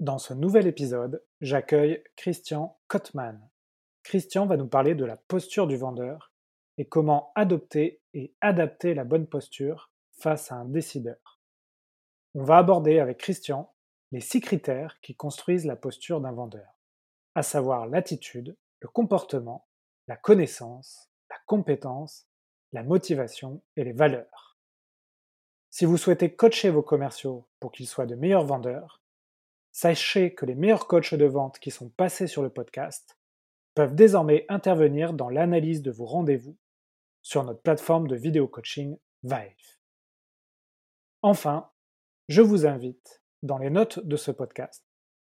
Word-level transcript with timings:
Dans 0.00 0.18
ce 0.18 0.34
nouvel 0.34 0.66
épisode, 0.66 1.24
j'accueille 1.40 2.02
Christian 2.16 2.76
Kotman. 2.88 3.48
Christian 4.02 4.44
va 4.44 4.56
nous 4.56 4.66
parler 4.66 4.96
de 4.96 5.04
la 5.04 5.16
posture 5.16 5.68
du 5.68 5.76
vendeur 5.76 6.32
et 6.78 6.88
comment 6.88 7.30
adopter 7.36 8.02
et 8.12 8.34
adapter 8.40 8.94
la 8.94 9.04
bonne 9.04 9.28
posture 9.28 9.92
face 10.18 10.50
à 10.50 10.56
un 10.56 10.64
décideur. 10.64 11.40
On 12.34 12.42
va 12.42 12.56
aborder 12.56 12.98
avec 12.98 13.18
Christian 13.18 13.72
les 14.10 14.20
six 14.20 14.40
critères 14.40 15.00
qui 15.00 15.14
construisent 15.14 15.64
la 15.64 15.76
posture 15.76 16.20
d'un 16.20 16.32
vendeur, 16.32 16.80
à 17.36 17.44
savoir 17.44 17.86
l'attitude, 17.86 18.56
le 18.80 18.88
comportement, 18.88 19.68
la 20.08 20.16
connaissance, 20.16 21.08
la 21.30 21.36
compétence, 21.46 22.26
la 22.72 22.82
motivation 22.82 23.62
et 23.76 23.84
les 23.84 23.92
valeurs. 23.92 24.58
Si 25.70 25.84
vous 25.84 25.98
souhaitez 25.98 26.34
coacher 26.34 26.70
vos 26.70 26.82
commerciaux 26.82 27.46
pour 27.60 27.70
qu'ils 27.70 27.86
soient 27.86 28.06
de 28.06 28.16
meilleurs 28.16 28.44
vendeurs, 28.44 29.03
sachez 29.74 30.32
que 30.34 30.46
les 30.46 30.54
meilleurs 30.54 30.86
coachs 30.86 31.14
de 31.14 31.24
vente 31.24 31.58
qui 31.58 31.72
sont 31.72 31.88
passés 31.88 32.28
sur 32.28 32.42
le 32.42 32.48
podcast 32.48 33.18
peuvent 33.74 33.96
désormais 33.96 34.46
intervenir 34.48 35.12
dans 35.12 35.28
l'analyse 35.28 35.82
de 35.82 35.90
vos 35.90 36.06
rendez-vous 36.06 36.56
sur 37.22 37.42
notre 37.42 37.60
plateforme 37.60 38.06
de 38.06 38.14
vidéo 38.14 38.46
coaching 38.46 38.96
Vive. 39.24 39.78
Enfin, 41.22 41.70
je 42.28 42.40
vous 42.40 42.66
invite, 42.66 43.20
dans 43.42 43.58
les 43.58 43.68
notes 43.68 43.98
de 43.98 44.16
ce 44.16 44.30
podcast, 44.30 44.84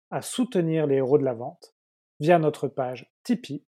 à 0.09 0.23
soutenir 0.23 0.88
les 0.88 0.95
héros 0.95 1.20
de 1.20 1.26
la 1.26 1.35
vente 1.35 1.76
via 2.20 2.40
notre 2.40 2.68
page 2.68 3.13
Tipeee, 3.23 3.63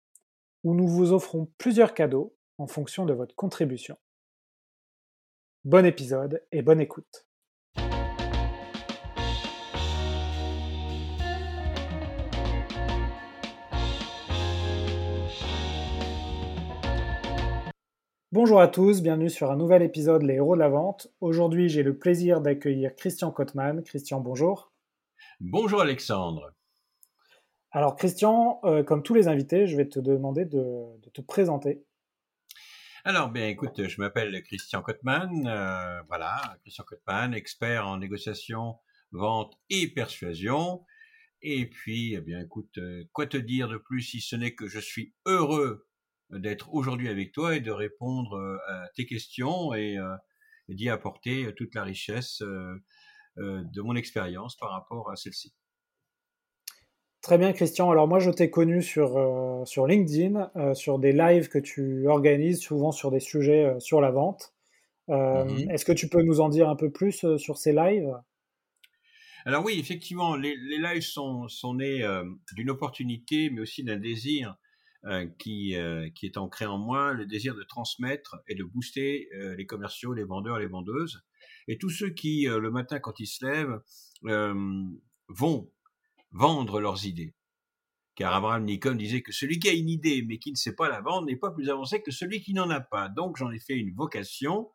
où 0.64 0.73
nous 0.73 0.88
vous 0.88 1.12
offrons 1.12 1.52
plusieurs 1.58 1.94
cadeaux 1.94 2.38
en 2.58 2.68
fonction 2.68 3.06
de 3.06 3.14
votre 3.14 3.36
contribution. 3.36 3.98
Bon 5.66 5.86
épisode 5.86 6.42
et 6.54 6.62
bonne 6.62 6.80
écoute. 6.80 7.29
Bonjour 18.31 18.61
à 18.61 18.67
tous, 18.67 19.02
bienvenue 19.02 19.31
sur 19.31 19.49
un 19.49 19.55
nouvel 19.55 19.81
épisode 19.81 20.22
Les 20.22 20.35
Héros 20.35 20.53
de 20.53 20.59
la 20.59 20.69
Vente. 20.69 21.08
Aujourd'hui, 21.19 21.67
j'ai 21.67 21.81
le 21.81 21.97
plaisir 21.97 22.41
d'accueillir 22.41 22.95
Christian 22.95 23.31
Kotman. 23.31 23.81
Christian, 23.81 24.19
bonjour. 24.22 24.72
Bonjour 25.39 25.81
Alexandre. 25.81 26.53
Alors 27.72 27.95
Christian, 27.95 28.59
euh, 28.66 28.83
comme 28.83 29.02
tous 29.02 29.16
les 29.16 29.27
invités, 29.27 29.66
je 29.66 29.75
vais 29.75 29.89
te 29.89 30.00
demander 30.00 30.45
de, 30.45 30.85
te 31.11 31.22
présenter. 31.22 31.83
Alors, 33.03 33.31
bien 33.31 33.47
écoute, 33.47 33.88
je 33.88 34.00
m'appelle 34.00 34.44
Christian 34.44 34.83
Kotman, 34.83 35.47
euh, 35.47 36.00
voilà, 36.07 36.39
Christian 36.61 36.83
Kotman, 36.83 37.33
expert 37.33 37.88
en 37.88 37.97
négociation, 37.97 38.75
vente 39.11 39.55
et 39.72 39.88
persuasion. 39.88 40.85
Et 41.41 41.67
puis, 41.67 42.13
eh 42.13 42.22
bien 42.22 42.41
écoute, 42.41 42.77
euh, 42.77 43.05
quoi 43.11 43.25
te 43.25 43.38
dire 43.38 43.67
de 43.69 43.77
plus 43.77 44.03
si 44.03 44.22
ce 44.22 44.35
n'est 44.35 44.53
que 44.53 44.67
je 44.67 44.80
suis 44.80 45.16
heureux 45.25 45.89
d'être 46.31 46.73
aujourd'hui 46.73 47.09
avec 47.09 47.31
toi 47.31 47.55
et 47.55 47.59
de 47.59 47.72
répondre 47.72 48.33
euh, 48.35 48.58
à 48.67 48.88
tes 48.95 49.05
questions 49.05 49.73
et, 49.73 49.97
euh, 49.97 50.16
d'y 50.67 50.89
apporter 50.89 51.52
toute 51.55 51.73
la 51.73 51.83
richesse 51.83 52.41
euh, 52.41 52.75
de 53.38 53.81
mon 53.81 53.95
expérience 53.95 54.55
par 54.55 54.72
rapport 54.72 55.09
à 55.09 55.16
celle-ci. 55.16 55.53
Très 57.22 57.38
bien, 57.38 57.53
Christian. 57.53 57.89
Alors 57.89 58.07
moi, 58.07 58.19
je 58.19 58.31
t'ai 58.31 58.50
connu 58.50 58.81
sur, 58.81 59.63
sur 59.66 59.88
LinkedIn, 59.88 60.52
sur 60.73 61.00
des 61.00 61.11
lives 61.11 61.50
que 61.50 61.59
tu 61.59 62.07
organises, 62.07 62.61
souvent 62.61 62.91
sur 62.91 63.11
des 63.11 63.19
sujets 63.19 63.75
sur 63.80 64.02
la 64.02 64.11
vente. 64.11 64.53
Mmh 65.07 65.72
est-ce 65.72 65.85
que 65.85 65.91
tu 65.91 66.07
peux 66.07 66.22
nous 66.22 66.39
en 66.39 66.50
dire 66.50 66.69
un 66.69 66.75
peu 66.75 66.91
plus 66.91 67.25
sur 67.38 67.57
ces 67.57 67.73
lives? 67.73 68.13
Alors 69.45 69.66
oui, 69.66 69.77
effectivement, 69.80 70.35
les, 70.35 70.55
les 70.55 70.77
lives 70.77 71.02
sont, 71.02 71.47
sont 71.47 71.75
nés 71.75 72.05
d'une 72.53 72.69
opportunité, 72.69 73.50
mais 73.50 73.61
aussi 73.61 73.83
d'un 73.83 73.97
désir 73.97 74.50
euh, 74.50 74.53
qui, 75.38 75.75
euh, 75.75 76.09
qui 76.09 76.25
est 76.25 76.38
ancré 76.38 76.66
en 76.66 76.78
moi, 76.78 77.14
le 77.14 77.25
désir 77.25 77.55
de 77.55 77.64
transmettre 77.64 78.38
et 78.47 78.56
de 78.56 78.63
booster 78.63 79.29
euh, 79.34 79.56
les 79.56 79.66
commerciaux, 79.66 80.13
les 80.13 80.24
vendeurs, 80.24 80.59
les 80.59 80.68
vendeuses, 80.68 81.22
et 81.68 81.78
tous 81.78 81.90
ceux 81.90 82.09
qui, 82.09 82.46
le 82.46 82.72
matin 82.72 83.00
quand 83.00 83.19
ils 83.19 83.28
se 83.28 83.46
lèvent, 83.46 83.79
vont 85.28 85.72
vendre 86.31 86.81
leurs 86.81 87.06
idées. 87.06 87.35
Car 88.16 88.34
Abraham 88.34 88.66
Lincoln 88.66 88.96
disait 88.96 89.22
que 89.22 89.31
celui 89.31 89.59
qui 89.59 89.69
a 89.69 89.74
une 89.74 89.88
idée 89.88 90.24
mais 90.28 90.40
qui 90.40 90.51
ne 90.51 90.57
sait 90.57 90.75
pas 90.75 90.90
la 90.90 91.00
vendre 91.00 91.28
n'est 91.28 91.38
pas 91.38 91.51
plus 91.51 91.69
avancé 91.69 92.01
que 92.01 92.12
celui 92.12 92.41
qui 92.41 92.53
n'en 92.53 92.69
a 92.69 92.81
pas. 92.81 93.07
Donc 93.07 93.38
j'en 93.38 93.50
ai 93.50 93.59
fait 93.59 93.75
une 93.75 93.94
vocation 93.94 94.69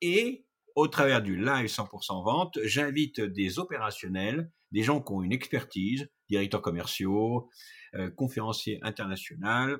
et 0.00 0.45
au 0.76 0.88
travers 0.88 1.22
du 1.22 1.36
live 1.36 1.66
100% 1.66 2.22
vente, 2.22 2.58
j'invite 2.62 3.20
des 3.20 3.58
opérationnels, 3.58 4.50
des 4.72 4.82
gens 4.82 5.00
qui 5.00 5.12
ont 5.12 5.22
une 5.22 5.32
expertise, 5.32 6.08
directeurs 6.28 6.60
commerciaux, 6.60 7.48
euh, 7.94 8.10
conférenciers 8.10 8.78
internationaux, 8.82 9.78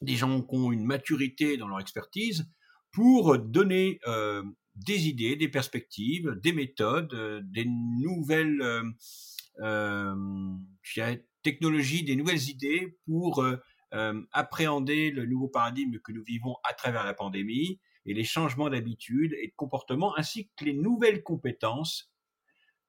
des 0.00 0.14
gens 0.14 0.40
qui 0.40 0.54
ont 0.54 0.70
une 0.70 0.84
maturité 0.84 1.56
dans 1.56 1.66
leur 1.66 1.80
expertise 1.80 2.48
pour 2.92 3.38
donner 3.38 3.98
euh, 4.06 4.44
des 4.76 5.08
idées, 5.08 5.34
des 5.34 5.48
perspectives, 5.48 6.38
des 6.40 6.52
méthodes, 6.52 7.12
euh, 7.12 7.40
des 7.44 7.66
nouvelles 7.66 8.62
technologies, 11.42 12.04
des 12.04 12.16
nouvelles 12.16 12.48
idées 12.48 12.96
pour 13.04 13.44
appréhender 14.32 15.10
le 15.10 15.26
nouveau 15.26 15.48
paradigme 15.48 15.98
que 15.98 16.12
nous 16.12 16.22
vivons 16.22 16.56
à 16.64 16.72
travers 16.72 17.04
la 17.04 17.12
pandémie 17.12 17.80
et 18.10 18.14
les 18.14 18.24
changements 18.24 18.68
d'habitude 18.68 19.34
et 19.40 19.46
de 19.46 19.52
comportement, 19.54 20.18
ainsi 20.18 20.50
que 20.56 20.64
les 20.64 20.74
nouvelles 20.74 21.22
compétences 21.22 22.12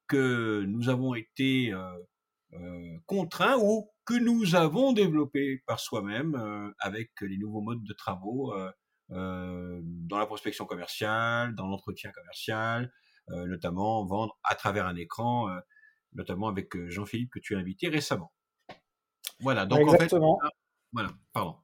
que 0.08 0.66
nous 0.68 0.90
avons 0.90 1.14
été 1.14 1.72
euh, 2.54 2.98
contraints 3.06 3.58
ou 3.60 3.90
que 4.04 4.16
nous 4.16 4.56
avons 4.56 4.94
développés 4.94 5.64
par 5.68 5.80
soi-même 5.80 6.36
euh, 6.36 6.72
avec 6.80 7.12
les 7.22 7.38
nouveaux 7.38 7.62
modes 7.62 7.84
de 7.84 7.94
travaux 7.94 8.54
euh, 8.54 9.80
dans 9.84 10.18
la 10.18 10.26
prospection 10.26 10.66
commerciale, 10.66 11.54
dans 11.54 11.68
l'entretien 11.68 12.12
commercial, 12.12 12.92
notamment 13.28 14.06
vendre 14.06 14.40
à 14.44 14.56
travers 14.56 14.88
un 14.88 14.96
écran, 14.96 15.50
notamment 16.14 16.48
avec 16.48 16.76
Jean-Philippe 16.88 17.30
que 17.30 17.40
tu 17.40 17.56
as 17.56 17.60
invité 17.60 17.90
récemment. 17.90 18.32
Voilà, 19.42 19.66
donc 19.66 19.82
Exactement. 19.82 20.38
en 20.38 20.48
fait, 20.48 20.54
voilà, 20.94 21.10
pardon. 21.34 21.58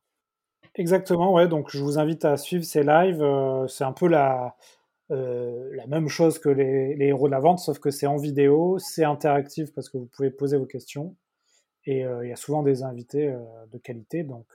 Exactement, 0.78 1.34
ouais. 1.34 1.48
Donc 1.48 1.70
je 1.72 1.80
vous 1.80 2.00
invite 2.00 2.24
à 2.24 2.38
suivre 2.38 2.64
ces 2.64 2.84
lives. 2.84 3.24
c'est 3.68 3.84
un 3.84 3.94
peu 3.94 4.08
la, 4.08 4.56
euh, 5.10 5.70
la 5.76 5.88
même 5.88 6.10
chose 6.10 6.38
que 6.38 6.50
les, 6.50 6.98
héros 7.00 7.28
de 7.28 7.32
la 7.32 7.40
vente, 7.40 7.60
sauf 7.60 7.80
que 7.80 7.92
c'est 7.92 8.08
en 8.08 8.18
vidéo, 8.18 8.78
c'est 8.80 9.06
interactif 9.06 9.74
parce 9.74 9.90
que 9.90 9.98
vous 9.98 10.08
pouvez 10.08 10.32
poser 10.32 10.58
vos 10.58 10.66
questions. 10.66 11.16
Et 11.86 12.06
euh, 12.06 12.26
il 12.26 12.30
y 12.30 12.34
a 12.34 12.36
souvent 12.36 12.62
des 12.62 12.84
invités 12.84 13.30
euh, 13.30 13.40
de 13.72 13.78
qualité, 13.78 14.24
donc 14.24 14.46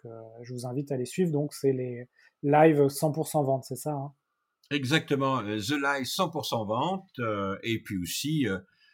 je 0.43 0.53
vous 0.53 0.67
invite 0.67 0.93
à 0.93 0.97
les 0.97 1.07
suivre. 1.07 1.33
Donc 1.33 1.55
c'est 1.55 1.73
les 1.73 2.07
live 2.43 2.83
100% 2.83 3.45
vente, 3.45 3.65
c'est 3.65 3.77
ça 3.77 3.93
hein? 3.93 4.13
Exactement, 4.71 5.43
The 5.43 5.73
Live 5.73 6.07
100% 6.07 6.67
vente. 6.67 7.21
et 7.63 7.83
puis 7.83 7.99
aussi 7.99 8.47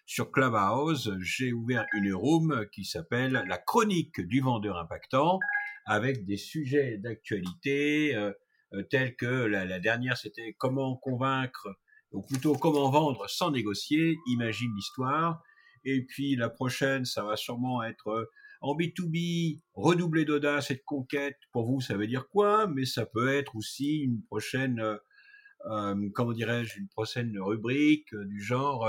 sur 0.06 0.33
Clubhouse, 0.33 1.15
j'ai 1.21 1.53
ouvert 1.53 1.87
une 1.93 2.12
room 2.15 2.66
qui 2.72 2.84
s'appelle 2.84 3.45
La 3.47 3.59
chronique 3.59 4.21
du 4.21 4.41
vendeur 4.41 4.77
impactant, 4.77 5.39
avec 5.88 6.26
des 6.26 6.37
sujets 6.37 6.99
d'actualité 6.99 8.15
euh, 8.15 8.32
telles 8.91 9.16
que 9.16 9.26
la, 9.26 9.81
dernière, 9.81 10.19
c'était 10.19 10.54
comment 10.59 10.97
convaincre, 10.97 11.66
ou 12.12 12.22
plutôt 12.22 12.54
comment 12.54 12.91
vendre 12.91 13.28
sans 13.28 13.50
négocier, 13.50 14.16
imagine 14.27 14.71
l'histoire. 14.77 15.43
Et 15.84 16.04
puis 16.04 16.37
la 16.37 16.50
prochaine, 16.50 17.06
ça 17.06 17.25
va 17.25 17.37
sûrement 17.37 17.82
être 17.82 18.09
euh, 18.09 18.31
en 18.60 18.77
B2B, 18.77 19.62
redoubler 19.75 20.27
d'audace 20.27 20.71
et 20.71 20.75
de 20.75 20.82
conquête. 20.84 21.38
Pour 21.53 21.65
vous, 21.65 21.81
ça 21.81 21.97
veut 21.97 22.06
dire 22.06 22.28
quoi? 22.28 22.66
Mais 22.66 22.84
ça 22.84 23.06
peut 23.06 23.34
être 23.34 23.56
aussi 23.56 24.00
une 24.00 24.22
prochaine, 24.25 24.81
euh, 24.81 24.97
euh 25.71 26.10
comment 26.15 26.32
dirais-je, 26.32 26.78
une 26.78 26.88
prochaine 26.88 27.38
rubrique 27.41 28.15
du 28.15 28.43
genre 28.43 28.87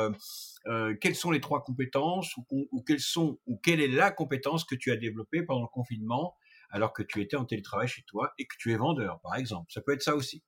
euh, 0.68 0.94
quelles 1.00 1.16
sont 1.16 1.32
les 1.32 1.40
trois 1.40 1.64
compétences 1.64 2.36
ou, 2.52 2.84
quelles 2.86 3.00
sont 3.00 3.40
ou 3.46 3.58
quelle 3.58 3.80
est 3.80 3.88
la 3.88 4.12
compétence 4.12 4.66
que 4.66 4.76
tu 4.76 4.92
as 4.92 4.98
développée 4.98 5.44
pendant 5.44 5.62
le 5.62 5.68
confinement? 5.68 6.36
Alors 6.70 6.94
que 6.94 7.04
tu 7.04 7.22
étais 7.22 7.36
en 7.36 7.46
télétravail 7.46 7.88
chez 7.88 8.04
toi 8.04 8.34
et 8.38 8.46
que 8.46 8.56
tu 8.60 8.72
es 8.72 8.78
vendeur, 8.78 9.20
par 9.22 9.36
exemple. 9.36 9.72
Ça 9.72 9.82
peut 9.82 9.94
être 9.94 10.02
ça 10.02 10.16
aussi. 10.16 10.44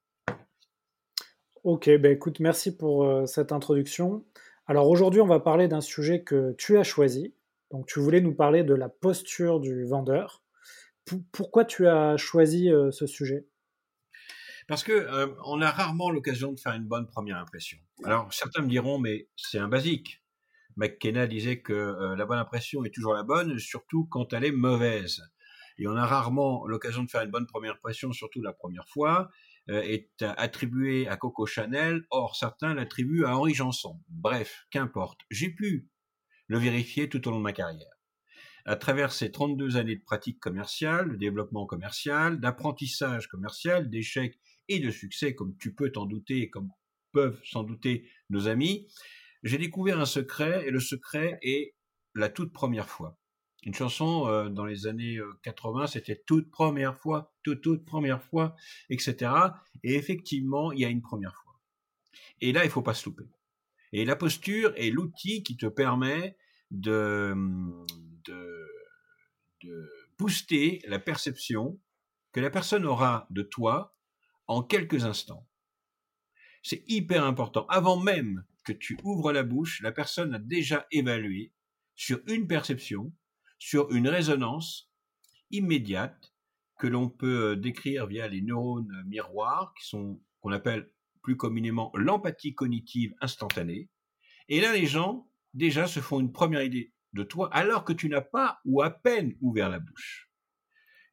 Ok, 1.63 1.89
ben 1.89 2.11
écoute, 2.11 2.39
merci 2.39 2.75
pour 2.75 3.03
euh, 3.03 3.27
cette 3.27 3.51
introduction. 3.51 4.25
Alors 4.65 4.89
aujourd'hui, 4.89 5.21
on 5.21 5.27
va 5.27 5.39
parler 5.39 5.67
d'un 5.67 5.81
sujet 5.81 6.23
que 6.23 6.55
tu 6.57 6.77
as 6.77 6.83
choisi. 6.83 7.35
Donc 7.69 7.85
tu 7.87 7.99
voulais 7.99 8.19
nous 8.19 8.33
parler 8.33 8.63
de 8.63 8.73
la 8.73 8.89
posture 8.89 9.59
du 9.59 9.85
vendeur. 9.85 10.43
pourquoi 11.31 11.65
tu 11.65 11.87
as 11.87 12.17
choisi 12.17 12.71
euh, 12.71 12.89
ce 12.89 13.05
sujet? 13.05 13.47
Parce 14.67 14.83
que 14.83 14.91
euh, 14.91 15.27
on 15.45 15.61
a 15.61 15.69
rarement 15.69 16.09
l'occasion 16.09 16.51
de 16.51 16.59
faire 16.59 16.73
une 16.73 16.87
bonne 16.87 17.07
première 17.07 17.37
impression. 17.37 17.77
Alors 18.03 18.33
certains 18.33 18.63
me 18.63 18.69
diront, 18.69 18.97
mais 18.97 19.27
c'est 19.35 19.59
un 19.59 19.67
basique. 19.67 20.23
McKenna 20.77 21.27
disait 21.27 21.61
que 21.61 22.15
la 22.15 22.25
bonne 22.25 22.39
impression 22.39 22.85
est 22.85 22.93
toujours 22.93 23.13
la 23.13 23.23
bonne, 23.23 23.59
surtout 23.59 24.07
quand 24.09 24.31
elle 24.31 24.45
est 24.45 24.53
mauvaise 24.53 25.21
et 25.81 25.87
on 25.87 25.95
a 25.95 26.05
rarement 26.05 26.67
l'occasion 26.67 27.03
de 27.03 27.09
faire 27.09 27.23
une 27.23 27.31
bonne 27.31 27.47
première 27.47 27.73
impression, 27.73 28.13
surtout 28.13 28.41
la 28.43 28.53
première 28.53 28.87
fois, 28.87 29.31
euh, 29.69 29.81
est 29.81 30.21
attribué 30.21 31.07
à 31.07 31.17
Coco 31.17 31.47
Chanel, 31.47 32.05
or 32.11 32.35
certains 32.35 32.75
l'attribuent 32.75 33.25
à 33.25 33.35
Henri 33.35 33.55
Janson. 33.55 33.99
Bref, 34.07 34.67
qu'importe. 34.69 35.21
J'ai 35.31 35.49
pu 35.49 35.89
le 36.47 36.59
vérifier 36.59 37.09
tout 37.09 37.27
au 37.27 37.31
long 37.31 37.39
de 37.39 37.43
ma 37.43 37.51
carrière. 37.53 37.89
À 38.65 38.75
travers 38.75 39.11
ces 39.11 39.31
32 39.31 39.77
années 39.77 39.95
de 39.95 40.03
pratique 40.03 40.39
commerciale, 40.39 41.13
de 41.13 41.15
développement 41.15 41.65
commercial, 41.65 42.39
d'apprentissage 42.39 43.27
commercial, 43.27 43.89
d'échecs 43.89 44.39
et 44.67 44.79
de 44.79 44.91
succès, 44.91 45.33
comme 45.33 45.57
tu 45.57 45.73
peux 45.73 45.91
t'en 45.91 46.05
douter 46.05 46.41
et 46.41 46.49
comme 46.51 46.69
peuvent 47.11 47.41
s'en 47.43 47.63
douter 47.63 48.07
nos 48.29 48.47
amis, 48.47 48.87
j'ai 49.41 49.57
découvert 49.57 49.99
un 49.99 50.05
secret 50.05 50.67
et 50.67 50.69
le 50.69 50.79
secret 50.79 51.39
est 51.41 51.75
la 52.13 52.29
toute 52.29 52.53
première 52.53 52.87
fois. 52.87 53.17
Une 53.63 53.73
chanson 53.75 54.27
euh, 54.27 54.49
dans 54.49 54.65
les 54.65 54.87
années 54.87 55.19
80, 55.43 55.83
euh, 55.83 55.87
c'était 55.87 56.23
toute 56.25 56.49
première 56.49 56.97
fois, 56.97 57.33
toute, 57.43 57.61
toute 57.61 57.85
première 57.85 58.23
fois, 58.23 58.55
etc. 58.89 59.31
Et 59.83 59.95
effectivement, 59.95 60.71
il 60.71 60.79
y 60.79 60.85
a 60.85 60.89
une 60.89 61.01
première 61.01 61.35
fois. 61.35 61.59
Et 62.39 62.51
là, 62.51 62.63
il 62.65 62.71
faut 62.71 62.81
pas 62.81 62.95
se 62.95 63.07
louper. 63.07 63.29
Et 63.91 64.05
la 64.05 64.15
posture 64.15 64.73
est 64.77 64.89
l'outil 64.89 65.43
qui 65.43 65.57
te 65.57 65.67
permet 65.67 66.37
de, 66.71 67.35
de 68.25 69.89
booster 70.17 70.81
la 70.87 70.99
perception 70.99 71.79
que 72.31 72.39
la 72.39 72.49
personne 72.49 72.85
aura 72.85 73.27
de 73.29 73.41
toi 73.41 73.95
en 74.47 74.63
quelques 74.63 75.05
instants. 75.05 75.47
C'est 76.63 76.83
hyper 76.87 77.25
important. 77.25 77.65
Avant 77.67 77.99
même 77.99 78.43
que 78.63 78.73
tu 78.73 78.97
ouvres 79.03 79.31
la 79.31 79.43
bouche, 79.43 79.81
la 79.81 79.91
personne 79.91 80.35
a 80.35 80.39
déjà 80.39 80.87
évalué 80.91 81.51
sur 81.95 82.19
une 82.27 82.47
perception, 82.47 83.11
sur 83.61 83.91
une 83.91 84.07
résonance 84.07 84.91
immédiate 85.51 86.33
que 86.79 86.87
l'on 86.87 87.09
peut 87.09 87.51
euh, 87.51 87.55
décrire 87.55 88.07
via 88.07 88.27
les 88.27 88.41
neurones 88.41 89.03
miroirs, 89.05 89.75
qui 89.77 89.87
sont 89.87 90.19
qu'on 90.39 90.51
appelle 90.51 90.89
plus 91.21 91.37
communément 91.37 91.91
l'empathie 91.93 92.55
cognitive 92.55 93.13
instantanée. 93.21 93.87
Et 94.49 94.61
là, 94.61 94.73
les 94.73 94.87
gens 94.87 95.29
déjà 95.53 95.85
se 95.85 95.99
font 95.99 96.19
une 96.19 96.31
première 96.31 96.63
idée 96.63 96.91
de 97.13 97.21
toi 97.21 97.53
alors 97.53 97.85
que 97.85 97.93
tu 97.93 98.09
n'as 98.09 98.21
pas 98.21 98.59
ou 98.65 98.81
à 98.81 98.89
peine 98.89 99.37
ouvert 99.41 99.69
la 99.69 99.77
bouche. 99.77 100.31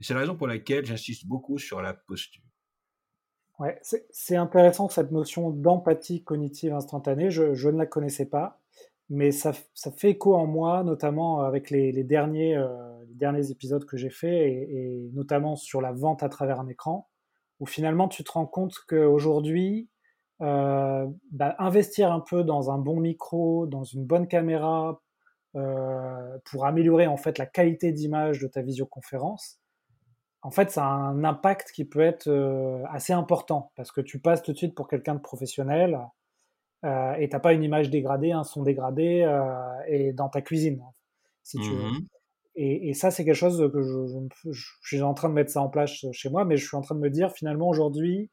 C'est 0.01 0.15
la 0.15 0.21
raison 0.21 0.35
pour 0.35 0.47
laquelle 0.47 0.87
j'insiste 0.87 1.27
beaucoup 1.27 1.59
sur 1.59 1.83
la 1.83 1.93
posture. 1.93 2.43
Ouais, 3.59 3.79
c'est 3.83 4.37
intéressant 4.37 4.89
cette 4.89 5.13
notion 5.13 5.51
d'empathie 5.51 6.25
cognitive 6.25 6.73
instantanée. 6.73 7.31
Je, 7.31 7.53
je, 7.53 7.69
ne 7.69 7.77
la 7.77 7.87
connaissais 7.87 8.27
pas, 8.27 8.58
mais 9.11 9.31
ça, 9.31 9.53
ça, 9.75 9.91
fait 9.91 10.11
écho 10.11 10.35
en 10.35 10.47
moi, 10.47 10.83
notamment 10.85 11.41
avec 11.41 11.71
les, 11.71 11.93
les 11.93 12.05
derniers, 12.05 12.57
euh, 12.57 12.69
les 13.09 13.15
derniers 13.15 13.51
épisodes 13.51 13.85
que 13.85 13.97
j'ai 13.97 14.11
faits, 14.11 14.31
et, 14.31 15.07
et, 15.07 15.11
notamment 15.15 15.57
sur 15.57 15.81
la 15.81 15.93
vente 15.93 16.23
à 16.23 16.29
travers 16.29 16.61
un 16.61 16.69
écran, 16.69 17.09
où 17.61 17.67
finalement 17.67 18.09
tu 18.09 18.25
te 18.25 18.33
rends 18.33 18.47
compte 18.47 18.75
qu'aujourd'hui, 18.87 19.89
euh, 20.41 21.07
bah, 21.33 21.57
investir 21.59 22.13
un 22.13 22.21
peu 22.21 22.45
dans 22.45 22.71
un 22.71 22.79
bon 22.79 23.01
micro, 23.01 23.67
dans 23.67 23.85
une 23.85 24.05
bonne 24.05 24.29
caméra, 24.29 25.01
euh, 25.57 26.39
pour 26.45 26.67
améliorer 26.67 27.07
en 27.07 27.17
fait 27.17 27.39
la 27.39 27.47
qualité 27.47 27.91
d'image 27.93 28.41
de 28.41 28.47
ta 28.47 28.63
visioconférence, 28.63 29.61
en 30.43 30.51
fait, 30.51 30.71
ça 30.71 30.85
a 30.85 30.89
un 30.89 31.25
impact 31.25 31.73
qui 31.73 31.85
peut 31.85 32.01
être 32.01 32.29
euh, 32.29 32.85
assez 32.91 33.13
important 33.13 33.73
parce 33.75 33.91
que 33.91 34.01
tu 34.01 34.21
passes 34.21 34.43
tout 34.43 34.53
de 34.53 34.57
suite 34.57 34.75
pour 34.75 34.87
quelqu'un 34.87 35.17
de 35.17 35.21
professionnel 35.21 35.99
euh, 36.85 37.15
et 37.15 37.29
t'as 37.29 37.41
pas 37.41 37.53
une 37.53 37.63
image 37.63 37.91
dégradée, 37.91 38.33
un 38.33 38.45
son 38.45 38.63
dégradé 38.63 39.23
euh, 39.23 39.43
et 39.87 40.13
dans 40.13 40.29
ta 40.29 40.43
cuisine, 40.43 40.83
si 41.43 41.59
tu 41.59 41.71
veux. 41.71 41.91
Mmh 41.91 42.07
et, 42.61 42.89
et, 42.89 42.95
ça, 42.95 43.13
c'est 43.13 43.25
quelque 43.25 43.37
chose 43.37 43.71
que 43.73 43.81
je, 43.81 44.09
je, 44.09 44.51
je, 44.51 44.67
suis 44.83 45.01
en 45.01 45.15
train 45.15 45.29
de 45.29 45.35
mettre 45.35 45.53
ça 45.53 45.63
en 45.63 45.69
place 45.69 46.05
chez 46.11 46.29
moi, 46.29 46.45
mais 46.45 46.57
je 46.57 46.67
suis 46.67 46.77
en 46.77 46.81
train 46.81 46.97
de 46.97 47.01
me 47.01 47.09
dire 47.09 47.31
finalement 47.31 47.69
aujourd'hui, 47.69 48.33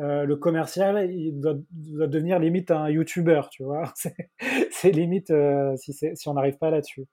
euh, 0.00 0.24
le 0.24 0.36
commercial, 0.36 1.08
il 1.12 1.38
doit, 1.38 1.54
doit, 1.70 2.08
devenir 2.08 2.40
limite 2.40 2.72
un 2.72 2.88
YouTuber, 2.88 3.42
tu 3.50 3.62
vois. 3.62 3.92
C'est 4.70 4.90
limite 4.90 5.30
euh, 5.30 5.76
si, 5.76 5.92
si, 5.92 6.28
on 6.28 6.34
n'arrive 6.34 6.58
pas 6.58 6.70
là-dessus. 6.70 7.06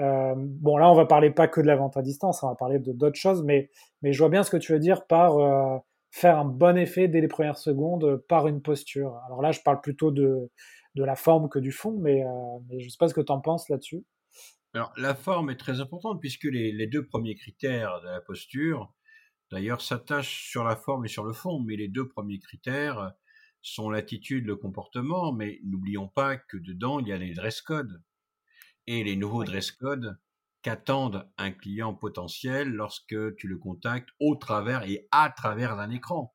Euh, 0.00 0.34
bon, 0.36 0.76
là, 0.76 0.90
on 0.90 0.94
va 0.94 1.06
parler 1.06 1.30
pas 1.30 1.48
que 1.48 1.62
de 1.62 1.66
la 1.66 1.76
vente 1.76 1.96
à 1.96 2.02
distance, 2.02 2.42
on 2.42 2.48
va 2.48 2.54
parler 2.54 2.78
de 2.78 2.92
d'autres 2.92 3.18
choses, 3.18 3.42
mais, 3.42 3.70
mais 4.02 4.12
je 4.12 4.18
vois 4.18 4.28
bien 4.28 4.42
ce 4.42 4.50
que 4.50 4.58
tu 4.58 4.72
veux 4.72 4.78
dire 4.78 5.06
par 5.06 5.82
faire 6.16 6.38
un 6.38 6.46
bon 6.46 6.78
effet 6.78 7.08
dès 7.08 7.20
les 7.20 7.28
premières 7.28 7.58
secondes 7.58 8.24
par 8.26 8.48
une 8.48 8.62
posture. 8.62 9.20
Alors 9.26 9.42
là, 9.42 9.52
je 9.52 9.60
parle 9.60 9.82
plutôt 9.82 10.10
de, 10.10 10.50
de 10.94 11.04
la 11.04 11.14
forme 11.14 11.50
que 11.50 11.58
du 11.58 11.72
fond, 11.72 11.98
mais, 12.00 12.24
euh, 12.24 12.58
mais 12.70 12.80
je 12.80 12.88
sais 12.88 12.96
pas 12.98 13.08
ce 13.08 13.12
que 13.12 13.20
tu 13.20 13.32
en 13.32 13.40
penses 13.42 13.68
là-dessus. 13.68 14.02
Alors, 14.72 14.92
la 14.96 15.14
forme 15.14 15.50
est 15.50 15.56
très 15.56 15.80
importante 15.80 16.18
puisque 16.18 16.44
les, 16.44 16.72
les 16.72 16.86
deux 16.86 17.04
premiers 17.04 17.34
critères 17.34 18.00
de 18.00 18.06
la 18.06 18.22
posture, 18.22 18.94
d'ailleurs 19.52 19.82
s'attachent 19.82 20.48
sur 20.48 20.64
la 20.64 20.74
forme 20.74 21.04
et 21.04 21.08
sur 21.08 21.24
le 21.24 21.34
fond, 21.34 21.60
mais 21.60 21.76
les 21.76 21.88
deux 21.88 22.08
premiers 22.08 22.38
critères 22.38 23.12
sont 23.60 23.90
l'attitude, 23.90 24.46
le 24.46 24.56
comportement, 24.56 25.34
mais 25.34 25.60
n'oublions 25.64 26.08
pas 26.08 26.38
que 26.38 26.56
dedans, 26.56 26.98
il 26.98 27.08
y 27.08 27.12
a 27.12 27.18
les 27.18 27.34
dress 27.34 27.60
codes. 27.60 28.02
Et 28.86 29.04
les 29.04 29.16
nouveaux 29.16 29.44
dress 29.44 29.70
codes 29.70 30.16
qu'attendent 30.66 31.30
un 31.38 31.52
client 31.52 31.94
potentiel 31.94 32.70
lorsque 32.70 33.36
tu 33.36 33.46
le 33.46 33.56
contactes 33.56 34.08
au 34.18 34.34
travers 34.34 34.82
et 34.82 35.06
à 35.12 35.30
travers 35.30 35.76
d'un 35.76 35.90
écran. 35.90 36.34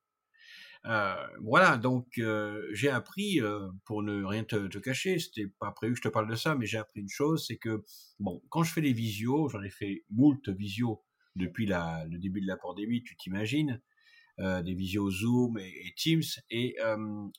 Euh, 0.86 1.14
voilà, 1.42 1.76
donc 1.76 2.18
euh, 2.18 2.66
j'ai 2.72 2.90
appris, 2.90 3.42
euh, 3.42 3.68
pour 3.84 4.04
ne 4.04 4.24
rien 4.24 4.46
te, 4.46 4.78
cacher, 4.78 5.20
c'était 5.20 5.48
pas 5.60 5.74
prévu 5.74 5.96
que 5.96 5.98
je 5.98 6.04
te 6.04 6.08
parle 6.08 6.30
de 6.30 6.36
ça, 6.36 6.56
mais 6.56 6.66
j'ai 6.66 6.78
appris 6.78 7.02
une 7.02 7.10
chose, 7.10 7.46
c'est 7.46 7.58
que 7.58 7.84
bon, 8.22 8.42
quand 8.48 8.64
je 8.64 8.72
fais 8.72 8.80
des 8.80 8.94
visios, 8.94 9.50
j'en 9.50 9.62
ai 9.64 9.70
fait 9.70 10.06
moult 10.10 10.48
visios 10.48 11.04
depuis 11.36 11.66
le 11.66 12.18
début 12.18 12.40
de 12.40 12.48
la 12.48 12.56
pandémie, 12.56 13.04
tu 13.04 13.18
t'imagines, 13.18 13.82
des 14.38 14.74
visios 14.74 15.12
Zoom 15.12 15.58
et, 15.60 15.94
Teams. 15.98 16.24
Et 16.50 16.78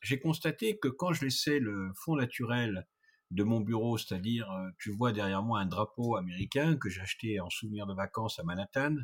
j'ai 0.02 0.20
constaté 0.20 0.78
que 0.78 0.88
quand 0.88 1.14
je 1.14 1.24
laissais 1.24 1.58
le 1.58 1.90
fond 1.94 2.16
naturel 2.16 2.86
de 3.32 3.42
mon 3.42 3.60
bureau, 3.60 3.98
c'est-à-dire, 3.98 4.50
euh, 4.50 4.70
tu 4.78 4.90
vois 4.90 5.12
derrière 5.12 5.42
moi 5.42 5.60
un 5.60 5.66
drapeau 5.66 6.16
américain 6.16 6.76
que 6.76 6.88
j'ai 6.88 7.00
acheté 7.00 7.40
en 7.40 7.50
souvenir 7.50 7.86
de 7.86 7.94
vacances 7.94 8.38
à 8.38 8.44
Manhattan, 8.44 8.96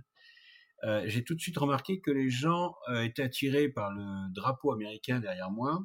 euh, 0.84 1.02
j'ai 1.06 1.25
tout 1.25 1.34
de 1.34 1.40
suite 1.40 1.58
remarqué 1.58 2.00
que 2.00 2.10
les 2.10 2.30
gens 2.30 2.75
euh, 2.88 3.02
étaient 3.02 3.22
attirés 3.22 3.69
par 3.69 3.90
le 3.92 4.32
drapeau 4.32 4.72
américain 4.72 5.19
derrière 5.19 5.50
moi. 5.50 5.84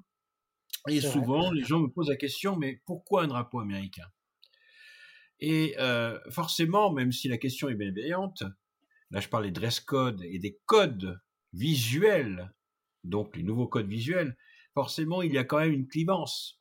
Et 0.88 1.02
souvent, 1.02 1.48
vrai. 1.48 1.56
les 1.56 1.64
gens 1.64 1.80
me 1.80 1.88
posent 1.88 2.10
la 2.10 2.18
question, 2.18 2.56
mais 2.58 2.82
pourquoi 2.86 3.24
un 3.24 3.28
drapeau 3.28 3.60
américain? 3.60 4.06
Et 5.40 5.76
euh, 5.80 6.20
forcément, 6.30 6.92
même 6.92 7.12
si 7.12 7.28
la 7.28 7.38
question 7.38 7.70
est 7.70 7.76
bienveillante, 7.76 8.44
Là, 9.14 9.20
je 9.20 9.30
parle 9.30 9.46
des 9.46 9.52
dress 9.52 9.80
codes 9.80 10.24
et 10.24 10.40
des 10.40 10.60
codes 10.66 11.22
visuels, 11.54 12.52
donc 13.04 13.38
les 13.38 13.44
nouveaux 13.44 13.68
codes 13.68 13.88
visuels. 13.88 14.36
Forcément, 14.74 15.22
il 15.22 15.32
y 15.32 15.38
a 15.38 15.44
quand 15.44 15.60
même 15.60 15.72
une 15.72 15.88
clivance. 15.88 16.58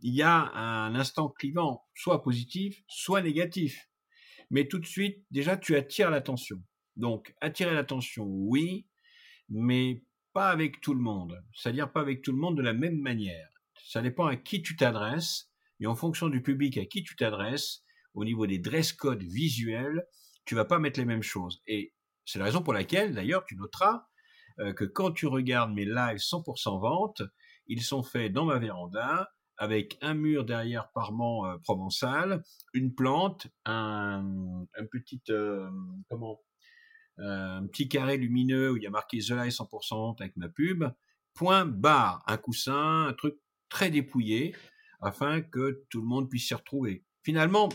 Il 0.00 0.14
y 0.14 0.22
a 0.22 0.52
un 0.54 0.94
instant 0.94 1.28
clivant, 1.28 1.84
soit 1.94 2.22
positif, 2.22 2.82
soit 2.86 3.22
négatif. 3.22 3.88
Mais 4.50 4.66
tout 4.66 4.78
de 4.78 4.86
suite, 4.86 5.24
déjà, 5.30 5.56
tu 5.56 5.76
attires 5.76 6.10
l'attention. 6.10 6.62
Donc, 6.96 7.34
attirer 7.40 7.74
l'attention, 7.74 8.24
oui, 8.24 8.86
mais 9.48 10.04
pas 10.32 10.50
avec 10.50 10.80
tout 10.80 10.94
le 10.94 11.00
monde. 11.00 11.42
C'est-à-dire 11.54 11.92
pas 11.92 12.00
avec 12.00 12.22
tout 12.22 12.32
le 12.32 12.38
monde 12.38 12.56
de 12.56 12.62
la 12.62 12.72
même 12.72 12.98
manière. 12.98 13.48
Ça 13.84 14.02
dépend 14.02 14.26
à 14.26 14.36
qui 14.36 14.62
tu 14.62 14.76
t'adresses, 14.76 15.50
et 15.80 15.86
en 15.86 15.94
fonction 15.94 16.28
du 16.28 16.42
public 16.42 16.76
à 16.78 16.84
qui 16.84 17.02
tu 17.02 17.16
t'adresses, 17.16 17.82
au 18.14 18.24
niveau 18.24 18.46
des 18.46 18.58
dress 18.58 18.92
codes 18.92 19.22
visuels, 19.22 20.06
tu 20.44 20.54
vas 20.54 20.64
pas 20.64 20.78
mettre 20.78 20.98
les 20.98 21.06
mêmes 21.06 21.22
choses. 21.22 21.62
Et 21.66 21.94
c'est 22.24 22.38
la 22.38 22.46
raison 22.46 22.62
pour 22.62 22.72
laquelle, 22.72 23.14
d'ailleurs, 23.14 23.44
tu 23.44 23.56
noteras 23.56 24.06
euh, 24.60 24.72
que 24.72 24.84
quand 24.84 25.12
tu 25.12 25.26
regardes 25.26 25.72
mes 25.72 25.84
lives 25.84 26.18
100% 26.18 26.80
vente, 26.80 27.22
ils 27.66 27.82
sont 27.82 28.02
faits 28.02 28.32
dans 28.32 28.44
ma 28.44 28.58
véranda, 28.58 29.30
avec 29.58 29.98
un 30.00 30.14
mur 30.14 30.44
derrière 30.44 30.90
parement 30.92 31.46
euh, 31.46 31.58
provençal, 31.58 32.42
une 32.72 32.94
plante, 32.94 33.48
un, 33.64 34.24
un 34.76 34.86
petit 34.86 35.20
euh, 35.30 35.68
comment 36.08 36.40
un 37.20 37.66
petit 37.66 37.88
carré 37.88 38.16
lumineux 38.16 38.70
où 38.70 38.76
il 38.76 38.84
y 38.84 38.86
a 38.86 38.90
marqué 38.90 39.18
The 39.18 39.30
Live 39.30 39.50
100% 39.50 39.96
vente 39.96 40.20
avec 40.20 40.36
ma 40.36 40.48
pub, 40.48 40.84
point 41.34 41.64
barre, 41.64 42.22
un 42.28 42.36
coussin, 42.36 43.06
un 43.08 43.12
truc 43.12 43.34
très 43.68 43.90
dépouillé, 43.90 44.54
afin 45.00 45.40
que 45.40 45.84
tout 45.90 46.00
le 46.00 46.06
monde 46.06 46.28
puisse 46.28 46.46
s'y 46.48 46.54
retrouver. 46.54 47.04
Finalement, 47.22 47.68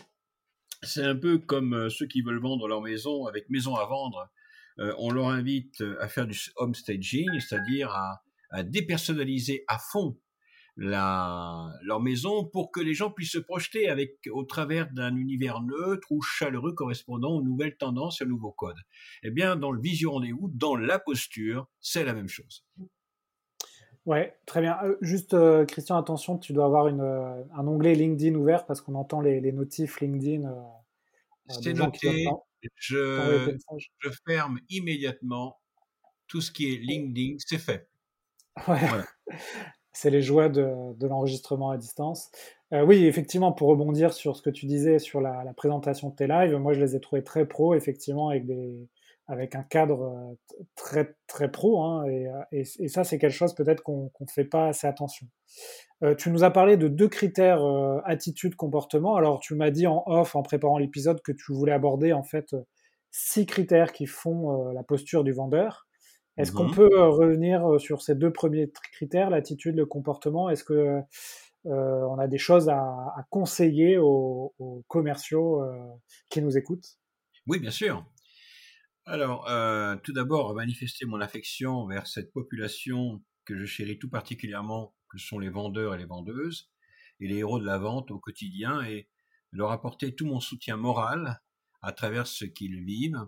c'est 0.81 1.03
un 1.03 1.15
peu 1.15 1.37
comme 1.37 1.73
euh, 1.73 1.89
ceux 1.89 2.07
qui 2.07 2.21
veulent 2.21 2.41
vendre 2.41 2.67
leur 2.67 2.81
maison 2.81 3.25
avec 3.25 3.49
maison 3.49 3.75
à 3.75 3.85
vendre. 3.85 4.29
Euh, 4.79 4.93
on 4.97 5.11
leur 5.11 5.29
invite 5.29 5.81
euh, 5.81 6.01
à 6.01 6.07
faire 6.07 6.27
du 6.27 6.37
home 6.57 6.75
staging, 6.75 7.29
c'est-à-dire 7.39 7.91
à, 7.91 8.23
à, 8.49 8.63
dépersonnaliser 8.63 9.63
à 9.67 9.77
fond 9.77 10.19
la, 10.75 11.72
leur 11.84 12.01
maison 12.01 12.46
pour 12.46 12.72
que 12.72 12.80
les 12.80 12.94
gens 12.94 13.12
puissent 13.12 13.34
se 13.34 13.39
projeter 13.39 13.89
avec 13.89 14.18
au 14.32 14.44
travers 14.44 14.92
d'un 14.92 15.15
univers 15.15 15.62
neutre 15.62 16.12
ou 16.12 16.22
chaleureux 16.22 16.74
correspondant 16.74 17.36
aux 17.36 17.44
nouvelles 17.44 17.77
tendances 17.77 18.22
et 18.22 18.24
aux 18.25 18.27
nouveaux 18.27 18.51
codes. 18.51 18.80
Eh 19.24 19.32
bien, 19.32 19.56
dans 19.56 19.72
le 19.72 19.80
visio 19.80 20.12
rendez-vous, 20.12 20.50
dans 20.53 20.75
la 20.75 21.00
posture, 21.00 21.68
c'est 21.80 22.03
la 22.03 22.13
même 22.13 22.27
chose. 22.27 22.65
Ouais, 24.06 24.38
très 24.46 24.62
bien. 24.62 24.77
Euh, 24.84 24.98
juste, 25.01 25.34
euh, 25.34 25.65
Christian, 25.65 25.98
attention, 25.98 26.38
tu 26.38 26.51
dois 26.51 26.65
avoir 26.65 26.88
une, 26.88 27.01
euh, 27.01 27.42
un 27.56 27.65
onglet 27.68 27.96
LinkedIn 27.96 28.36
ouvert 28.36 28.65
parce 28.65 28.82
qu'on 28.82 28.96
entend 28.96 29.22
les, 29.22 29.39
les, 29.39 29.53
notifs 29.53 30.01
LinkedIn. 30.01 30.50
Euh, 30.50 30.62
C'est 31.48 31.74
noté. 31.74 32.25
Je, 32.75 33.58
je, 34.00 34.10
ferme 34.25 34.60
immédiatement 34.70 35.60
tout 36.27 36.42
ce 36.42 36.51
qui 36.51 36.74
est 36.74 36.77
LinkedIn. 36.77 37.36
C'est 37.39 37.60
fait. 37.60 37.89
Ouais. 38.68 38.80
Voilà. 38.88 39.06
C'est 39.93 40.09
les 40.09 40.21
joies 40.21 40.50
de, 40.50 41.05
l'enregistrement 41.05 41.69
à 41.69 41.77
distance. 41.77 42.31
Euh, 42.73 42.83
oui, 42.83 43.05
effectivement, 43.05 43.51
pour 43.51 43.69
rebondir 43.69 44.12
sur 44.12 44.35
ce 44.35 44.41
que 44.41 44.50
tu 44.50 44.65
disais 44.65 44.97
sur 44.97 45.21
la, 45.21 45.53
présentation 45.55 46.09
de 46.09 46.15
tes 46.15 46.27
lives, 46.27 46.55
moi 46.55 46.73
je 46.73 46.79
les 46.79 46.95
ai 46.95 47.00
trouvés 47.00 47.23
très 47.23 47.45
pro, 47.45 47.75
effectivement, 47.75 48.29
avec, 49.27 49.55
un 49.55 49.63
cadre 49.63 50.03
euh, 50.03 50.59
très, 50.75 51.15
très 51.27 51.51
pro. 51.51 51.83
Hein, 51.83 52.05
et, 52.51 52.63
et, 52.79 52.88
ça, 52.88 53.03
c'est 53.03 53.19
quelque 53.19 53.33
chose 53.33 53.53
peut-être 53.53 53.83
qu'on 53.83 54.12
ne 54.19 54.27
fait 54.27 54.45
pas 54.45 54.67
assez 54.67 54.88
attention. 54.88 55.27
Euh, 56.03 56.15
tu 56.15 56.31
nous 56.31 56.43
as 56.43 56.50
parlé 56.50 56.75
de 56.75 56.88
deux 56.88 57.07
critères 57.07 57.63
euh, 57.63 58.01
attitude, 58.03 58.55
comportement. 58.55 59.15
Alors, 59.15 59.39
tu 59.39 59.53
m'as 59.53 59.69
dit 59.69 59.85
en 59.85 60.03
off, 60.07 60.35
en 60.35 60.41
préparant 60.41 60.79
l'épisode, 60.79 61.21
que 61.21 61.31
tu 61.31 61.53
voulais 61.53 61.71
aborder 61.71 62.13
en 62.13 62.23
fait 62.23 62.55
six 63.12 63.45
critères 63.45 63.93
qui 63.93 64.07
font 64.07 64.71
la 64.71 64.81
posture 64.81 65.23
du 65.23 65.31
vendeur. 65.31 65.88
Est-ce 66.37 66.51
qu'on 66.51 66.69
mmh 66.69 66.75
peut 66.75 67.01
revenir 67.01 67.79
sur 67.79 68.01
ces 68.01 68.15
deux 68.15 68.31
premiers 68.31 68.71
critères, 68.91 69.29
l'attitude, 69.29 69.75
le 69.75 69.85
comportement? 69.85 70.49
Est-ce 70.49 70.63
que 70.63 71.01
euh, 71.65 72.01
on 72.09 72.17
a 72.17 72.27
des 72.27 72.39
choses 72.39 72.69
à, 72.69 72.79
à 72.79 73.25
conseiller 73.29 73.97
aux, 73.97 74.53
aux 74.57 74.83
commerciaux 74.87 75.61
euh, 75.61 75.77
qui 76.29 76.41
nous 76.41 76.57
écoutent? 76.57 76.97
Oui, 77.47 77.59
bien 77.59 77.71
sûr. 77.71 78.05
Alors, 79.05 79.49
euh, 79.49 79.95
tout 80.03 80.13
d'abord, 80.13 80.55
manifester 80.55 81.05
mon 81.05 81.21
affection 81.21 81.85
vers 81.87 82.07
cette 82.07 82.31
population 82.31 83.21
que 83.45 83.57
je 83.57 83.65
chéris 83.65 83.99
tout 83.99 84.09
particulièrement, 84.09 84.95
que 85.09 85.17
sont 85.17 85.39
les 85.39 85.49
vendeurs 85.49 85.93
et 85.93 85.97
les 85.97 86.05
vendeuses, 86.05 86.71
et 87.19 87.27
les 87.27 87.37
héros 87.39 87.59
de 87.59 87.65
la 87.65 87.77
vente 87.77 88.11
au 88.11 88.19
quotidien, 88.19 88.81
et 88.83 89.09
leur 89.51 89.71
apporter 89.71 90.15
tout 90.15 90.25
mon 90.25 90.39
soutien 90.39 90.77
moral 90.77 91.41
à 91.81 91.91
travers 91.91 92.27
ce 92.27 92.45
qu'ils 92.45 92.83
vivent. 92.83 93.27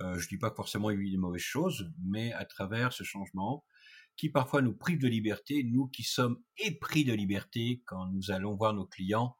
Euh, 0.00 0.18
je 0.18 0.24
ne 0.24 0.28
dis 0.28 0.38
pas 0.38 0.50
que 0.50 0.56
forcément 0.56 0.90
ils 0.90 0.98
vivent 0.98 1.12
des 1.12 1.18
mauvaises 1.18 1.40
choses, 1.40 1.90
mais 2.04 2.32
à 2.32 2.44
travers 2.44 2.92
ce 2.92 3.02
changement, 3.02 3.64
qui 4.16 4.30
parfois 4.30 4.62
nous 4.62 4.74
prive 4.74 4.98
de 4.98 5.08
liberté, 5.08 5.62
nous 5.64 5.88
qui 5.88 6.02
sommes 6.02 6.42
épris 6.58 7.04
de 7.04 7.12
liberté 7.12 7.82
quand 7.86 8.06
nous 8.08 8.30
allons 8.30 8.56
voir 8.56 8.74
nos 8.74 8.86
clients 8.86 9.36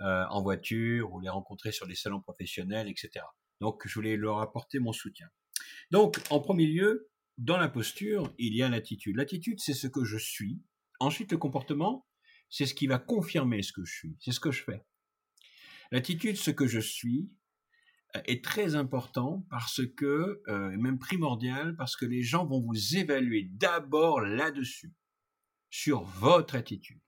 euh, 0.00 0.24
en 0.30 0.42
voiture 0.42 1.12
ou 1.12 1.20
les 1.20 1.28
rencontrer 1.28 1.72
sur 1.72 1.86
des 1.86 1.94
salons 1.94 2.20
professionnels, 2.20 2.88
etc. 2.88 3.24
Donc, 3.60 3.82
je 3.86 3.94
voulais 3.94 4.16
leur 4.16 4.40
apporter 4.40 4.78
mon 4.78 4.92
soutien. 4.92 5.28
Donc, 5.90 6.20
en 6.30 6.40
premier 6.40 6.66
lieu, 6.66 7.08
dans 7.38 7.56
la 7.56 7.68
posture, 7.68 8.34
il 8.38 8.54
y 8.54 8.62
a 8.62 8.68
l'attitude. 8.68 9.16
L'attitude, 9.16 9.60
c'est 9.60 9.74
ce 9.74 9.86
que 9.86 10.04
je 10.04 10.18
suis. 10.18 10.60
Ensuite, 11.00 11.32
le 11.32 11.38
comportement, 11.38 12.06
c'est 12.50 12.66
ce 12.66 12.74
qui 12.74 12.86
va 12.86 12.98
confirmer 12.98 13.62
ce 13.62 13.72
que 13.72 13.84
je 13.84 13.92
suis. 13.94 14.16
C'est 14.20 14.32
ce 14.32 14.40
que 14.40 14.50
je 14.50 14.62
fais. 14.62 14.84
L'attitude, 15.92 16.36
ce 16.36 16.50
que 16.50 16.66
je 16.66 16.80
suis, 16.80 17.30
est 18.26 18.44
très 18.44 18.74
important 18.74 19.46
parce 19.50 19.80
que, 19.96 20.42
euh, 20.48 20.76
même 20.76 20.98
primordial, 20.98 21.76
parce 21.76 21.96
que 21.96 22.06
les 22.06 22.22
gens 22.22 22.46
vont 22.46 22.60
vous 22.60 22.96
évaluer 22.96 23.48
d'abord 23.52 24.20
là-dessus, 24.20 24.94
sur 25.70 26.02
votre 26.02 26.54
attitude. 26.54 27.00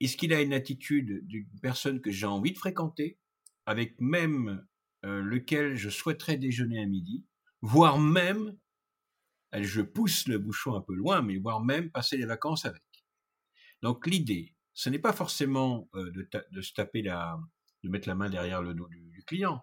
Est-ce 0.00 0.16
qu'il 0.16 0.32
a 0.32 0.42
une 0.42 0.52
attitude 0.52 1.24
d'une 1.26 1.48
personne 1.60 2.00
que 2.00 2.10
j'ai 2.10 2.26
envie 2.26 2.52
de 2.52 2.58
fréquenter, 2.58 3.20
avec 3.66 4.00
même 4.00 4.66
euh, 5.04 5.22
lequel 5.22 5.76
je 5.76 5.88
souhaiterais 5.88 6.36
déjeuner 6.36 6.82
à 6.82 6.86
midi, 6.86 7.24
voire 7.60 7.98
même, 7.98 8.56
je 9.56 9.80
pousse 9.80 10.26
le 10.26 10.38
bouchon 10.38 10.74
un 10.74 10.80
peu 10.80 10.94
loin, 10.94 11.22
mais 11.22 11.36
voire 11.36 11.62
même 11.62 11.90
passer 11.90 12.16
les 12.16 12.26
vacances 12.26 12.64
avec. 12.64 12.82
Donc 13.82 14.06
l'idée, 14.06 14.56
ce 14.74 14.90
n'est 14.90 14.98
pas 14.98 15.12
forcément 15.12 15.88
euh, 15.94 16.10
de, 16.50 16.62
se 16.62 16.72
taper 16.72 17.02
la, 17.02 17.38
de 17.84 17.88
mettre 17.88 18.08
la 18.08 18.14
main 18.14 18.30
derrière 18.30 18.62
le 18.62 18.74
dos 18.74 18.88
du 18.88 19.22
client, 19.24 19.62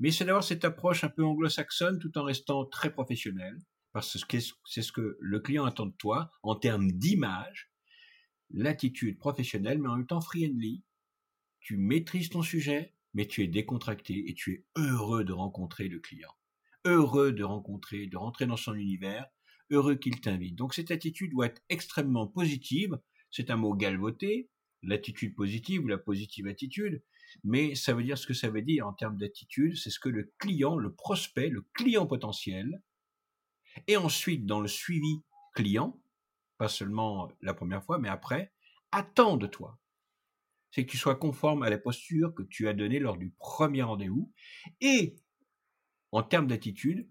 mais 0.00 0.10
c'est 0.10 0.24
d'avoir 0.24 0.44
cette 0.44 0.64
approche 0.64 1.04
un 1.04 1.08
peu 1.08 1.24
anglo-saxonne 1.24 1.98
tout 1.98 2.16
en 2.18 2.24
restant 2.24 2.64
très 2.64 2.92
professionnel, 2.92 3.58
parce 3.92 4.24
que 4.24 4.38
c'est 4.64 4.82
ce 4.82 4.92
que 4.92 5.16
le 5.20 5.40
client 5.40 5.64
attend 5.64 5.86
de 5.86 5.96
toi 5.96 6.30
en 6.42 6.54
termes 6.54 6.92
d'image, 6.92 7.70
l'attitude 8.50 9.18
professionnelle, 9.18 9.78
mais 9.78 9.88
en 9.88 9.96
même 9.96 10.06
temps 10.06 10.20
friendly. 10.20 10.82
Tu 11.60 11.76
maîtrises 11.76 12.30
ton 12.30 12.42
sujet, 12.42 12.94
mais 13.14 13.26
tu 13.26 13.42
es 13.42 13.48
décontracté 13.48 14.30
et 14.30 14.34
tu 14.34 14.52
es 14.52 14.64
heureux 14.76 15.24
de 15.24 15.32
rencontrer 15.32 15.88
le 15.88 15.98
client, 15.98 16.32
heureux 16.84 17.32
de 17.32 17.44
rencontrer, 17.44 18.06
de 18.06 18.16
rentrer 18.16 18.46
dans 18.46 18.56
son 18.56 18.74
univers, 18.74 19.26
heureux 19.70 19.96
qu'il 19.96 20.20
t'invite. 20.20 20.54
Donc 20.54 20.74
cette 20.74 20.90
attitude 20.90 21.32
doit 21.32 21.46
être 21.46 21.62
extrêmement 21.68 22.26
positive. 22.26 22.98
C'est 23.30 23.50
un 23.50 23.56
mot 23.56 23.74
galvoté, 23.74 24.48
l'attitude 24.82 25.34
positive 25.34 25.84
ou 25.84 25.88
la 25.88 25.98
positive 25.98 26.46
attitude, 26.46 27.02
mais 27.44 27.74
ça 27.74 27.94
veut 27.94 28.02
dire 28.02 28.18
ce 28.18 28.26
que 28.26 28.34
ça 28.34 28.50
veut 28.50 28.62
dire 28.62 28.86
en 28.86 28.92
termes 28.92 29.16
d'attitude, 29.16 29.76
c'est 29.76 29.90
ce 29.90 30.00
que 30.00 30.08
le 30.08 30.32
client, 30.38 30.76
le 30.76 30.92
prospect, 30.92 31.48
le 31.48 31.62
client 31.74 32.06
potentiel, 32.06 32.82
et 33.86 33.96
ensuite 33.96 34.46
dans 34.46 34.60
le 34.60 34.68
suivi 34.68 35.22
client, 35.54 36.00
pas 36.56 36.68
seulement 36.68 37.30
la 37.40 37.54
première 37.54 37.84
fois, 37.84 37.98
mais 37.98 38.08
après, 38.08 38.52
attend 38.92 39.36
de 39.36 39.46
toi. 39.46 39.78
C'est 40.70 40.84
que 40.84 40.90
tu 40.90 40.98
sois 40.98 41.16
conforme 41.16 41.62
à 41.62 41.70
la 41.70 41.78
posture 41.78 42.34
que 42.34 42.42
tu 42.42 42.68
as 42.68 42.74
donnée 42.74 42.98
lors 42.98 43.16
du 43.16 43.30
premier 43.30 43.82
rendez-vous, 43.82 44.32
et 44.80 45.16
en 46.12 46.22
termes 46.22 46.46
d'attitude, 46.46 47.08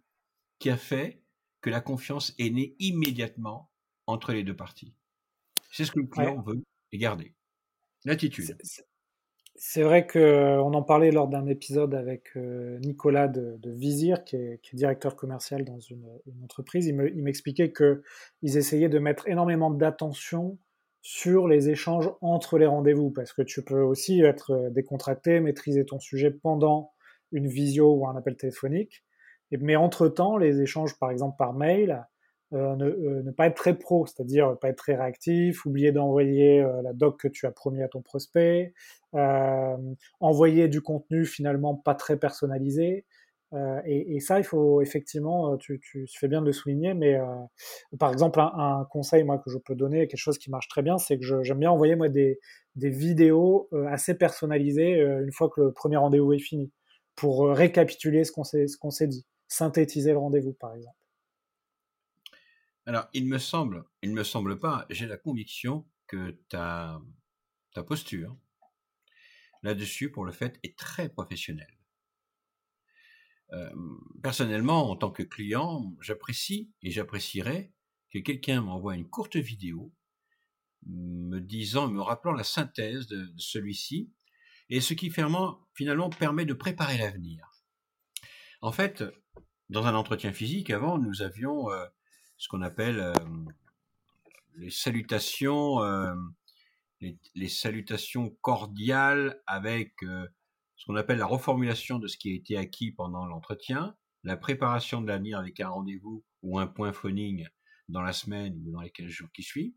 qui 0.59 0.69
a 0.69 0.77
fait 0.77 1.21
que 1.61 1.69
la 1.69 1.81
confiance 1.81 2.33
est 2.39 2.49
née 2.49 2.75
immédiatement 2.79 3.71
entre 4.05 4.33
les 4.33 4.43
deux 4.43 4.55
parties. 4.55 4.95
C'est 5.71 5.85
ce 5.85 5.91
que 5.91 5.99
le 5.99 6.07
client 6.07 6.41
veut 6.41 6.63
et 6.91 6.97
garder. 6.97 7.35
L'attitude. 8.05 8.57
C'est 9.59 9.81
vrai 9.81 10.05
qu'on 10.05 10.73
en 10.73 10.83
parlait 10.83 11.09
lors 11.09 11.27
d'un 11.27 11.47
épisode 11.47 11.95
avec 11.95 12.29
euh, 12.35 12.77
Nicolas 12.77 13.27
de, 13.27 13.57
de 13.57 13.71
Vizir, 13.71 14.23
qui 14.23 14.35
est, 14.35 14.61
directeur 14.73 15.15
commercial 15.15 15.65
dans 15.65 15.79
une, 15.79 16.07
une 16.27 16.43
entreprise. 16.43 16.85
Il 16.85 17.23
m'expliquait 17.23 17.73
qu'ils 17.73 18.57
essayaient 18.57 18.87
de 18.87 18.99
mettre 18.99 19.27
énormément 19.27 19.71
d'attention 19.71 20.59
sur 21.01 21.47
les 21.47 21.69
échanges 21.69 22.11
entre 22.21 22.59
les 22.59 22.67
rendez-vous, 22.67 23.09
parce 23.09 23.33
que 23.33 23.41
tu 23.41 23.63
peux 23.63 23.81
aussi 23.81 24.21
être 24.21 24.69
décontracté, 24.69 25.39
maîtriser 25.39 25.85
ton 25.85 25.99
sujet 25.99 26.29
pendant 26.29 26.91
une 27.31 27.47
visio 27.47 27.95
ou 27.95 28.07
un 28.07 28.15
appel 28.15 28.37
téléphonique. 28.37 29.03
Mais 29.51 29.75
entre-temps, 29.75 30.37
les 30.37 30.61
échanges, 30.61 30.99
par 30.99 31.09
exemple 31.09 31.35
par 31.37 31.53
mail, 31.53 32.05
euh, 32.53 32.75
ne, 32.77 32.85
euh, 32.85 33.23
ne, 33.23 33.31
pas 33.31 33.47
être 33.47 33.55
très 33.55 33.77
pro, 33.77 34.05
c'est-à-dire 34.05 34.57
pas 34.59 34.69
être 34.69 34.77
très 34.77 34.95
réactif, 34.95 35.65
oublier 35.65 35.91
d'envoyer 35.91 36.61
euh, 36.61 36.81
la 36.81 36.93
doc 36.93 37.19
que 37.19 37.27
tu 37.27 37.45
as 37.45 37.51
promis 37.51 37.83
à 37.83 37.89
ton 37.89 38.01
prospect, 38.01 38.73
euh, 39.15 39.75
envoyer 40.21 40.69
du 40.69 40.81
contenu 40.81 41.25
finalement 41.25 41.75
pas 41.75 41.95
très 41.95 42.17
personnalisé. 42.17 43.05
Et, 43.85 44.15
et, 44.15 44.19
ça, 44.19 44.39
il 44.39 44.43
faut 44.43 44.81
effectivement, 44.81 45.55
tu, 45.55 45.79
tu 45.79 46.05
fais 46.19 46.27
bien 46.27 46.41
de 46.41 46.45
le 46.47 46.51
souligner, 46.51 46.93
mais 46.93 47.17
par 47.97 48.11
exemple, 48.11 48.41
un, 48.41 48.51
un, 48.53 48.85
conseil 48.91 49.23
moi 49.23 49.37
que 49.37 49.49
je 49.49 49.57
peux 49.57 49.73
donner, 49.73 50.09
quelque 50.09 50.19
chose 50.19 50.37
qui 50.37 50.51
marche 50.51 50.67
très 50.67 50.81
bien, 50.81 50.97
c'est 50.97 51.17
que 51.17 51.43
j'aime 51.43 51.59
bien 51.59 51.71
envoyer 51.71 51.95
moi 51.95 52.09
des, 52.09 52.39
des 52.75 52.89
vidéos 52.89 53.69
assez 53.87 54.15
personnalisées 54.15 54.99
une 54.99 55.31
fois 55.31 55.49
que 55.49 55.61
le 55.61 55.71
premier 55.71 55.95
rendez-vous 55.95 56.33
est 56.33 56.39
fini, 56.39 56.73
pour 57.15 57.47
récapituler 57.47 58.25
ce 58.25 58.33
qu'on 58.33 58.43
s'est 58.43 58.67
ce 58.67 58.77
qu'on 58.77 58.91
s'est 58.91 59.07
dit, 59.07 59.25
synthétiser 59.47 60.11
le 60.11 60.17
rendez-vous 60.17 60.51
par 60.51 60.75
exemple. 60.75 60.97
Alors, 62.87 63.09
il 63.11 63.27
me 63.27 63.37
semble, 63.37 63.83
il 64.01 64.13
me 64.13 64.23
semble 64.23 64.59
pas, 64.59 64.85
j'ai 64.89 65.07
la 65.07 65.17
conviction 65.17 65.85
que 66.07 66.39
ta, 66.47 67.01
posture 67.85 68.35
là-dessus, 69.61 70.09
pour 70.09 70.23
le 70.23 70.31
fait, 70.31 70.57
est 70.63 70.79
très 70.79 71.09
professionnelle. 71.09 71.77
Euh, 73.51 73.69
personnellement, 74.23 74.89
en 74.89 74.95
tant 74.95 75.11
que 75.11 75.21
client, 75.21 75.97
j'apprécie 75.99 76.71
et 76.81 76.89
j'apprécierais 76.89 77.73
que 78.09 78.19
quelqu'un 78.19 78.61
m'envoie 78.61 78.95
une 78.95 79.09
courte 79.09 79.35
vidéo 79.35 79.93
me 80.85 81.39
disant, 81.41 81.89
me 81.89 82.01
rappelant 82.01 82.31
la 82.31 82.45
synthèse 82.45 83.07
de, 83.07 83.33
celui-ci, 83.35 84.13
et 84.69 84.79
ce 84.79 84.93
qui 84.93 85.09
finalement 85.09 86.09
permet 86.09 86.45
de 86.45 86.53
préparer 86.53 86.97
l'avenir. 86.97 87.51
En 88.61 88.71
fait, 88.71 89.03
dans 89.67 89.87
un 89.87 89.93
entretien 89.93 90.31
physique, 90.31 90.69
avant, 90.69 90.97
nous 90.97 91.21
avions 91.21 91.69
euh, 91.69 91.85
ce 92.37 92.47
qu'on 92.47 92.61
appelle 92.61 92.99
euh, 92.99 93.13
les 94.55 94.69
salutations, 94.69 95.81
euh, 95.83 96.13
les, 97.01 97.49
salutations 97.49 98.29
cordiales 98.41 99.41
avec 99.47 99.93
euh, 100.03 100.27
ce 100.75 100.85
qu'on 100.85 100.95
appelle 100.95 101.17
la 101.17 101.25
reformulation 101.25 101.99
de 101.99 102.07
ce 102.07 102.17
qui 102.17 102.31
a 102.31 102.33
été 102.33 102.57
acquis 102.57 102.91
pendant 102.91 103.25
l'entretien, 103.25 103.95
la 104.23 104.37
préparation 104.37 105.01
de 105.01 105.07
l'avenir 105.07 105.39
avec 105.39 105.59
un 105.59 105.69
rendez-vous 105.69 106.23
ou 106.43 106.59
un 106.59 106.67
point 106.67 106.93
phoning 106.93 107.47
dans 107.89 108.01
la 108.01 108.13
semaine 108.13 108.55
ou 108.65 108.71
dans 108.71 108.81
les 108.81 108.91
15 108.91 109.07
jours 109.07 109.31
qui 109.33 109.43
suivent, 109.43 109.73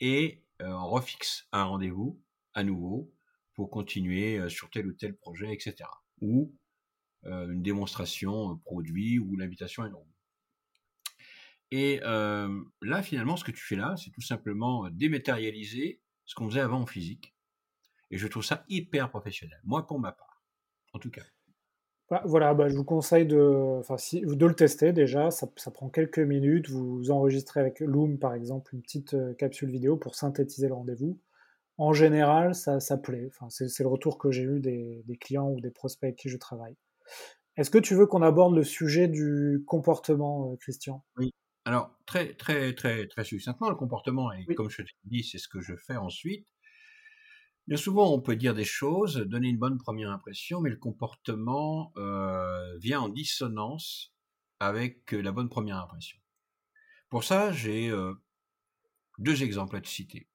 et 0.00 0.44
on 0.58 0.88
refixe 0.88 1.46
un 1.52 1.64
rendez-vous 1.64 2.20
à 2.54 2.64
nouveau 2.64 3.14
pour 3.54 3.70
continuer 3.70 4.46
sur 4.50 4.68
tel 4.68 4.88
ou 4.88 4.92
tel 4.92 5.14
projet, 5.14 5.52
etc. 5.52 5.88
Ou 6.20 6.54
une 7.24 7.62
démonstration 7.62 8.58
produit 8.58 9.18
ou 9.18 9.36
l'invitation 9.36 9.84
à 9.84 9.86
une 9.86 9.94
et 11.70 12.00
euh, 12.04 12.62
là, 12.82 13.02
finalement, 13.02 13.36
ce 13.36 13.44
que 13.44 13.52
tu 13.52 13.64
fais 13.64 13.76
là, 13.76 13.94
c'est 13.96 14.10
tout 14.10 14.20
simplement 14.20 14.88
dématérialiser 14.90 16.00
ce 16.24 16.34
qu'on 16.34 16.48
faisait 16.48 16.60
avant 16.60 16.80
en 16.80 16.86
physique. 16.86 17.34
Et 18.10 18.18
je 18.18 18.26
trouve 18.26 18.44
ça 18.44 18.64
hyper 18.68 19.08
professionnel. 19.08 19.60
Moi, 19.64 19.86
pour 19.86 20.00
ma 20.00 20.12
part, 20.12 20.42
en 20.92 20.98
tout 20.98 21.10
cas. 21.10 21.22
Bah, 22.10 22.22
voilà, 22.24 22.54
bah, 22.54 22.68
je 22.68 22.74
vous 22.74 22.84
conseille 22.84 23.24
de, 23.24 23.80
si, 23.96 24.22
de 24.22 24.46
le 24.46 24.54
tester 24.54 24.92
déjà. 24.92 25.30
Ça, 25.30 25.48
ça 25.56 25.70
prend 25.70 25.88
quelques 25.88 26.18
minutes. 26.18 26.68
Vous 26.68 27.12
enregistrez 27.12 27.60
avec 27.60 27.78
Loom, 27.78 28.18
par 28.18 28.34
exemple, 28.34 28.74
une 28.74 28.82
petite 28.82 29.16
capsule 29.36 29.70
vidéo 29.70 29.96
pour 29.96 30.16
synthétiser 30.16 30.66
le 30.66 30.74
rendez-vous. 30.74 31.20
En 31.78 31.92
général, 31.92 32.56
ça, 32.56 32.80
ça 32.80 32.98
plaît. 32.98 33.28
Enfin, 33.28 33.48
c'est 33.48 33.82
le 33.84 33.88
retour 33.88 34.18
que 34.18 34.32
j'ai 34.32 34.42
eu 34.42 34.58
des, 34.58 35.04
des, 35.06 35.16
clients 35.16 35.48
ou 35.50 35.60
des 35.60 35.70
prospects 35.70 36.08
avec 36.08 36.16
qui 36.16 36.28
je 36.28 36.36
travaille. 36.36 36.76
Est-ce 37.56 37.70
que 37.70 37.78
tu 37.78 37.94
veux 37.94 38.06
qu'on 38.06 38.22
aborde 38.22 38.56
le 38.56 38.64
sujet 38.64 39.06
du 39.06 39.62
comportement, 39.66 40.56
Christian? 40.56 41.04
Oui. 41.16 41.32
Alors, 41.70 41.96
très, 42.04 42.34
très, 42.34 42.74
très, 42.74 43.06
très 43.06 43.22
succinctement, 43.22 43.70
le 43.70 43.76
comportement, 43.76 44.32
et 44.32 44.44
comme 44.56 44.68
je 44.68 44.82
t'ai 44.82 44.90
dit, 45.04 45.22
c'est 45.22 45.38
ce 45.38 45.46
que 45.46 45.60
je 45.60 45.76
fais 45.76 45.96
ensuite. 45.96 46.48
Bien 47.68 47.76
souvent, 47.76 48.12
on 48.12 48.20
peut 48.20 48.34
dire 48.34 48.56
des 48.56 48.64
choses, 48.64 49.18
donner 49.18 49.46
une 49.50 49.56
bonne 49.56 49.78
première 49.78 50.10
impression, 50.10 50.60
mais 50.60 50.70
le 50.70 50.78
comportement 50.78 51.92
euh, 51.96 52.76
vient 52.78 53.02
en 53.02 53.08
dissonance 53.08 54.12
avec 54.58 55.12
la 55.12 55.30
bonne 55.30 55.48
première 55.48 55.76
impression. 55.76 56.18
Pour 57.08 57.22
ça, 57.22 57.52
j'ai 57.52 57.88
euh, 57.88 58.14
deux 59.18 59.44
exemples 59.44 59.76
à 59.76 59.80
te 59.80 59.86
citer. 59.86 60.26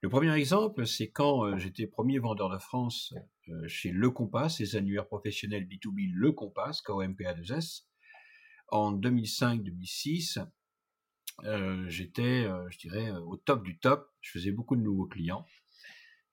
Le 0.00 0.08
premier 0.08 0.34
exemple, 0.34 0.84
c'est 0.84 1.12
quand 1.12 1.44
euh, 1.44 1.58
j'étais 1.58 1.86
premier 1.86 2.18
vendeur 2.18 2.50
de 2.50 2.58
France 2.58 3.14
chez 3.68 3.92
Le 3.92 4.10
Compass, 4.10 4.58
les 4.58 4.74
annuaires 4.74 5.06
professionnels 5.06 5.68
B2B 5.68 6.10
Le 6.12 6.32
Compass, 6.32 6.82
KOMPA2S. 6.82 7.84
En 8.68 8.96
2005-2006, 8.96 10.46
j'étais, 11.88 12.44
je 12.70 12.78
dirais, 12.78 13.10
au 13.10 13.36
top 13.36 13.62
du 13.64 13.78
top. 13.78 14.10
Je 14.20 14.30
faisais 14.30 14.50
beaucoup 14.50 14.76
de 14.76 14.82
nouveaux 14.82 15.06
clients. 15.06 15.46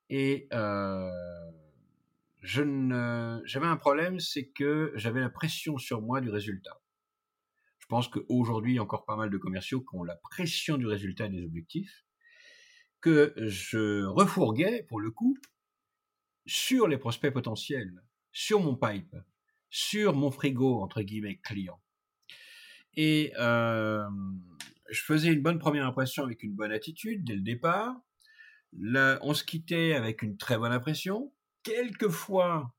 Et 0.10 0.48
euh, 0.54 1.10
j'avais 2.42 3.66
un 3.66 3.78
problème, 3.78 4.20
c'est 4.20 4.48
que 4.50 4.92
j'avais 4.96 5.20
la 5.20 5.30
pression 5.30 5.78
sur 5.78 6.02
moi 6.02 6.22
du 6.22 6.30
résultat. 6.30 6.82
Je 7.80 7.88
pense 7.88 8.08
qu'aujourd'hui, 8.08 8.74
il 8.74 8.76
y 8.76 8.80
a 8.80 8.84
encore 8.84 9.06
pas 9.06 9.16
mal 9.16 9.30
de 9.30 9.38
commerciaux 9.38 9.82
qui 9.82 9.96
ont 9.96 10.04
la 10.04 10.16
pression 10.16 10.78
du 10.78 10.88
résultat 10.88 11.28
des 11.28 11.44
objectifs, 11.44 12.06
que 13.02 13.34
je 13.38 14.04
refourguais, 14.06 14.84
pour 14.84 15.00
le 15.00 15.12
coup, 15.12 15.38
sur 16.48 16.88
les 16.88 16.98
prospects 16.98 17.34
potentiels, 17.34 18.04
sur 18.32 18.60
mon 18.60 18.76
pipe, 18.76 19.16
sur 19.70 20.16
mon 20.16 20.32
frigo, 20.32 20.82
entre 20.82 21.02
guillemets, 21.02 21.38
client. 21.38 21.80
Et 22.98 23.34
euh, 23.38 24.04
je 24.90 25.02
faisais 25.02 25.34
une 25.34 25.42
bonne 25.42 25.60
première 25.60 25.86
impression 25.86 26.24
avec 26.24 26.44
une 26.44 26.54
bonne 26.54 26.72
attitude 26.72 27.24
dès 27.24 27.36
le 27.36 27.42
départ. 27.42 27.96
Là, 28.78 29.20
on 29.22 29.34
se 29.34 29.44
quittait 29.44 29.94
avec 29.94 30.22
une 30.22 30.38
très 30.38 30.58
bonne 30.58 30.72
impression. 30.72 31.34
Quelquefois, 31.64 32.74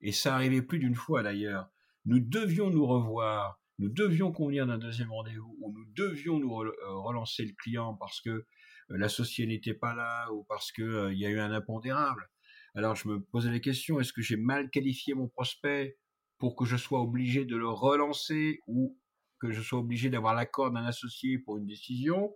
et 0.00 0.12
ça 0.12 0.34
arrivait 0.34 0.62
plus 0.62 0.78
d'une 0.78 0.94
fois 0.94 1.22
d'ailleurs, 1.22 1.70
nous 2.04 2.20
devions 2.20 2.70
nous 2.70 2.86
revoir, 2.86 3.60
nous 3.78 3.88
devions 3.88 4.32
convenir 4.32 4.66
d'un 4.66 4.78
deuxième 4.78 5.10
rendez-vous, 5.10 5.56
ou 5.60 5.72
nous 5.72 5.84
devions 5.94 6.38
nous 6.38 6.62
euh, 6.62 6.72
relancer 7.02 7.44
le 7.44 7.52
client 7.52 7.94
parce 7.94 8.20
que 8.20 8.30
euh, 8.30 8.44
l'associé 8.90 9.46
n'était 9.46 9.74
pas 9.74 9.94
là, 9.94 10.30
ou 10.32 10.44
parce 10.44 10.72
qu'il 10.72 10.84
euh, 10.84 11.12
y 11.12 11.26
a 11.26 11.30
eu 11.30 11.40
un 11.40 11.52
impondérable. 11.52 12.30
Alors 12.74 12.94
je 12.94 13.08
me 13.08 13.20
posais 13.20 13.50
la 13.50 13.58
question, 13.58 14.00
est-ce 14.00 14.12
que 14.12 14.22
j'ai 14.22 14.36
mal 14.36 14.70
qualifié 14.70 15.14
mon 15.14 15.28
prospect 15.28 15.98
pour 16.38 16.56
que 16.56 16.64
je 16.64 16.76
sois 16.76 17.00
obligé 17.00 17.44
de 17.44 17.56
le 17.56 17.68
relancer, 17.68 18.60
ou 18.66 18.96
que 19.40 19.50
je 19.50 19.60
sois 19.60 19.78
obligé 19.78 20.10
d'avoir 20.10 20.34
l'accord 20.34 20.70
d'un 20.70 20.84
associé 20.84 21.38
pour 21.38 21.58
une 21.58 21.66
décision 21.66 22.34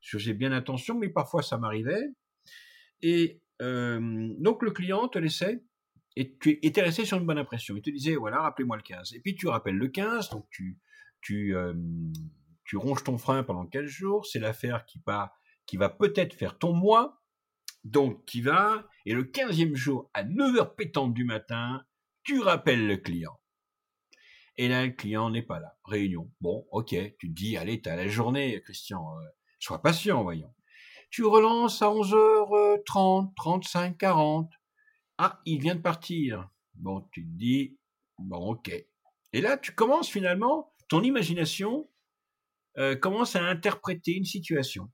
Je 0.00 0.18
faisais 0.18 0.34
bien 0.34 0.52
attention, 0.52 0.98
mais 0.98 1.08
parfois 1.08 1.42
ça 1.42 1.58
m'arrivait. 1.58 2.12
Et 3.02 3.40
donc 3.60 4.62
le 4.62 4.70
client 4.70 5.08
te 5.08 5.18
laissait 5.18 5.62
et 6.16 6.36
tu 6.38 6.58
étais 6.62 6.82
resté 6.82 7.04
sur 7.04 7.18
une 7.18 7.26
bonne 7.26 7.38
impression. 7.38 7.76
Il 7.76 7.82
te 7.82 7.90
disait 7.90 8.16
voilà, 8.16 8.40
rappelez-moi 8.42 8.76
le 8.76 8.82
15. 8.82 9.14
Et 9.14 9.20
puis 9.20 9.34
tu 9.34 9.48
rappelles 9.48 9.76
le 9.76 9.88
15, 9.88 10.30
donc 10.30 10.46
tu 10.50 10.78
tu 11.20 11.54
tu 12.64 12.76
ronges 12.76 13.04
ton 13.04 13.18
frein 13.18 13.42
pendant 13.42 13.66
15 13.66 13.84
jours. 13.86 14.26
C'est 14.26 14.38
l'affaire 14.38 14.84
qui 14.84 15.00
va 15.06 15.34
qui 15.66 15.76
va 15.76 15.88
peut-être 15.88 16.34
faire 16.34 16.58
ton 16.58 16.72
mois. 16.72 17.22
Donc 17.84 18.24
tu 18.26 18.40
vas 18.42 18.86
et 19.06 19.12
le 19.12 19.24
15e 19.24 19.74
jour 19.74 20.10
à 20.14 20.24
9h 20.24 20.74
pétante 20.74 21.12
du 21.14 21.24
matin, 21.24 21.84
tu 22.22 22.40
rappelles 22.40 22.86
le 22.86 22.96
client. 22.96 23.38
Et 24.56 24.68
là, 24.68 24.86
le 24.86 24.92
client 24.92 25.30
n'est 25.30 25.42
pas 25.42 25.60
là. 25.60 25.76
Réunion. 25.84 26.30
Bon, 26.40 26.66
ok. 26.70 26.94
Tu 27.18 27.28
te 27.28 27.34
dis, 27.34 27.56
allez, 27.56 27.80
t'as 27.80 27.96
la 27.96 28.06
journée, 28.06 28.60
Christian. 28.62 29.18
Euh, 29.18 29.24
sois 29.58 29.82
patient, 29.82 30.22
voyons 30.22 30.54
tu 31.14 31.24
relances 31.24 31.80
à 31.80 31.86
11h30, 31.86 33.34
35, 33.36 33.96
40. 33.98 34.50
Ah, 35.18 35.40
il 35.46 35.60
vient 35.60 35.76
de 35.76 35.80
partir. 35.80 36.50
Bon, 36.74 37.08
tu 37.12 37.22
te 37.22 37.30
dis, 37.38 37.78
bon, 38.18 38.48
ok. 38.48 38.72
Et 39.32 39.40
là, 39.40 39.56
tu 39.56 39.72
commences 39.76 40.10
finalement, 40.10 40.74
ton 40.88 41.04
imagination 41.04 41.88
euh, 42.78 42.96
commence 42.96 43.36
à 43.36 43.44
interpréter 43.44 44.16
une 44.16 44.24
situation 44.24 44.90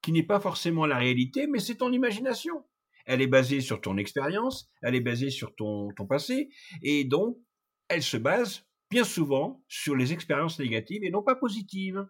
qui 0.00 0.10
n'est 0.10 0.22
pas 0.22 0.40
forcément 0.40 0.86
la 0.86 0.96
réalité, 0.96 1.46
mais 1.46 1.58
c'est 1.58 1.76
ton 1.76 1.92
imagination. 1.92 2.64
Elle 3.04 3.20
est 3.20 3.26
basée 3.26 3.60
sur 3.60 3.82
ton 3.82 3.98
expérience, 3.98 4.70
elle 4.80 4.94
est 4.94 5.02
basée 5.02 5.28
sur 5.28 5.54
ton, 5.54 5.90
ton 5.98 6.06
passé, 6.06 6.48
et 6.82 7.04
donc 7.04 7.36
elle 7.88 8.02
se 8.02 8.16
base 8.16 8.66
bien 8.90 9.04
souvent 9.04 9.64
sur 9.68 9.96
les 9.96 10.12
expériences 10.12 10.58
négatives 10.58 11.04
et 11.04 11.10
non 11.10 11.22
pas 11.22 11.34
positives. 11.34 12.06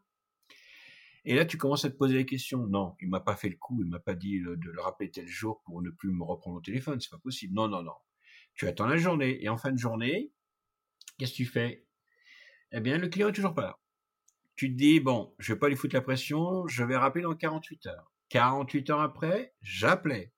Et 1.25 1.35
là, 1.35 1.45
tu 1.45 1.57
commences 1.59 1.85
à 1.85 1.91
te 1.91 1.97
poser 1.97 2.15
la 2.15 2.25
question. 2.25 2.67
Non, 2.69 2.95
il 3.01 3.09
m'a 3.09 3.21
pas 3.21 3.35
fait 3.35 3.49
le 3.49 3.57
coup, 3.57 3.83
il 3.83 3.89
m'a 3.89 3.99
pas 3.99 4.15
dit 4.15 4.41
de 4.41 4.71
le 4.71 4.81
rappeler 4.81 5.11
tel 5.11 5.27
jour 5.27 5.61
pour 5.65 5.83
ne 5.83 5.91
plus 5.91 6.13
me 6.13 6.23
reprendre 6.23 6.59
au 6.59 6.61
téléphone, 6.61 7.01
c'est 7.01 7.11
pas 7.11 7.19
possible. 7.19 7.53
Non, 7.55 7.67
non, 7.67 7.83
non. 7.83 7.95
Tu 8.55 8.67
attends 8.69 8.87
la 8.87 8.97
journée, 8.97 9.43
et 9.43 9.49
en 9.49 9.57
fin 9.57 9.73
de 9.73 9.79
journée, 9.79 10.33
qu'est-ce 11.19 11.33
que 11.33 11.37
tu 11.37 11.47
fais? 11.47 11.85
Eh 12.73 12.81
bien, 12.81 12.99
le 12.99 13.09
client 13.09 13.29
est 13.29 13.33
toujours 13.33 13.55
pas 13.55 13.63
là. 13.63 13.79
Tu 14.55 14.71
te 14.71 14.77
dis, 14.77 15.01
bon, 15.01 15.35
je 15.39 15.53
vais 15.53 15.59
pas 15.59 15.69
lui 15.69 15.77
foutre 15.77 15.95
la 15.95 16.01
pression, 16.01 16.67
je 16.69 16.85
vais 16.85 16.97
rappeler 16.97 17.23
dans 17.23 17.35
48 17.35 17.87
heures. 17.87 18.13
48 18.29 18.91
heures 18.91 19.01
après, 19.01 19.55
j'appelais. 19.61 20.33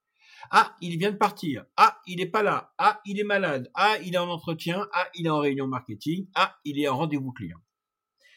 Ah, 0.51 0.75
il 0.81 0.97
vient 0.97 1.11
de 1.11 1.17
partir. 1.17 1.65
Ah, 1.77 1.99
il 2.05 2.17
n'est 2.17 2.25
pas 2.29 2.43
là. 2.43 2.73
Ah, 2.77 3.01
il 3.05 3.19
est 3.19 3.23
malade. 3.23 3.69
Ah, 3.73 3.97
il 4.03 4.15
est 4.15 4.19
en 4.19 4.29
entretien. 4.29 4.87
Ah, 4.93 5.07
il 5.15 5.27
est 5.27 5.29
en 5.29 5.39
réunion 5.39 5.67
marketing. 5.67 6.27
Ah, 6.35 6.57
il 6.65 6.79
est 6.79 6.87
en 6.87 6.97
rendez-vous 6.97 7.31
client. 7.31 7.59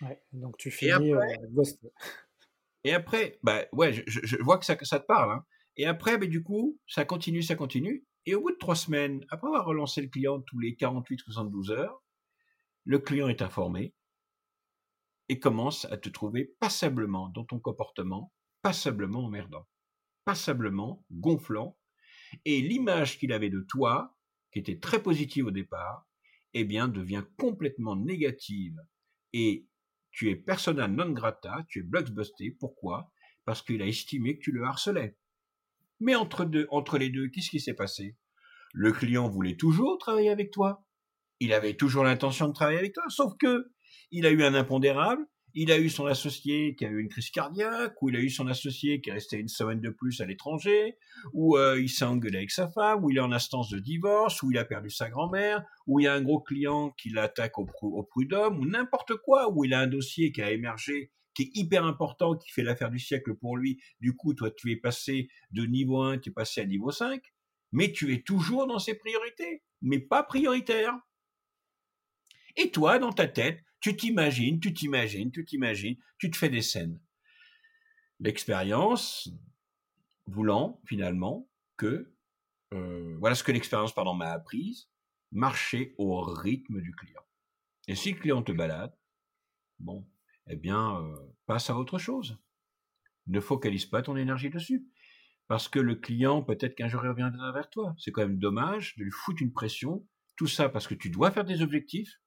Ouais, 0.00 0.20
donc 0.32 0.56
tu 0.56 0.70
finis 0.70 1.14
euh, 1.14 1.20
et 2.84 2.92
après, 2.92 3.38
bah 3.44 3.64
ouais, 3.72 3.92
je, 3.92 4.02
je 4.06 4.36
vois 4.38 4.58
que 4.58 4.64
ça, 4.64 4.76
ça 4.82 4.98
te 4.98 5.06
parle. 5.06 5.32
Hein. 5.32 5.44
Et 5.76 5.86
après, 5.86 6.18
bah, 6.18 6.26
du 6.26 6.42
coup, 6.42 6.78
ça 6.86 7.04
continue, 7.04 7.42
ça 7.42 7.54
continue. 7.54 8.04
Et 8.26 8.34
au 8.34 8.42
bout 8.42 8.52
de 8.52 8.56
trois 8.56 8.76
semaines, 8.76 9.24
après 9.30 9.48
avoir 9.48 9.64
relancé 9.64 10.00
le 10.00 10.08
client 10.08 10.40
tous 10.40 10.58
les 10.58 10.72
48-72 10.72 11.70
heures, 11.70 12.02
le 12.84 12.98
client 12.98 13.28
est 13.28 13.42
informé 13.42 13.94
et 15.28 15.38
commence 15.38 15.86
à 15.86 15.96
te 15.96 16.08
trouver 16.08 16.56
passablement 16.60 17.28
dans 17.30 17.44
ton 17.44 17.58
comportement, 17.58 18.32
passablement 18.60 19.24
emmerdant, 19.24 19.66
passablement 20.24 21.04
gonflant. 21.10 21.76
Et 22.45 22.61
l'image 22.61 23.18
qu'il 23.18 23.33
avait 23.33 23.51
de 23.51 23.61
toi, 23.61 24.16
qui 24.53 24.59
était 24.59 24.79
très 24.79 25.03
positive 25.03 25.47
au 25.47 25.51
départ, 25.51 26.07
eh 26.55 26.64
bien, 26.64 26.88
devient 26.88 27.25
complètement 27.38 27.97
négative 27.97 28.77
et 29.33 29.66
tu 30.11 30.29
es 30.29 30.37
persona 30.37 30.88
non 30.88 31.11
grata, 31.11 31.64
tu 31.68 31.81
es 31.81 31.83
blockbusté. 31.83 32.51
Pourquoi? 32.51 33.11
Parce 33.45 33.62
qu'il 33.62 33.81
a 33.83 33.87
estimé 33.87 34.37
que 34.37 34.42
tu 34.45 34.53
le 34.53 34.64
harcelais. 34.64 35.16
Mais 36.01 36.14
entre, 36.14 36.47
entre 36.71 36.99
les 36.99 37.09
deux, 37.09 37.29
qu'est-ce 37.29 37.51
qui 37.51 37.61
s'est 37.61 37.75
passé? 37.75 38.16
Le 38.75 38.92
client 38.92 39.29
voulait 39.29 39.57
toujours 39.57 39.99
travailler 39.99 40.31
avec 40.31 40.51
toi. 40.51 40.85
Il 41.40 41.53
avait 41.53 41.75
toujours 41.75 42.05
l'intention 42.05 42.49
de 42.49 42.53
travailler 42.53 42.79
avec 42.79 42.92
toi, 42.92 43.05
sauf 43.09 43.33
que 43.38 43.73
il 44.11 44.27
a 44.27 44.31
eu 44.31 44.42
un 44.42 44.55
impondérable 44.55 45.27
il 45.54 45.70
a 45.70 45.78
eu 45.78 45.90
son 45.90 46.06
associé 46.06 46.74
qui 46.74 46.84
a 46.84 46.88
eu 46.88 47.00
une 47.00 47.08
crise 47.08 47.30
cardiaque, 47.30 48.00
ou 48.00 48.08
il 48.08 48.16
a 48.16 48.20
eu 48.20 48.30
son 48.30 48.46
associé 48.46 49.00
qui 49.00 49.10
est 49.10 49.12
resté 49.12 49.38
une 49.38 49.48
semaine 49.48 49.80
de 49.80 49.90
plus 49.90 50.20
à 50.20 50.26
l'étranger, 50.26 50.96
ou 51.32 51.56
euh, 51.56 51.80
il 51.80 51.88
s'est 51.88 52.04
engueulé 52.04 52.38
avec 52.38 52.50
sa 52.50 52.68
femme, 52.68 53.04
ou 53.04 53.10
il 53.10 53.18
est 53.18 53.20
en 53.20 53.32
instance 53.32 53.68
de 53.70 53.78
divorce, 53.78 54.42
ou 54.42 54.50
il 54.50 54.58
a 54.58 54.64
perdu 54.64 54.90
sa 54.90 55.10
grand-mère, 55.10 55.64
ou 55.86 56.00
il 56.00 56.04
y 56.04 56.06
a 56.06 56.14
un 56.14 56.22
gros 56.22 56.40
client 56.40 56.90
qui 56.98 57.10
l'attaque 57.10 57.58
au, 57.58 57.68
au 57.82 58.02
prud'homme, 58.02 58.58
ou 58.58 58.66
n'importe 58.66 59.16
quoi, 59.16 59.52
ou 59.52 59.64
il 59.64 59.74
a 59.74 59.80
un 59.80 59.86
dossier 59.86 60.32
qui 60.32 60.42
a 60.42 60.50
émergé 60.50 61.10
qui 61.34 61.44
est 61.44 61.50
hyper 61.54 61.84
important, 61.84 62.36
qui 62.36 62.50
fait 62.50 62.62
l'affaire 62.62 62.90
du 62.90 62.98
siècle 62.98 63.34
pour 63.34 63.56
lui. 63.56 63.80
Du 64.00 64.14
coup, 64.14 64.34
toi, 64.34 64.50
tu 64.50 64.70
es 64.70 64.76
passé 64.76 65.28
de 65.50 65.64
niveau 65.64 66.02
1, 66.02 66.18
tu 66.18 66.28
es 66.28 66.32
passé 66.32 66.60
à 66.60 66.66
niveau 66.66 66.90
5, 66.90 67.22
mais 67.72 67.92
tu 67.92 68.12
es 68.12 68.22
toujours 68.22 68.66
dans 68.66 68.78
ses 68.78 68.94
priorités, 68.94 69.62
mais 69.80 69.98
pas 69.98 70.22
prioritaire. 70.22 70.94
Et 72.56 72.70
toi, 72.70 72.98
dans 72.98 73.12
ta 73.12 73.26
tête, 73.26 73.60
tu 73.83 73.97
t'imagines, 73.97 74.61
tu 74.61 74.73
t'imagines, 74.73 75.31
tu 75.33 75.45
t'imagines, 75.45 75.97
tu 76.16 76.31
te 76.31 76.37
fais 76.37 76.49
des 76.49 76.62
scènes. 76.62 76.99
L'expérience 78.21 79.29
voulant 80.27 80.81
finalement 80.87 81.51
que, 81.77 82.14
euh, 82.73 83.16
voilà 83.18 83.35
ce 83.35 83.42
que 83.42 83.51
l'expérience 83.51 83.92
pardon 83.92 84.14
m'a 84.14 84.31
apprise, 84.31 84.88
marcher 85.33 85.95
au 85.99 86.21
rythme 86.21 86.81
du 86.81 86.95
client. 86.95 87.23
Et 87.88 87.97
si 87.97 88.12
le 88.12 88.21
client 88.21 88.42
te 88.42 88.53
balade, 88.53 88.97
bon, 89.81 90.09
eh 90.47 90.55
bien, 90.55 91.03
euh, 91.03 91.16
passe 91.47 91.68
à 91.68 91.77
autre 91.77 91.99
chose. 91.99 92.38
Ne 93.27 93.40
focalise 93.40 93.87
pas 93.87 94.03
ton 94.03 94.16
énergie 94.16 94.51
dessus. 94.51 94.87
Parce 95.49 95.68
que 95.68 95.81
le 95.81 95.97
client, 95.97 96.42
peut-être 96.42 96.77
qu'un 96.77 96.88
jour 96.88 97.05
il 97.05 97.09
reviendra 97.09 97.51
vers 97.51 97.68
toi. 97.68 97.97
C'est 97.99 98.12
quand 98.12 98.23
même 98.23 98.38
dommage 98.38 98.97
de 98.97 99.03
lui 99.03 99.11
foutre 99.11 99.42
une 99.42 99.53
pression 99.53 100.07
Tout 100.37 100.47
ça 100.47 100.68
parce 100.68 100.87
que 100.87 100.95
tu 100.95 101.11
dois 101.11 101.33
faire 101.33 101.45
des 101.45 101.62
objectifs 101.62 102.21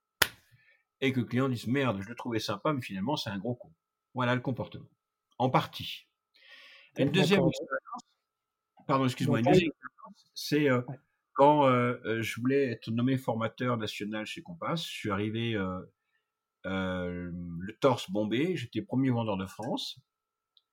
et 1.06 1.14
que 1.14 1.20
le 1.20 1.26
client 1.26 1.50
dise 1.50 1.68
merde, 1.68 2.02
je 2.02 2.10
le 2.10 2.16
trouvais 2.16 2.40
sympa, 2.40 2.74
mais 2.74 2.82
finalement 2.82 3.16
c'est 3.16 3.30
un 3.30 3.38
gros 3.38 3.56
con. 3.56 3.72
Voilà 4.14 4.36
le 4.36 4.42
comportement. 4.42 4.90
En 5.38 5.50
partie. 5.50 6.08
Une 6.98 7.12
deuxième 7.12 7.46
expérience, 7.46 8.04
pardon, 8.88 9.06
excuse-moi, 9.06 9.40
une 9.40 9.46
deuxième 9.46 9.70
expérience, 9.70 10.32
c'est 10.34 10.70
euh, 10.70 10.82
quand 11.34 11.68
euh, 11.68 12.00
euh, 12.06 12.22
je 12.22 12.40
voulais 12.40 12.72
être 12.72 12.90
nommé 12.90 13.18
formateur 13.18 13.78
national 13.78 14.26
chez 14.26 14.42
Compass. 14.42 14.86
Je 14.86 14.94
suis 14.94 15.12
arrivé 15.12 15.58
le 16.64 17.78
torse 17.80 18.10
bombé, 18.10 18.56
j'étais 18.56 18.82
premier 18.82 19.10
vendeur 19.10 19.38
de 19.38 19.46
France 19.46 20.00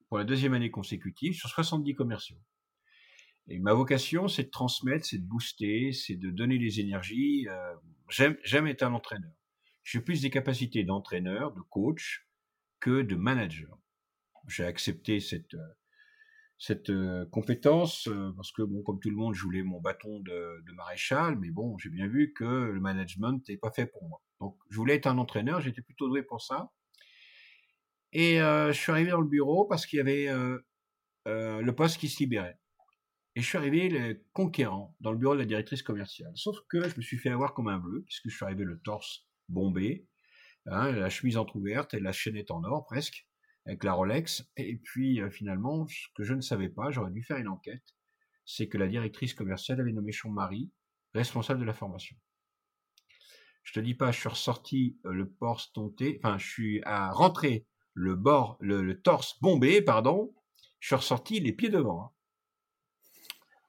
pour 0.08 0.18
la 0.18 0.24
deuxième 0.24 0.54
année 0.54 0.70
consécutive 0.70 1.34
sur 1.34 1.48
70 1.48 1.94
commerciaux. 1.94 2.38
Et 3.48 3.58
ma 3.58 3.74
vocation, 3.74 4.28
c'est 4.28 4.44
de 4.44 4.50
transmettre, 4.50 5.04
c'est 5.04 5.18
de 5.18 5.26
booster, 5.26 5.92
c'est 5.92 6.14
de 6.14 6.30
donner 6.30 6.58
les 6.58 6.78
énergies. 6.78 7.48
J'aime 8.08 8.66
être 8.68 8.84
un 8.84 8.92
entraîneur. 8.92 9.32
J'ai 9.84 10.00
plus 10.00 10.22
des 10.22 10.30
capacités 10.30 10.84
d'entraîneur, 10.84 11.52
de 11.52 11.60
coach 11.60 12.26
que 12.80 13.02
de 13.02 13.16
manager. 13.16 13.78
J'ai 14.48 14.64
accepté 14.64 15.20
cette 15.20 15.56
cette 16.62 16.90
euh, 16.90 17.26
compétence 17.32 18.06
euh, 18.06 18.30
parce 18.36 18.52
que 18.52 18.62
bon 18.62 18.82
comme 18.82 19.00
tout 19.00 19.10
le 19.10 19.16
monde 19.16 19.34
je 19.34 19.42
voulais 19.42 19.64
mon 19.64 19.80
bâton 19.80 20.20
de, 20.20 20.62
maréchal 20.76 21.36
mais 21.36 21.50
bon 21.50 21.76
j'ai 21.78 21.90
bien 21.90 22.06
vu 22.06 22.32
que 22.32 22.44
le 22.44 22.78
management 22.78 23.32
n'était 23.32 23.56
pas 23.56 23.72
fait 23.72 23.86
pour 23.86 24.08
moi. 24.08 24.22
Donc 24.40 24.56
je 24.70 24.76
voulais 24.76 24.94
être 24.94 25.08
un 25.08 25.18
entraîneur 25.18 25.60
j'étais 25.60 25.82
plutôt 25.82 26.08
doué 26.08 26.22
pour 26.22 26.40
ça. 26.40 26.70
Et 28.12 28.40
euh, 28.40 28.72
je 28.72 28.78
suis 28.78 28.92
arrivé 28.92 29.10
dans 29.10 29.20
le 29.20 29.26
bureau 29.26 29.64
parce 29.64 29.86
qu'il 29.86 29.96
y 29.96 30.00
avait 30.00 30.28
le 31.26 31.70
poste 31.72 31.98
qui 31.98 32.08
se 32.08 32.20
libérait. 32.20 32.58
Et 33.34 33.40
je 33.40 33.46
suis 33.46 33.58
arrivé 33.58 34.22
conquérant 34.32 34.94
dans 35.00 35.10
le 35.10 35.18
bureau 35.18 35.34
de 35.34 35.40
la 35.40 35.46
directrice 35.46 35.82
commerciale. 35.82 36.32
Sauf 36.36 36.58
que 36.68 36.88
je 36.88 36.96
me 36.96 37.02
suis 37.02 37.18
fait 37.18 37.30
avoir 37.30 37.54
comme 37.54 37.68
un 37.68 37.78
bleu 37.78 38.02
puisque 38.02 38.28
je 38.28 38.36
suis 38.36 38.44
arrivé 38.44 38.62
le 38.62 38.78
torse 38.80 39.26
bombé 39.52 40.06
hein, 40.66 40.92
la 40.92 41.10
chemise 41.10 41.36
entrouverte 41.36 41.94
et 41.94 42.00
la 42.00 42.12
chaînette 42.12 42.50
en 42.50 42.64
or 42.64 42.84
presque 42.86 43.26
avec 43.66 43.84
la 43.84 43.92
Rolex. 43.92 44.44
Et 44.56 44.76
puis 44.76 45.20
euh, 45.20 45.30
finalement, 45.30 45.86
ce 45.86 46.06
que 46.14 46.24
je 46.24 46.34
ne 46.34 46.40
savais 46.40 46.68
pas, 46.68 46.90
j'aurais 46.90 47.10
dû 47.10 47.22
faire 47.22 47.36
une 47.36 47.48
enquête, 47.48 47.84
c'est 48.44 48.68
que 48.68 48.78
la 48.78 48.88
directrice 48.88 49.34
commerciale 49.34 49.80
avait 49.80 49.92
nommé 49.92 50.12
son 50.12 50.30
mari 50.30 50.70
responsable 51.14 51.60
de 51.60 51.64
la 51.64 51.74
formation. 51.74 52.16
Je 53.62 53.72
te 53.72 53.80
dis 53.80 53.94
pas, 53.94 54.10
je 54.10 54.18
suis 54.18 54.28
ressorti 54.28 54.98
euh, 55.06 55.12
le 55.12 55.30
port 55.30 55.60
stonté, 55.60 56.18
enfin 56.22 56.38
je 56.38 56.48
suis 56.48 56.82
à 56.84 57.12
rentrer 57.12 57.66
le 57.94 58.16
bord, 58.16 58.56
le, 58.60 59.00
torse 59.00 59.38
bombé, 59.40 59.82
pardon, 59.82 60.34
je 60.80 60.88
suis 60.88 60.96
ressorti 60.96 61.40
les 61.40 61.52
pieds 61.52 61.68
devant. 61.68 62.04
Hein. 62.04 62.10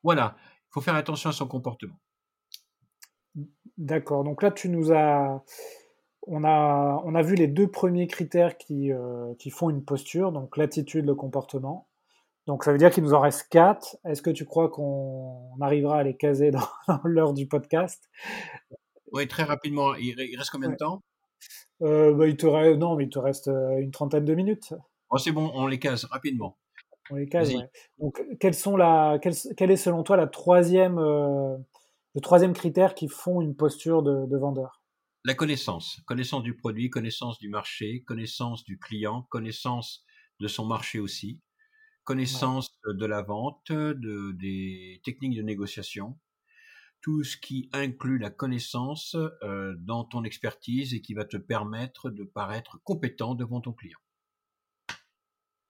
Voilà, 0.02 0.36
il 0.40 0.74
faut 0.74 0.82
faire 0.82 0.96
attention 0.96 1.30
à 1.30 1.34
son 1.34 1.48
comportement. 1.48 2.00
D'accord, 3.78 4.24
donc 4.24 4.44
là 4.44 4.52
tu 4.52 4.70
nous 4.70 4.92
as 4.92 5.44
on 6.28 6.44
a, 6.44 7.02
on 7.04 7.16
a 7.16 7.22
vu 7.22 7.36
les 7.36 7.48
deux 7.48 7.68
premiers 7.68 8.08
critères 8.08 8.58
qui, 8.58 8.92
euh, 8.92 9.34
qui 9.40 9.50
font 9.50 9.70
une 9.70 9.84
posture, 9.84 10.32
donc 10.32 10.58
l'attitude, 10.58 11.06
le 11.06 11.16
comportement. 11.16 11.88
Donc 12.48 12.64
ça 12.64 12.72
veut 12.72 12.78
dire 12.78 12.92
qu'il 12.92 13.04
nous 13.04 13.14
en 13.14 13.20
reste 13.20 13.48
quatre. 13.50 13.98
Est-ce 14.06 14.22
que 14.22 14.30
tu 14.30 14.46
crois 14.46 14.70
qu'on 14.70 15.56
arrivera 15.62 16.00
à 16.00 16.04
les 16.04 16.16
caser 16.16 16.52
dans, 16.52 16.68
l'heure 17.04 17.34
du 17.34 17.48
podcast? 17.48 18.10
Oui, 19.12 19.28
très 19.28 19.44
rapidement. 19.44 19.96
Il, 19.96 20.16
reste 20.38 20.50
combien 20.50 20.70
de 20.70 20.76
temps? 20.76 21.04
Euh, 21.82 22.14
bah, 22.14 22.28
il 22.28 22.38
te 22.38 22.48
reste, 22.48 22.80
Non, 22.80 22.96
mais 22.96 23.06
il 23.06 23.10
te 23.10 23.20
reste 23.20 23.48
euh, 23.48 23.78
une 23.78 23.92
trentaine 23.92 24.26
de 24.26 24.34
minutes. 24.34 24.74
Oh, 25.10 25.18
c'est 25.18 25.32
bon, 25.32 25.52
on 25.54 25.68
les 25.68 25.80
case 25.80 26.06
rapidement. 26.06 26.58
On 27.12 27.16
les 27.16 27.28
case, 27.28 27.54
Donc, 28.00 28.24
quels 28.40 28.54
sont 28.54 28.78
la, 28.78 29.20
quel, 29.22 29.72
est 29.72 29.76
selon 29.76 30.04
toi 30.04 30.16
la 30.16 30.28
troisième, 30.28 30.98
le 32.16 32.22
troisième 32.22 32.54
critère 32.54 32.96
qui 32.96 33.08
font 33.08 33.42
une 33.42 33.56
posture 33.56 34.04
de 34.04 34.38
vendeur 34.38 34.84
la 35.26 35.36
connaissance, 35.36 36.02
connaissance 36.06 36.44
du 36.44 36.56
produit, 36.56 36.90
connaissance 36.90 37.40
du 37.40 37.48
marché, 37.48 38.04
connaissance 38.04 38.64
du 38.66 38.78
client, 38.78 39.24
connaissance 39.30 40.06
de 40.40 40.48
son 40.48 40.66
marché 40.66 41.00
aussi, 41.00 41.42
connaissance 42.04 42.78
de 42.86 43.06
la 43.06 43.22
vente, 43.22 43.72
de, 43.72 44.34
des 44.34 45.02
techniques 45.06 45.38
de 45.38 45.42
négociation, 45.42 46.20
tout 47.02 47.24
ce 47.24 47.38
qui 47.38 47.70
inclut 47.72 48.18
la 48.18 48.32
connaissance 48.32 49.16
euh, 49.44 49.76
dans 49.80 50.04
ton 50.04 50.24
expertise 50.26 50.94
et 50.94 51.02
qui 51.02 51.14
va 51.14 51.24
te 51.24 51.38
permettre 51.38 52.10
de 52.10 52.24
paraître 52.24 52.82
compétent 52.84 53.36
devant 53.36 53.62
ton 53.62 53.72
client. 53.72 54.00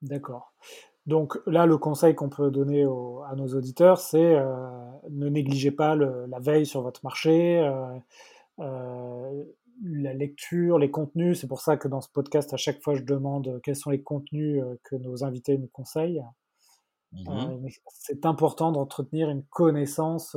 D'accord. 0.01 0.55
Donc 1.05 1.37
là, 1.45 1.65
le 1.65 1.77
conseil 1.77 2.15
qu'on 2.15 2.29
peut 2.29 2.49
donner 2.49 2.83
à 2.83 3.35
nos 3.35 3.47
auditeurs, 3.55 3.99
c'est 3.99 4.35
euh, 4.35 4.69
ne 5.09 5.27
négligez 5.27 5.71
pas 5.71 5.95
la 5.95 6.39
veille 6.39 6.65
sur 6.65 6.81
votre 6.81 7.01
marché. 7.03 7.59
Euh, 7.59 7.97
euh, 8.59 9.43
la 9.83 10.13
lecture, 10.13 10.79
les 10.79 10.91
contenus, 10.91 11.39
c'est 11.39 11.47
pour 11.47 11.59
ça 11.59 11.77
que 11.77 11.87
dans 11.87 11.99
ce 11.99 12.09
podcast, 12.09 12.53
à 12.53 12.57
chaque 12.57 12.81
fois, 12.81 12.95
je 12.95 13.03
demande 13.03 13.59
quels 13.63 13.75
sont 13.75 13.89
les 13.89 14.01
contenus 14.01 14.63
que 14.83 14.95
nos 14.95 15.23
invités 15.23 15.57
nous 15.57 15.67
conseillent. 15.67 16.23
Euh, 17.15 17.31
mmh 17.31 17.69
c'est 17.89 18.25
important 18.25 18.71
d'entretenir 18.71 19.29
une 19.29 19.43
connaissance 19.43 20.35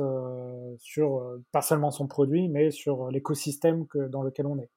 sur 0.79 1.39
pas 1.51 1.61
seulement 1.61 1.91
son 1.91 2.07
produit, 2.07 2.49
mais 2.49 2.71
sur 2.71 3.09
l'écosystème 3.09 3.85
dans 4.09 4.21
lequel 4.21 4.45
on 4.45 4.59
est. 4.59 4.69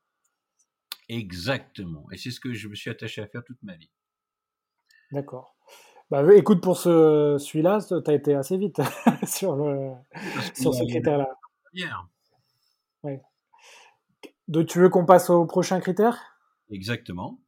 Exactement. 1.09 2.07
Et 2.11 2.16
c'est 2.16 2.31
ce 2.31 2.40
que 2.40 2.53
je 2.55 2.68
me 2.68 2.74
suis 2.74 2.90
attaché 2.90 3.20
à 3.20 3.26
faire 3.26 3.44
toute 3.44 3.62
ma 3.62 3.74
vie. 3.76 3.90
D'accord. 5.12 5.57
Bah, 6.11 6.25
écoute, 6.35 6.61
pour 6.61 6.77
ce, 6.77 7.37
celui-là, 7.38 7.79
tu 7.87 8.11
as 8.11 8.14
été 8.14 8.35
assez 8.35 8.57
vite 8.57 8.81
sur, 9.27 9.55
le, 9.55 9.92
sur 10.55 10.75
ce 10.75 10.85
critère-là. 10.85 11.29
Oui 13.05 13.18
tu 14.66 14.81
veux 14.81 14.88
qu'on 14.88 15.07
passe 15.07 15.31
au 15.31 15.46
prochain 15.46 15.81
critère? 15.81 16.18
Exactement. 16.70 17.40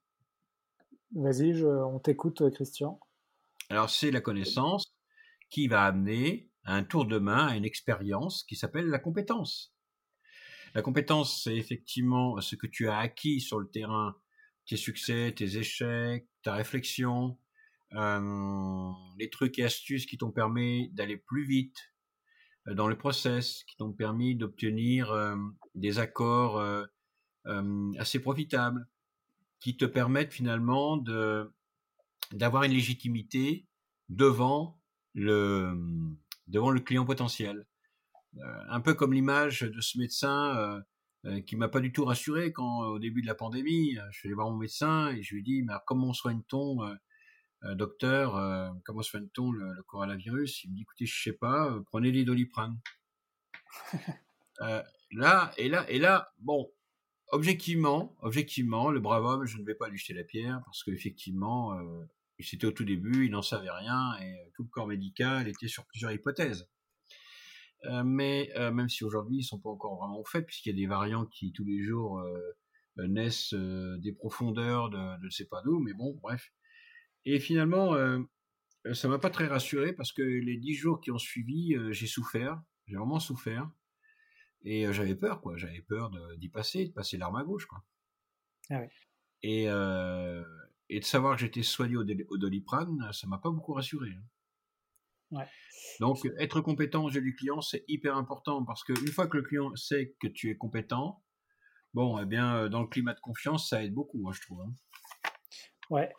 Vas-y, 1.14 1.62
on 1.64 1.98
t'écoute, 1.98 2.48
Christian. 2.50 2.98
Alors, 3.68 3.90
c'est 3.90 4.10
la 4.10 4.20
connaissance 4.20 4.94
qui 5.50 5.68
va 5.68 5.84
amener 5.84 6.50
un 6.64 6.84
tour 6.84 7.06
de 7.06 7.18
main 7.18 7.48
à 7.48 7.56
une 7.56 7.64
expérience 7.64 8.44
qui 8.44 8.56
s'appelle 8.56 8.86
la 8.86 8.98
compétence. 8.98 9.74
La 10.74 10.82
compétence, 10.82 11.42
c'est 11.42 11.56
effectivement 11.56 12.40
ce 12.40 12.56
que 12.56 12.66
tu 12.66 12.88
as 12.88 12.98
acquis 12.98 13.40
sur 13.40 13.58
le 13.58 13.68
terrain, 13.68 14.16
tes 14.66 14.76
succès, 14.76 15.34
tes 15.36 15.58
échecs, 15.58 16.28
ta 16.42 16.54
réflexion, 16.54 17.36
les 17.94 19.30
trucs 19.30 19.58
et 19.58 19.64
astuces 19.64 20.06
qui 20.06 20.18
t'ont 20.18 20.32
permis 20.32 20.90
d'aller 20.92 21.16
plus 21.16 21.44
vite, 21.44 21.76
euh, 22.68 22.74
dans 22.74 22.88
le 22.88 22.96
process, 22.96 23.64
qui 23.64 23.76
t'ont 23.76 23.92
permis 23.92 24.36
d'obtenir 24.36 25.10
euh, 25.10 25.36
des 25.74 25.98
accords 25.98 26.58
euh, 26.58 26.84
assez 27.98 28.20
profitables, 28.20 28.86
qui 29.60 29.76
te 29.76 29.84
permettent 29.84 30.32
finalement 30.32 30.96
d'avoir 32.32 32.64
une 32.64 32.72
légitimité 32.72 33.66
devant 34.08 34.80
le 35.14 35.74
devant 36.46 36.70
le 36.70 36.80
client 36.80 37.04
potentiel. 37.04 37.66
un 38.68 38.80
peu 38.80 38.94
comme 38.94 39.12
l'image 39.12 39.60
de 39.62 39.80
ce 39.80 39.98
médecin 39.98 40.82
qui 41.46 41.56
m'a 41.56 41.68
pas 41.68 41.80
du 41.80 41.92
tout 41.92 42.04
rassuré 42.04 42.52
quand 42.52 42.80
au 42.88 42.98
début 42.98 43.22
de 43.22 43.26
la 43.26 43.34
pandémie, 43.34 43.96
je 44.10 44.18
suis 44.18 44.28
allé 44.28 44.34
voir 44.34 44.50
mon 44.50 44.56
médecin 44.56 45.08
et 45.10 45.22
je 45.22 45.34
lui 45.34 45.42
dit 45.42 45.62
mais 45.62 45.74
comment 45.86 46.12
soigne-t-on 46.12 46.84
euh, 46.84 46.94
docteur, 47.74 48.36
euh, 48.36 48.70
comment 48.84 49.02
soigne-t-on 49.02 49.52
le, 49.52 49.82
coronavirus? 49.84 50.64
Il 50.64 50.70
me 50.70 50.76
dit, 50.76 50.82
écoutez, 50.82 51.06
je 51.06 51.22
sais 51.22 51.32
pas, 51.32 51.70
euh, 51.70 51.80
prenez 51.86 52.12
des 52.12 52.24
doliprane. 52.24 52.78
là, 55.12 55.52
et 55.56 55.68
là, 55.68 55.88
et 55.88 55.98
là, 55.98 56.32
bon, 56.40 56.70
objectivement, 57.28 58.16
objectivement, 58.20 58.90
le 58.90 59.00
brave 59.00 59.24
homme, 59.24 59.44
je 59.46 59.58
ne 59.58 59.64
vais 59.64 59.74
pas 59.74 59.88
lui 59.88 59.98
jeter 59.98 60.14
la 60.14 60.24
pierre 60.24 60.60
parce 60.64 60.82
qu'effectivement, 60.82 61.78
euh, 61.78 62.04
c'était 62.40 62.66
au 62.66 62.72
tout 62.72 62.84
début, 62.84 63.26
il 63.26 63.30
n'en 63.30 63.42
savait 63.42 63.70
rien 63.70 64.18
et 64.20 64.34
tout 64.54 64.64
le 64.64 64.68
corps 64.68 64.88
médical 64.88 65.46
était 65.46 65.68
sur 65.68 65.86
plusieurs 65.86 66.10
hypothèses. 66.10 66.68
mais 68.04 68.50
même 68.56 68.88
si 68.88 69.04
aujourd'hui 69.04 69.38
ils 69.38 69.44
sont 69.44 69.60
pas 69.60 69.70
encore 69.70 69.96
vraiment 69.96 70.24
faits, 70.24 70.46
puisqu'il 70.46 70.70
y 70.70 70.72
a 70.72 70.76
des 70.76 70.88
variants 70.88 71.26
qui 71.26 71.52
tous 71.52 71.64
les 71.64 71.84
jours 71.84 72.20
naissent 72.96 73.54
des 73.54 74.12
profondeurs 74.12 74.90
de, 74.90 75.20
de 75.20 75.24
ne 75.24 75.30
sais 75.30 75.44
pas 75.44 75.62
d'où, 75.62 75.78
mais 75.78 75.92
bon, 75.92 76.18
bref. 76.20 76.52
Et 77.24 77.38
finalement, 77.38 77.94
euh, 77.94 78.18
euh, 78.86 78.94
ça 78.94 79.08
m'a 79.08 79.18
pas 79.18 79.30
très 79.30 79.46
rassuré 79.46 79.92
parce 79.92 80.12
que 80.12 80.22
les 80.22 80.56
dix 80.56 80.74
jours 80.74 81.00
qui 81.00 81.10
ont 81.10 81.18
suivi, 81.18 81.74
euh, 81.74 81.92
j'ai 81.92 82.06
souffert, 82.06 82.60
j'ai 82.86 82.96
vraiment 82.96 83.20
souffert. 83.20 83.70
Et 84.64 84.86
euh, 84.86 84.92
j'avais 84.92 85.14
peur, 85.14 85.40
quoi. 85.40 85.56
J'avais 85.56 85.82
peur 85.82 86.10
d'y 86.36 86.48
passer, 86.48 86.86
de 86.86 86.92
passer 86.92 87.16
l'arme 87.16 87.36
à 87.36 87.44
gauche, 87.44 87.66
quoi. 87.66 87.82
Ah 88.70 88.78
ouais. 88.78 88.90
et, 89.42 89.64
et, 89.64 91.00
de 91.00 91.04
savoir 91.04 91.34
que 91.34 91.40
j'étais 91.40 91.64
soigné 91.64 91.96
au, 91.96 92.04
au, 92.28 92.38
doliprane, 92.38 93.12
ça 93.12 93.26
m'a 93.26 93.38
pas 93.38 93.50
beaucoup 93.50 93.72
rassuré. 93.72 94.10
Hein. 94.10 94.22
Ouais. 95.32 95.46
Donc, 95.98 96.24
être 96.38 96.60
compétent 96.60 97.04
aux 97.04 97.10
yeux 97.10 97.22
du 97.22 97.34
client, 97.34 97.60
c'est 97.60 97.84
hyper 97.88 98.16
important 98.16 98.64
parce 98.64 98.84
qu'une 98.84 99.08
fois 99.08 99.26
que 99.26 99.36
le 99.36 99.42
client 99.42 99.74
sait 99.74 100.14
que 100.20 100.28
tu 100.28 100.48
es 100.50 100.56
compétent, 100.56 101.24
bon, 101.92 102.20
eh 102.20 102.26
bien, 102.26 102.68
dans 102.68 102.82
le 102.82 102.86
climat 102.86 103.14
de 103.14 103.20
confiance, 103.20 103.68
ça 103.68 103.82
aide 103.82 103.94
beaucoup, 103.94 104.18
moi, 104.18 104.32
je 104.32 104.40
trouve. 104.42 104.60
Hein. 104.60 104.72
Ouais. 105.92 106.10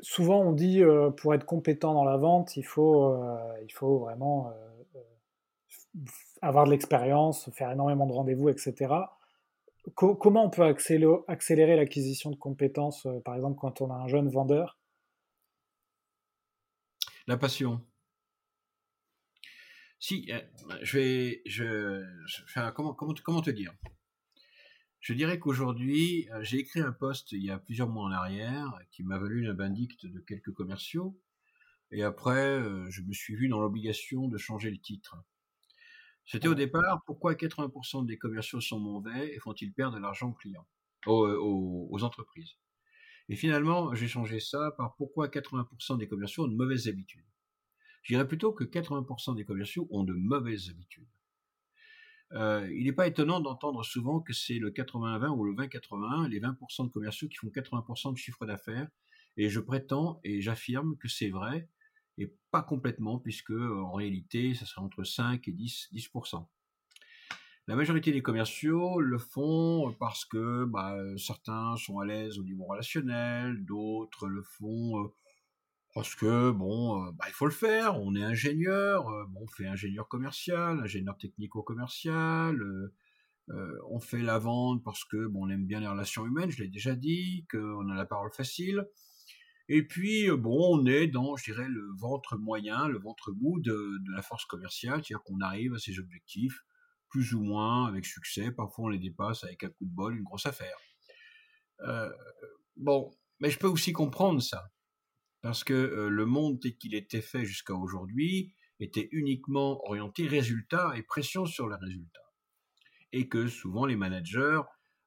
Souvent, 0.00 0.40
on 0.40 0.50
dit 0.50 0.82
euh, 0.82 1.08
pour 1.10 1.34
être 1.34 1.46
compétent 1.46 1.94
dans 1.94 2.02
la 2.02 2.16
vente, 2.16 2.56
il 2.56 2.64
faut, 2.64 3.14
euh, 3.14 3.64
vraiment 3.80 4.50
euh, 4.50 6.00
avoir 6.42 6.64
de 6.64 6.72
l'expérience, 6.72 7.48
faire 7.52 7.70
énormément 7.70 8.08
de 8.08 8.12
rendez-vous, 8.12 8.48
etc. 8.48 8.92
comment 9.94 10.46
on 10.46 10.50
peut 10.50 10.64
accélérer 10.64 11.76
l'acquisition 11.76 12.32
de 12.32 12.36
compétences, 12.36 13.06
par 13.24 13.36
exemple, 13.36 13.56
quand 13.60 13.80
on 13.80 13.92
a 13.92 13.94
un 13.94 14.08
jeune 14.08 14.28
vendeur? 14.28 14.80
La 17.28 17.36
passion. 17.36 17.80
Si, 20.00 20.28
comment 22.74 23.42
te 23.42 23.50
dire? 23.50 23.72
Je 25.04 25.12
dirais 25.12 25.38
qu'aujourd'hui, 25.38 26.30
euh, 26.30 26.42
j'ai 26.42 26.56
écrit 26.56 26.80
un 26.80 26.90
post 26.90 27.32
il 27.32 27.44
y 27.44 27.50
a 27.50 27.58
plusieurs 27.58 27.90
mois 27.90 28.06
en 28.06 28.10
arrière 28.10 28.72
qui 28.90 29.02
m'a 29.02 29.18
valu 29.18 29.46
un 29.46 29.52
vindicte 29.52 30.06
de 30.06 30.18
quelques 30.18 30.54
commerciaux. 30.54 31.20
Et 31.90 32.02
après, 32.02 32.58
euh, 32.58 32.88
je 32.88 33.02
me 33.02 33.12
suis 33.12 33.34
vu 33.34 33.48
dans 33.48 33.60
l'obligation 33.60 34.28
de 34.28 34.38
changer 34.38 34.70
le 34.70 34.78
titre. 34.78 35.18
C'était 36.24 36.48
au 36.48 36.54
départ, 36.54 37.02
pourquoi 37.04 37.34
80% 37.34 38.06
des 38.06 38.16
commerciaux 38.16 38.62
sont 38.62 38.80
mauvais 38.80 39.34
et 39.34 39.38
font-ils 39.40 39.74
perdre 39.74 39.96
de 39.96 40.00
l'argent 40.00 40.30
aux 40.30 40.32
clients, 40.32 40.66
aux, 41.04 41.86
aux 41.90 42.02
entreprises? 42.02 42.52
Et 43.28 43.36
finalement, 43.36 43.94
j'ai 43.94 44.08
changé 44.08 44.40
ça 44.40 44.70
par 44.78 44.96
pourquoi 44.96 45.28
80% 45.28 45.98
des 45.98 46.08
commerciaux 46.08 46.44
ont 46.44 46.48
de 46.48 46.56
mauvaises 46.56 46.88
habitudes. 46.88 47.26
Je 48.04 48.14
dirais 48.14 48.26
plutôt 48.26 48.54
que 48.54 48.64
80% 48.64 49.36
des 49.36 49.44
commerciaux 49.44 49.86
ont 49.90 50.02
de 50.02 50.14
mauvaises 50.14 50.70
habitudes. 50.70 51.08
Euh, 52.34 52.68
il 52.74 52.84
n'est 52.84 52.92
pas 52.92 53.06
étonnant 53.06 53.40
d'entendre 53.40 53.84
souvent 53.84 54.20
que 54.20 54.32
c'est 54.32 54.58
le 54.58 54.70
80-20 54.70 55.28
ou 55.28 55.44
le 55.44 55.54
20-81, 55.54 56.28
les 56.28 56.40
20% 56.40 56.86
de 56.86 56.90
commerciaux 56.90 57.28
qui 57.28 57.36
font 57.36 57.48
80% 57.48 58.12
de 58.12 58.18
chiffre 58.18 58.44
d'affaires. 58.46 58.88
Et 59.36 59.48
je 59.48 59.60
prétends 59.60 60.20
et 60.24 60.40
j'affirme 60.40 60.96
que 60.96 61.08
c'est 61.08 61.30
vrai, 61.30 61.68
et 62.18 62.32
pas 62.50 62.62
complètement, 62.62 63.18
puisque 63.18 63.50
en 63.50 63.92
réalité, 63.92 64.54
ça 64.54 64.64
serait 64.64 64.82
entre 64.82 65.04
5 65.04 65.46
et 65.48 65.52
10, 65.52 65.90
10%. 65.92 66.46
La 67.66 67.76
majorité 67.76 68.12
des 68.12 68.20
commerciaux 68.20 69.00
le 69.00 69.16
font 69.16 69.94
parce 69.98 70.26
que 70.26 70.64
bah, 70.66 70.98
certains 71.16 71.76
sont 71.76 71.98
à 71.98 72.04
l'aise 72.04 72.38
au 72.38 72.42
niveau 72.42 72.64
relationnel, 72.64 73.64
d'autres 73.64 74.28
le 74.28 74.42
font 74.42 75.02
euh, 75.02 75.08
parce 75.94 76.16
que 76.16 76.50
bon, 76.50 77.06
euh, 77.06 77.12
bah, 77.12 77.26
il 77.28 77.32
faut 77.32 77.46
le 77.46 77.52
faire. 77.52 77.98
On 78.00 78.14
est 78.16 78.22
ingénieur, 78.22 79.08
euh, 79.08 79.24
bon, 79.28 79.42
on 79.44 79.46
fait 79.46 79.66
ingénieur 79.66 80.08
commercial, 80.08 80.80
ingénieur 80.80 81.16
technico-commercial. 81.16 82.56
Euh, 83.50 83.78
on 83.90 84.00
fait 84.00 84.22
la 84.22 84.38
vente 84.38 84.82
parce 84.82 85.04
que 85.04 85.26
bon, 85.28 85.46
on 85.46 85.50
aime 85.50 85.66
bien 85.66 85.80
les 85.80 85.86
relations 85.86 86.26
humaines. 86.26 86.50
Je 86.50 86.62
l'ai 86.62 86.68
déjà 86.68 86.96
dit, 86.96 87.46
qu'on 87.50 87.88
a 87.88 87.94
la 87.94 88.06
parole 88.06 88.32
facile. 88.32 88.84
Et 89.68 89.86
puis 89.86 90.30
bon, 90.30 90.80
on 90.80 90.86
est 90.86 91.06
dans, 91.06 91.36
je 91.36 91.44
dirais, 91.52 91.68
le 91.68 91.88
ventre 91.96 92.36
moyen, 92.36 92.88
le 92.88 92.98
ventre 92.98 93.32
mou 93.32 93.60
de, 93.60 93.72
de 93.72 94.12
la 94.12 94.22
force 94.22 94.44
commerciale, 94.46 94.96
c'est-à-dire 94.96 95.22
qu'on 95.22 95.40
arrive 95.40 95.74
à 95.74 95.78
ses 95.78 95.98
objectifs 96.00 96.60
plus 97.08 97.34
ou 97.34 97.40
moins 97.40 97.86
avec 97.86 98.04
succès. 98.04 98.50
Parfois, 98.50 98.86
on 98.86 98.88
les 98.88 98.98
dépasse 98.98 99.44
avec 99.44 99.62
un 99.62 99.68
coup 99.68 99.84
de 99.84 99.94
bol, 99.94 100.16
une 100.16 100.24
grosse 100.24 100.46
affaire. 100.46 100.76
bon, 102.76 103.14
mais 103.38 103.50
je 103.50 103.58
peux 103.58 103.68
aussi 103.68 103.92
comprendre 103.92 104.42
ça 104.42 104.73
parce 105.44 105.62
que 105.62 106.08
le 106.10 106.24
monde 106.24 106.58
tel 106.58 106.74
qu'il 106.78 106.94
était 106.94 107.20
fait 107.20 107.44
jusqu'à 107.44 107.74
aujourd'hui 107.74 108.54
était 108.80 109.10
uniquement 109.12 109.78
orienté 109.84 110.26
résultat 110.26 110.94
et 110.96 111.02
pression 111.02 111.44
sur 111.44 111.68
les 111.68 111.76
résultats. 111.76 112.32
Et 113.12 113.28
que 113.28 113.46
souvent 113.46 113.84
les 113.84 113.94
managers 113.94 114.62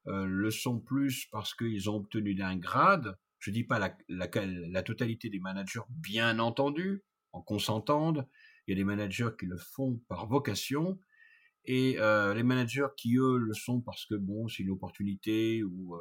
le 0.06 0.50
sont 0.52 0.78
plus 0.78 1.26
parce 1.32 1.56
qu'ils 1.56 1.90
ont 1.90 1.96
obtenu 1.96 2.40
un 2.40 2.56
grade. 2.56 3.18
Je 3.40 3.50
ne 3.50 3.54
dis 3.54 3.64
pas 3.64 3.80
la, 4.08 4.82
totalité 4.84 5.28
des 5.28 5.40
managers, 5.40 5.80
bien 5.90 6.38
entendu, 6.38 7.02
en 7.32 7.42
qu'on 7.42 7.58
s'entende. 7.58 8.24
Il 8.68 8.70
y 8.70 8.74
a 8.74 8.76
des 8.76 8.84
managers 8.84 9.30
qui 9.40 9.46
le 9.46 9.58
font 9.58 10.00
par 10.08 10.28
vocation. 10.28 11.00
Et 11.64 11.94
les 11.96 12.42
managers 12.44 12.86
qui, 12.96 13.16
eux, 13.16 13.38
le 13.38 13.54
sont 13.54 13.80
parce 13.80 14.06
que, 14.06 14.14
bon, 14.14 14.46
c'est 14.46 14.62
une 14.62 14.70
opportunité 14.70 15.64
ou 15.64 15.98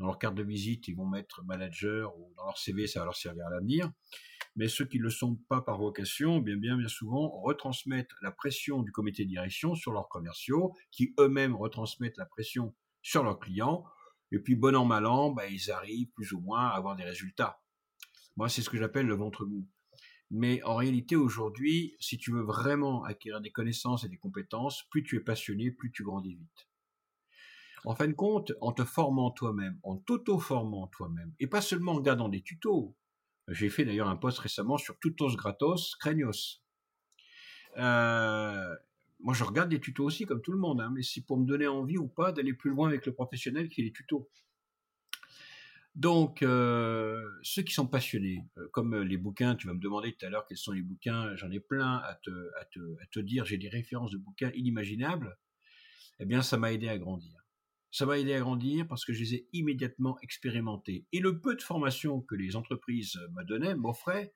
dans 0.00 0.06
leur 0.06 0.18
carte 0.18 0.34
de 0.34 0.42
visite, 0.42 0.88
ils 0.88 0.96
vont 0.96 1.06
mettre 1.06 1.44
manager 1.44 2.18
ou 2.18 2.32
dans 2.38 2.46
leur 2.46 2.56
CV, 2.56 2.86
ça 2.86 3.00
va 3.00 3.04
leur 3.04 3.16
servir 3.16 3.46
à 3.46 3.50
l'avenir. 3.50 3.92
Mais 4.56 4.66
ceux 4.66 4.86
qui 4.86 4.96
ne 4.96 5.02
le 5.02 5.10
sont 5.10 5.36
pas 5.50 5.60
par 5.60 5.78
vocation, 5.78 6.38
bien, 6.38 6.56
bien, 6.56 6.78
bien 6.78 6.88
souvent, 6.88 7.28
retransmettent 7.42 8.14
la 8.22 8.32
pression 8.32 8.82
du 8.82 8.92
comité 8.92 9.24
de 9.24 9.28
direction 9.28 9.74
sur 9.74 9.92
leurs 9.92 10.08
commerciaux, 10.08 10.74
qui 10.90 11.14
eux-mêmes 11.20 11.54
retransmettent 11.54 12.16
la 12.16 12.24
pression 12.24 12.74
sur 13.02 13.22
leurs 13.22 13.38
clients. 13.38 13.84
Et 14.32 14.38
puis, 14.38 14.56
bon 14.56 14.74
an, 14.74 14.86
mal 14.86 15.04
an, 15.04 15.32
bah, 15.32 15.46
ils 15.46 15.70
arrivent 15.70 16.10
plus 16.14 16.32
ou 16.32 16.40
moins 16.40 16.68
à 16.68 16.76
avoir 16.76 16.96
des 16.96 17.04
résultats. 17.04 17.60
Moi, 18.36 18.48
c'est 18.48 18.62
ce 18.62 18.70
que 18.70 18.78
j'appelle 18.78 19.06
le 19.06 19.14
ventre 19.14 19.44
mou. 19.44 19.68
Mais 20.30 20.62
en 20.62 20.76
réalité, 20.76 21.14
aujourd'hui, 21.14 21.94
si 22.00 22.16
tu 22.16 22.32
veux 22.32 22.42
vraiment 22.42 23.04
acquérir 23.04 23.42
des 23.42 23.50
connaissances 23.50 24.04
et 24.04 24.08
des 24.08 24.16
compétences, 24.16 24.84
plus 24.90 25.02
tu 25.02 25.16
es 25.16 25.20
passionné, 25.20 25.70
plus 25.70 25.92
tu 25.92 26.04
grandis 26.04 26.36
vite. 26.36 26.69
En 27.84 27.94
fin 27.94 28.08
de 28.08 28.12
compte, 28.12 28.52
en 28.60 28.72
te 28.72 28.84
formant 28.84 29.30
toi-même, 29.30 29.78
en 29.82 29.96
t'auto-formant 29.96 30.88
toi-même, 30.88 31.32
et 31.40 31.46
pas 31.46 31.62
seulement 31.62 31.92
en 31.92 31.96
regardant 31.96 32.28
des 32.28 32.42
tutos. 32.42 32.94
J'ai 33.48 33.68
fait 33.68 33.84
d'ailleurs 33.84 34.08
un 34.08 34.16
post 34.16 34.38
récemment 34.38 34.78
sur 34.78 34.98
Tutos 34.98 35.34
Gratos 35.36 35.96
Cranios. 35.96 36.60
Euh, 37.78 38.76
moi, 39.20 39.34
je 39.34 39.44
regarde 39.44 39.70
des 39.70 39.80
tutos 39.80 40.04
aussi, 40.04 40.26
comme 40.26 40.42
tout 40.42 40.52
le 40.52 40.58
monde, 40.58 40.80
hein, 40.80 40.90
mais 40.94 41.02
c'est 41.02 41.22
pour 41.22 41.38
me 41.38 41.46
donner 41.46 41.66
envie 41.66 41.98
ou 41.98 42.06
pas 42.06 42.32
d'aller 42.32 42.52
plus 42.52 42.70
loin 42.70 42.88
avec 42.88 43.06
le 43.06 43.12
professionnel 43.12 43.68
qui 43.68 43.80
est 43.80 43.84
les 43.84 43.92
tutos. 43.92 44.28
Donc, 45.96 46.42
euh, 46.42 47.28
ceux 47.42 47.62
qui 47.62 47.74
sont 47.74 47.86
passionnés, 47.86 48.44
euh, 48.58 48.68
comme 48.72 48.94
les 49.02 49.16
bouquins, 49.16 49.56
tu 49.56 49.66
vas 49.66 49.74
me 49.74 49.80
demander 49.80 50.12
tout 50.12 50.24
à 50.24 50.30
l'heure 50.30 50.46
quels 50.46 50.56
sont 50.56 50.72
les 50.72 50.82
bouquins, 50.82 51.34
j'en 51.36 51.50
ai 51.50 51.60
plein 51.60 51.96
à 51.96 52.14
te 52.14 53.20
dire, 53.20 53.44
j'ai 53.44 53.58
des 53.58 53.68
références 53.68 54.12
de 54.12 54.18
bouquins 54.18 54.52
inimaginables, 54.54 55.36
eh 56.20 56.26
bien, 56.26 56.42
ça 56.42 56.58
m'a 56.58 56.72
aidé 56.72 56.88
à 56.88 56.98
grandir. 56.98 57.39
Ça 57.92 58.06
m'a 58.06 58.18
aidé 58.18 58.34
à 58.34 58.40
grandir 58.40 58.86
parce 58.86 59.04
que 59.04 59.12
je 59.12 59.20
les 59.20 59.34
ai 59.34 59.48
immédiatement 59.52 60.18
expérimentés. 60.22 61.06
Et 61.12 61.20
le 61.20 61.40
peu 61.40 61.56
de 61.56 61.62
formation 61.62 62.20
que 62.20 62.34
les 62.34 62.56
entreprises 62.56 63.18
me 63.32 63.42
donnaient, 63.42 63.74
m'offraient, 63.74 64.32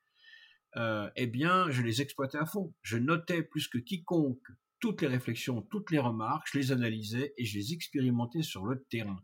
euh, 0.77 1.09
eh 1.15 1.27
bien, 1.27 1.69
je 1.71 1.81
les 1.81 2.01
exploitais 2.01 2.37
à 2.37 2.45
fond. 2.45 2.73
Je 2.81 2.97
notais 2.97 3.43
plus 3.43 3.67
que 3.67 3.77
quiconque 3.77 4.45
toutes 4.79 5.01
les 5.01 5.07
réflexions, 5.07 5.61
toutes 5.61 5.91
les 5.91 5.99
remarques, 5.99 6.47
je 6.51 6.59
les 6.59 6.71
analysais 6.71 7.33
et 7.37 7.45
je 7.45 7.57
les 7.57 7.73
expérimentais 7.73 8.43
sur 8.43 8.65
le 8.65 8.83
terrain. 8.89 9.19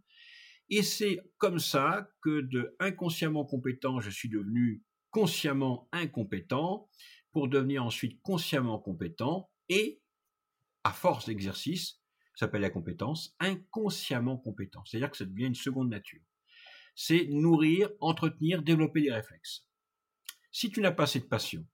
Et 0.70 0.84
c'est 0.84 1.20
comme 1.38 1.60
ça 1.60 2.10
que 2.22 2.42
de 2.42 2.76
inconsciemment 2.80 3.46
compétent, 3.46 4.00
je 4.00 4.10
suis 4.10 4.30
devenu 4.30 4.82
consciemment 5.12 5.90
incompétent 5.92 6.90
pour 7.34 7.50
devenir 7.50 7.86
ensuite 7.86 8.22
consciemment 8.22 8.80
compétent 8.80 9.50
et, 9.68 10.02
à 10.84 10.92
force 10.92 11.26
d'exercice, 11.26 12.01
s'appelle 12.40 12.62
la 12.62 12.70
compétence, 12.70 13.36
inconsciemment 13.40 14.38
compétent. 14.38 14.84
C'est-à-dire 14.86 15.12
que 15.12 15.18
ça 15.18 15.26
devient 15.26 15.48
une 15.48 15.56
seconde 15.56 15.90
nature. 15.90 16.22
C'est 16.96 17.28
nourrir, 17.30 17.90
entretenir, 18.00 18.64
développer 18.64 19.02
des 19.02 19.12
réflexes. 19.12 19.68
Si 20.52 20.70
tu 20.70 20.82
n'as 20.82 20.92
pas 20.92 21.08
cette 21.08 21.30
passion, 21.30 21.66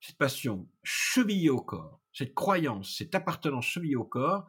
cette 0.00 0.18
passion 0.18 0.68
chevillée 0.82 1.50
au 1.50 1.60
corps, 1.60 2.00
cette 2.12 2.34
croyance, 2.34 2.96
cette 2.96 3.14
appartenance 3.14 3.66
chevillée 3.66 3.96
au 3.96 4.04
corps, 4.04 4.48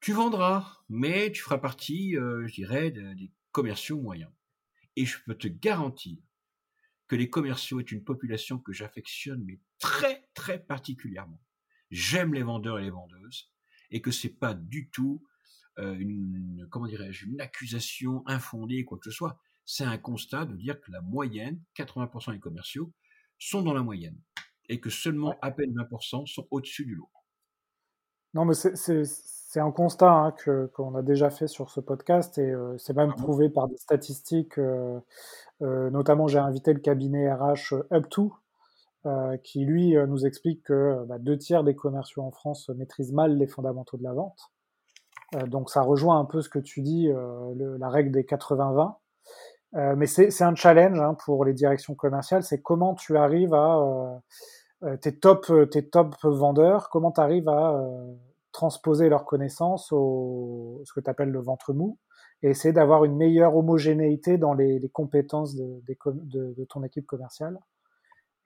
tu 0.00 0.12
vendras, 0.12 0.78
mais 0.88 1.32
tu 1.32 1.42
feras 1.42 1.58
partie, 1.58 2.16
euh, 2.16 2.46
je 2.46 2.54
dirais, 2.54 2.90
des 2.90 3.32
commerciaux 3.50 4.00
moyens. 4.00 4.30
Et 4.96 5.04
je 5.04 5.18
peux 5.24 5.34
te 5.34 5.48
garantir 5.48 6.18
que 7.08 7.16
les 7.16 7.30
commerciaux 7.30 7.80
est 7.80 7.90
une 7.90 8.04
population 8.04 8.58
que 8.58 8.72
j'affectionne, 8.72 9.42
mais 9.44 9.60
très, 9.78 10.28
très 10.34 10.58
particulièrement. 10.58 11.42
J'aime 11.90 12.34
les 12.34 12.42
vendeurs 12.42 12.78
et 12.78 12.84
les 12.84 12.90
vendeuses 12.90 13.50
et 13.90 14.00
que 14.00 14.10
c'est 14.10 14.38
pas 14.38 14.54
du 14.54 14.90
tout 14.90 15.22
euh, 15.78 15.94
une, 15.98 16.66
comment 16.70 16.86
dirais-je, 16.86 17.26
une 17.26 17.40
accusation 17.40 18.22
infondée, 18.26 18.84
quoi 18.84 18.98
que 18.98 19.10
ce 19.10 19.16
soit. 19.16 19.38
C'est 19.64 19.84
un 19.84 19.98
constat 19.98 20.46
de 20.46 20.56
dire 20.56 20.80
que 20.80 20.90
la 20.90 21.00
moyenne, 21.00 21.60
80% 21.76 22.32
des 22.32 22.40
commerciaux, 22.40 22.92
sont 23.38 23.62
dans 23.62 23.74
la 23.74 23.82
moyenne 23.82 24.18
et 24.68 24.80
que 24.80 24.90
seulement 24.90 25.36
à 25.40 25.50
peine 25.50 25.72
20% 25.72 26.26
sont 26.26 26.48
au-dessus 26.50 26.84
du 26.84 26.94
lot. 26.94 27.08
Non, 28.34 28.44
mais 28.44 28.54
c'est 28.54 29.60
un 29.60 29.70
constat 29.70 30.10
hein, 30.10 30.34
qu'on 30.74 30.94
a 30.94 31.02
déjà 31.02 31.30
fait 31.30 31.46
sur 31.46 31.70
ce 31.70 31.80
podcast 31.80 32.36
et 32.38 32.50
euh, 32.50 32.76
c'est 32.76 32.94
même 32.94 33.12
ah 33.16 33.22
prouvé 33.22 33.48
par 33.48 33.68
des 33.68 33.76
statistiques. 33.76 34.58
Euh, 34.58 35.00
notamment, 35.60 36.28
j'ai 36.28 36.38
invité 36.38 36.72
le 36.72 36.80
cabinet 36.80 37.32
RH 37.32 37.74
Up2 37.90 38.26
euh, 38.26 38.28
qui 39.42 39.64
lui 39.64 39.96
euh, 39.96 40.06
nous 40.06 40.26
explique 40.26 40.62
que 40.64 41.04
bah, 41.06 41.18
deux 41.18 41.38
tiers 41.38 41.64
des 41.64 41.74
commerciaux 41.74 42.22
en 42.22 42.30
France 42.30 42.68
maîtrisent 42.70 43.12
mal 43.12 43.36
les 43.36 43.46
fondamentaux 43.46 43.96
de 43.96 44.02
la 44.02 44.12
vente. 44.12 44.38
Euh, 45.34 45.46
donc 45.46 45.70
ça 45.70 45.82
rejoint 45.82 46.18
un 46.18 46.24
peu 46.24 46.40
ce 46.40 46.48
que 46.48 46.58
tu 46.58 46.82
dis, 46.82 47.10
la 47.78 47.88
règle 47.88 48.10
des 48.10 48.22
80-20. 48.22 48.94
mais 49.96 50.06
c'est 50.06 50.42
un 50.42 50.54
challenge 50.54 51.00
hein, 51.00 51.14
pour 51.24 51.44
les 51.44 51.52
directions 51.52 51.94
commerciales, 51.94 52.42
c'est 52.42 52.60
comment 52.60 52.94
tu 52.94 53.16
arrives 53.16 53.54
à 53.54 54.20
tes 55.00 55.18
top, 55.18 55.46
vendeurs, 56.22 56.88
comment 56.90 57.12
tu 57.12 57.20
arrives 57.20 57.48
à 57.48 57.80
transposer 58.52 59.08
leurs 59.08 59.24
connaissances 59.24 59.92
au 59.92 60.80
ce 60.84 60.92
que 60.92 61.00
tu 61.00 61.10
appelles 61.10 61.30
le 61.30 61.40
ventre 61.40 61.72
mou 61.72 61.98
et 62.42 62.50
essayer 62.50 62.72
d'avoir 62.72 63.04
une 63.04 63.16
meilleure 63.16 63.56
homogénéité 63.56 64.38
dans 64.38 64.54
les, 64.54 64.80
compétences 64.92 65.56
de, 65.56 66.64
ton 66.68 66.84
équipe 66.84 67.06
commerciale. 67.06 67.58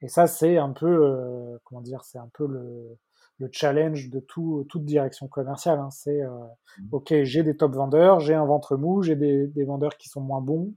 Et 0.03 0.09
ça, 0.09 0.27
c'est 0.27 0.57
un 0.57 0.71
peu, 0.71 0.85
euh, 0.85 1.57
comment 1.63 1.81
dire, 1.81 2.03
c'est 2.03 2.19
un 2.19 2.29
peu 2.33 2.45
le, 2.45 2.99
le 3.39 3.49
challenge 3.51 4.09
de 4.09 4.19
tout, 4.19 4.65
toute 4.69 4.83
direction 4.83 5.27
commerciale. 5.27 5.79
Hein. 5.79 5.89
C'est 5.89 6.21
euh, 6.21 6.29
mmh. 6.79 6.87
OK, 6.91 7.13
j'ai 7.23 7.41
des 7.41 7.55
top 7.55 7.73
vendeurs, 7.73 8.19
j'ai 8.19 8.33
un 8.33 8.45
ventre 8.45 8.75
mou, 8.75 9.01
j'ai 9.01 9.15
des, 9.15 9.47
des, 9.47 9.63
vendeurs 9.63 9.97
qui 9.97 10.09
sont 10.09 10.21
moins 10.21 10.41
bons. 10.41 10.75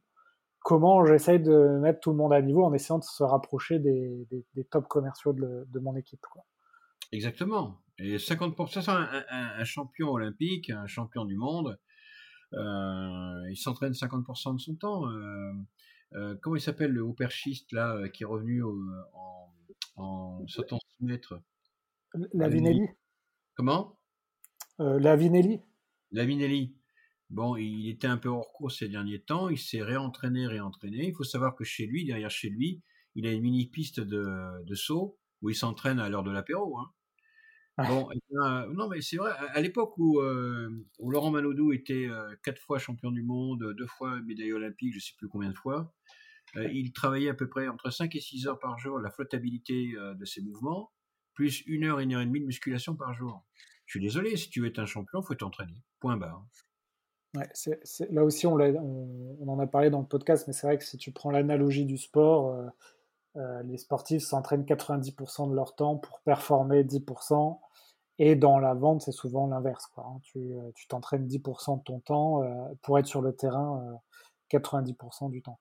Comment 0.60 1.04
j'essaye 1.04 1.40
de 1.40 1.78
mettre 1.80 2.00
tout 2.00 2.10
le 2.10 2.16
monde 2.16 2.32
à 2.32 2.40
niveau 2.40 2.64
en 2.64 2.72
essayant 2.72 2.98
de 2.98 3.04
se 3.04 3.22
rapprocher 3.22 3.78
des, 3.80 4.26
des, 4.30 4.44
des 4.54 4.64
top 4.64 4.86
commerciaux 4.88 5.32
de, 5.32 5.66
de, 5.68 5.78
mon 5.80 5.96
équipe 5.96 6.24
quoi. 6.30 6.44
Exactement. 7.12 7.82
Et 7.98 8.16
50%, 8.16 8.82
ça, 8.82 8.92
un, 8.92 9.24
un, 9.30 9.60
un, 9.60 9.64
champion 9.64 10.10
olympique, 10.10 10.70
un 10.70 10.86
champion 10.86 11.24
du 11.24 11.36
monde, 11.36 11.78
euh, 12.52 13.50
il 13.50 13.56
s'entraîne 13.56 13.92
50% 13.92 14.54
de 14.54 14.60
son 14.60 14.74
temps. 14.76 15.08
Euh, 15.08 15.52
comment 16.40 16.56
il 16.56 16.60
s'appelle 16.60 16.92
le 16.92 17.12
perchiste 17.14 17.72
là 17.72 17.96
euh, 17.96 18.08
qui 18.08 18.22
est 18.22 18.26
revenu 18.26 18.62
au, 18.62 18.78
en, 19.12 19.52
en 19.96 20.46
sautant 20.48 20.78
6 20.98 21.04
mètres? 21.04 21.40
Lavinelli. 22.32 22.86
Comment? 23.54 23.98
Euh, 24.80 24.98
Lavinelli. 24.98 25.60
Lavinelli. 26.12 26.76
Bon, 27.28 27.56
il 27.56 27.88
était 27.88 28.06
un 28.06 28.18
peu 28.18 28.28
hors 28.28 28.52
course 28.52 28.78
ces 28.78 28.88
derniers 28.88 29.20
temps. 29.20 29.48
Il 29.48 29.58
s'est 29.58 29.82
réentraîné, 29.82 30.46
réentraîné. 30.46 31.08
Il 31.08 31.14
faut 31.14 31.24
savoir 31.24 31.56
que 31.56 31.64
chez 31.64 31.86
lui, 31.86 32.04
derrière 32.04 32.30
chez 32.30 32.48
lui, 32.48 32.82
il 33.14 33.26
a 33.26 33.32
une 33.32 33.42
mini 33.42 33.66
piste 33.66 34.00
de, 34.00 34.62
de 34.64 34.74
saut 34.74 35.18
où 35.42 35.50
il 35.50 35.54
s'entraîne 35.54 35.98
à 35.98 36.08
l'heure 36.08 36.22
de 36.22 36.30
l'apéro. 36.30 36.78
Hein. 36.78 36.90
Ah. 37.78 37.88
Bon, 37.88 38.08
eh 38.10 38.18
non, 38.74 38.88
mais 38.88 39.02
c'est 39.02 39.16
vrai. 39.16 39.32
À, 39.52 39.60
l'époque 39.60 39.98
où, 39.98 40.20
euh, 40.20 40.70
où, 40.98 41.10
Laurent 41.10 41.30
Manodou 41.30 41.72
était 41.72 42.06
euh, 42.08 42.34
quatre 42.42 42.60
fois 42.60 42.78
champion 42.78 43.10
du 43.10 43.22
monde, 43.22 43.74
deux 43.76 43.86
fois 43.86 44.18
médaille 44.22 44.52
olympique, 44.52 44.94
je 44.94 44.98
sais 44.98 45.12
plus 45.18 45.28
combien 45.28 45.50
de 45.50 45.56
fois, 45.56 45.92
euh, 46.56 46.68
il 46.72 46.92
travaillait 46.92 47.30
à 47.30 47.34
peu 47.34 47.48
près 47.48 47.68
entre 47.68 47.90
5 47.90 48.14
et 48.14 48.20
6 48.20 48.46
heures 48.46 48.58
par 48.58 48.78
jour 48.78 48.98
la 48.98 49.10
flottabilité 49.10 49.92
euh, 49.96 50.14
de 50.14 50.24
ses 50.24 50.40
mouvements 50.40 50.92
plus 51.34 51.62
une 51.66 51.84
heure, 51.84 51.98
une 51.98 52.14
heure 52.14 52.22
et 52.22 52.26
demie 52.26 52.40
de 52.40 52.46
musculation 52.46 52.96
par 52.96 53.12
jour. 53.12 53.44
Je 53.84 53.98
suis 53.98 54.00
désolé, 54.00 54.36
si 54.38 54.48
tu 54.48 54.62
veux 54.62 54.68
être 54.68 54.78
un 54.78 54.86
champion, 54.86 55.20
faut 55.20 55.34
t'entraîner. 55.34 55.82
Point 56.00 56.16
barre. 56.16 56.46
Ouais, 57.34 57.46
là 58.08 58.24
aussi, 58.24 58.46
on, 58.46 58.58
on, 58.58 59.36
on, 59.40 59.48
en 59.48 59.58
a 59.58 59.66
parlé 59.66 59.90
dans 59.90 60.00
le 60.00 60.06
podcast, 60.06 60.44
mais 60.46 60.54
c'est 60.54 60.66
vrai 60.66 60.78
que 60.78 60.84
si 60.84 60.96
tu 60.96 61.12
prends 61.12 61.30
l'analogie 61.30 61.84
du 61.84 61.98
sport, 61.98 62.56
euh, 63.36 63.62
les 63.64 63.78
sportifs 63.78 64.22
s'entraînent 64.22 64.64
90% 64.64 65.50
de 65.50 65.54
leur 65.54 65.74
temps 65.74 65.96
pour 65.96 66.20
performer 66.20 66.84
10%, 66.84 67.58
et 68.18 68.34
dans 68.34 68.58
la 68.58 68.74
vente, 68.74 69.02
c'est 69.02 69.12
souvent 69.12 69.46
l'inverse. 69.46 69.90
Hein. 69.98 70.18
Tu, 70.22 70.38
euh, 70.38 70.70
tu 70.74 70.88
t'entraînes 70.88 71.26
10% 71.26 71.78
de 71.78 71.82
ton 71.82 72.00
temps 72.00 72.42
euh, 72.42 72.48
pour 72.82 72.98
être 72.98 73.06
sur 73.06 73.20
le 73.20 73.34
terrain 73.34 74.00
90% 74.50 75.30
du 75.30 75.42
temps. 75.42 75.58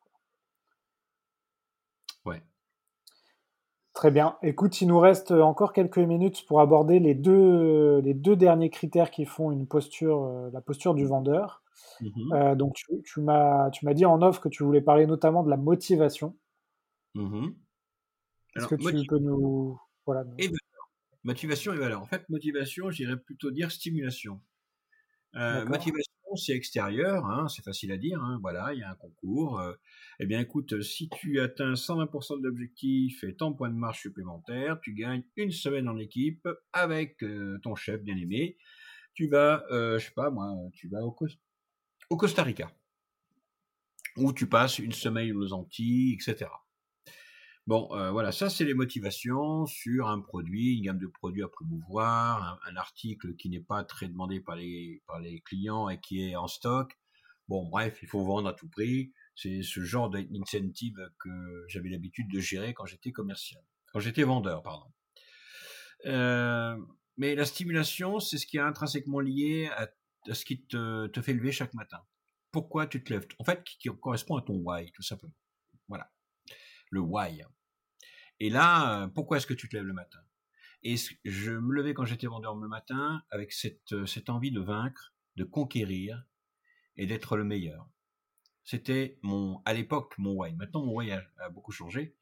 Quoi. 2.23 2.33
Ouais. 2.33 2.41
Très 3.93 4.11
bien. 4.11 4.37
Écoute, 4.41 4.81
il 4.81 4.87
nous 4.87 4.99
reste 4.99 5.31
encore 5.31 5.73
quelques 5.73 5.97
minutes 5.99 6.45
pour 6.47 6.61
aborder 6.61 6.99
les 6.99 7.13
deux, 7.13 7.99
les 7.99 8.13
deux 8.13 8.35
derniers 8.35 8.69
critères 8.69 9.11
qui 9.11 9.25
font 9.25 9.51
une 9.51 9.67
posture, 9.67 10.49
la 10.51 10.61
posture 10.61 10.95
du 10.95 11.05
vendeur. 11.05 11.61
Mmh 12.01 12.33
euh, 12.33 12.55
donc, 12.55 12.75
tu, 12.75 12.85
tu 13.03 13.21
m'as 13.21 13.69
dit 13.93 14.05
en 14.05 14.21
off 14.21 14.39
que 14.39 14.49
tu 14.49 14.63
voulais 14.63 14.81
parler 14.81 15.05
notamment 15.05 15.43
de 15.43 15.49
la 15.49 15.57
motivation. 15.57 16.35
Mmh 17.15 17.47
Est-ce 18.55 18.67
que 18.67 18.75
tu 18.75 19.07
peux 19.07 19.19
nous. 19.19 19.79
Voilà. 20.05 20.23
Et 20.37 20.49
motivation 21.23 21.73
et 21.73 21.77
valeur. 21.77 22.01
En 22.01 22.05
fait, 22.05 22.27
motivation, 22.29 22.89
j'irais 22.91 23.17
plutôt 23.17 23.51
dire 23.51 23.71
stimulation. 23.71 24.41
Euh, 25.35 25.65
motivation, 25.65 26.13
c'est 26.35 26.53
extérieur, 26.53 27.25
hein, 27.25 27.47
c'est 27.49 27.63
facile 27.63 27.91
à 27.91 27.97
dire. 27.97 28.21
Hein, 28.21 28.39
voilà, 28.41 28.73
il 28.73 28.79
y 28.79 28.83
a 28.83 28.89
un 28.89 28.95
concours. 28.95 29.59
Euh, 29.59 29.73
eh 30.19 30.25
bien, 30.25 30.39
écoute, 30.39 30.81
si 30.81 31.09
tu 31.09 31.41
atteins 31.41 31.73
120% 31.73 32.39
de 32.39 32.43
l'objectif 32.43 33.23
et 33.23 33.35
tant 33.35 33.51
points 33.51 33.69
de 33.69 33.75
marche 33.75 34.01
supplémentaires, 34.01 34.79
tu 34.81 34.93
gagnes 34.93 35.23
une 35.35 35.51
semaine 35.51 35.89
en 35.89 35.97
équipe 35.97 36.47
avec 36.71 37.21
euh, 37.23 37.59
ton 37.63 37.75
chef 37.75 38.01
bien 38.01 38.15
aimé. 38.15 38.57
Tu 39.13 39.27
vas, 39.27 39.63
je 39.69 39.97
sais 39.97 40.13
pas 40.13 40.29
moi, 40.29 40.53
tu 40.73 40.89
vas 40.89 41.01
au, 41.05 41.15
au 42.09 42.17
Costa 42.17 42.43
Rica, 42.43 42.69
où 44.17 44.33
tu 44.33 44.47
passes 44.47 44.77
une 44.77 44.91
semaine 44.91 45.33
aux 45.37 45.53
Antilles, 45.53 46.13
etc. 46.13 46.47
Bon, 47.67 47.89
euh, 47.95 48.11
voilà, 48.11 48.31
ça 48.31 48.49
c'est 48.51 48.63
les 48.63 48.75
motivations 48.75 49.65
sur 49.65 50.07
un 50.07 50.21
produit, 50.21 50.77
une 50.77 50.83
gamme 50.83 50.99
de 50.99 51.07
produits 51.07 51.41
à 51.41 51.47
promouvoir, 51.47 52.59
un, 52.67 52.75
article 52.75 53.35
qui 53.35 53.49
n'est 53.49 53.59
pas 53.59 53.83
très 53.83 54.07
demandé 54.07 54.39
par 54.39 54.55
les, 54.55 55.01
par 55.07 55.19
les 55.19 55.41
clients 55.41 55.89
et 55.89 55.99
qui 55.99 56.29
est 56.29 56.35
en 56.35 56.47
stock. 56.47 56.95
Bon, 57.47 57.67
bref, 57.67 57.97
il 58.03 58.07
faut 58.07 58.23
vendre 58.23 58.49
à 58.49 58.53
tout 58.53 58.69
prix. 58.69 59.13
C'est 59.35 59.63
ce 59.63 59.81
genre 59.81 60.11
d'incentive 60.11 61.09
que 61.19 61.65
j'avais 61.67 61.89
l'habitude 61.89 62.27
de 62.31 62.39
gérer 62.39 62.75
quand 62.75 62.85
j'étais 62.85 63.11
commercial, 63.11 63.63
quand 63.91 63.99
j'étais 63.99 64.23
vendeur, 64.23 64.61
pardon. 64.61 64.91
Euh, 66.05 66.77
mais 67.17 67.33
la 67.33 67.45
stimulation, 67.45 68.19
c'est 68.19 68.37
ce 68.37 68.45
qui 68.45 68.57
est 68.57 68.61
intrinsèquement 68.61 69.19
lié 69.21 69.69
à, 69.75 69.87
ce 70.31 70.45
qui 70.45 70.61
te, 70.65 71.07
te 71.07 71.21
fait 71.21 71.33
lever 71.33 71.51
chaque 71.51 71.73
matin. 71.73 71.99
Pourquoi 72.51 72.85
tu 72.85 73.03
te 73.03 73.11
lèves 73.11 73.27
En 73.39 73.43
fait, 73.43 73.63
qui 73.63 73.89
correspond 73.89 74.37
à 74.37 74.43
ton 74.43 74.53
why, 74.53 74.91
tout 74.91 75.03
simplement. 75.03 75.33
Le 76.95 77.01
why. 77.01 77.43
Et 78.39 78.49
là, 78.49 79.03
euh, 79.03 79.07
pourquoi 79.09 79.35
est-ce 79.35 79.47
que 79.47 79.53
tu 79.53 79.67
te 79.67 79.75
lèves 79.75 79.85
le 79.85 79.91
matin? 79.91 80.21
Et 80.81 80.95
je 81.25 81.51
me 81.51 81.73
levais 81.73 81.93
quand 81.93 82.05
j'étais 82.05 82.25
vendeur 82.25 82.55
le 82.55 82.69
matin 82.69 83.21
avec 83.31 83.51
cette, 83.51 83.91
euh, 83.91 84.05
cette 84.05 84.29
envie 84.29 84.51
de 84.51 84.61
vaincre, 84.61 85.13
de 85.35 85.43
conquérir 85.43 86.23
et 86.95 87.05
d'être 87.05 87.35
le 87.35 87.43
meilleur. 87.43 87.89
C'était 88.63 89.19
mon, 89.23 89.61
à 89.65 89.73
l'époque, 89.73 90.17
mon 90.17 90.35
why. 90.35 90.55
Maintenant, 90.55 90.85
mon 90.85 90.93
why 90.93 91.11
a, 91.11 91.49
beaucoup 91.49 91.73
changé. 91.73 92.15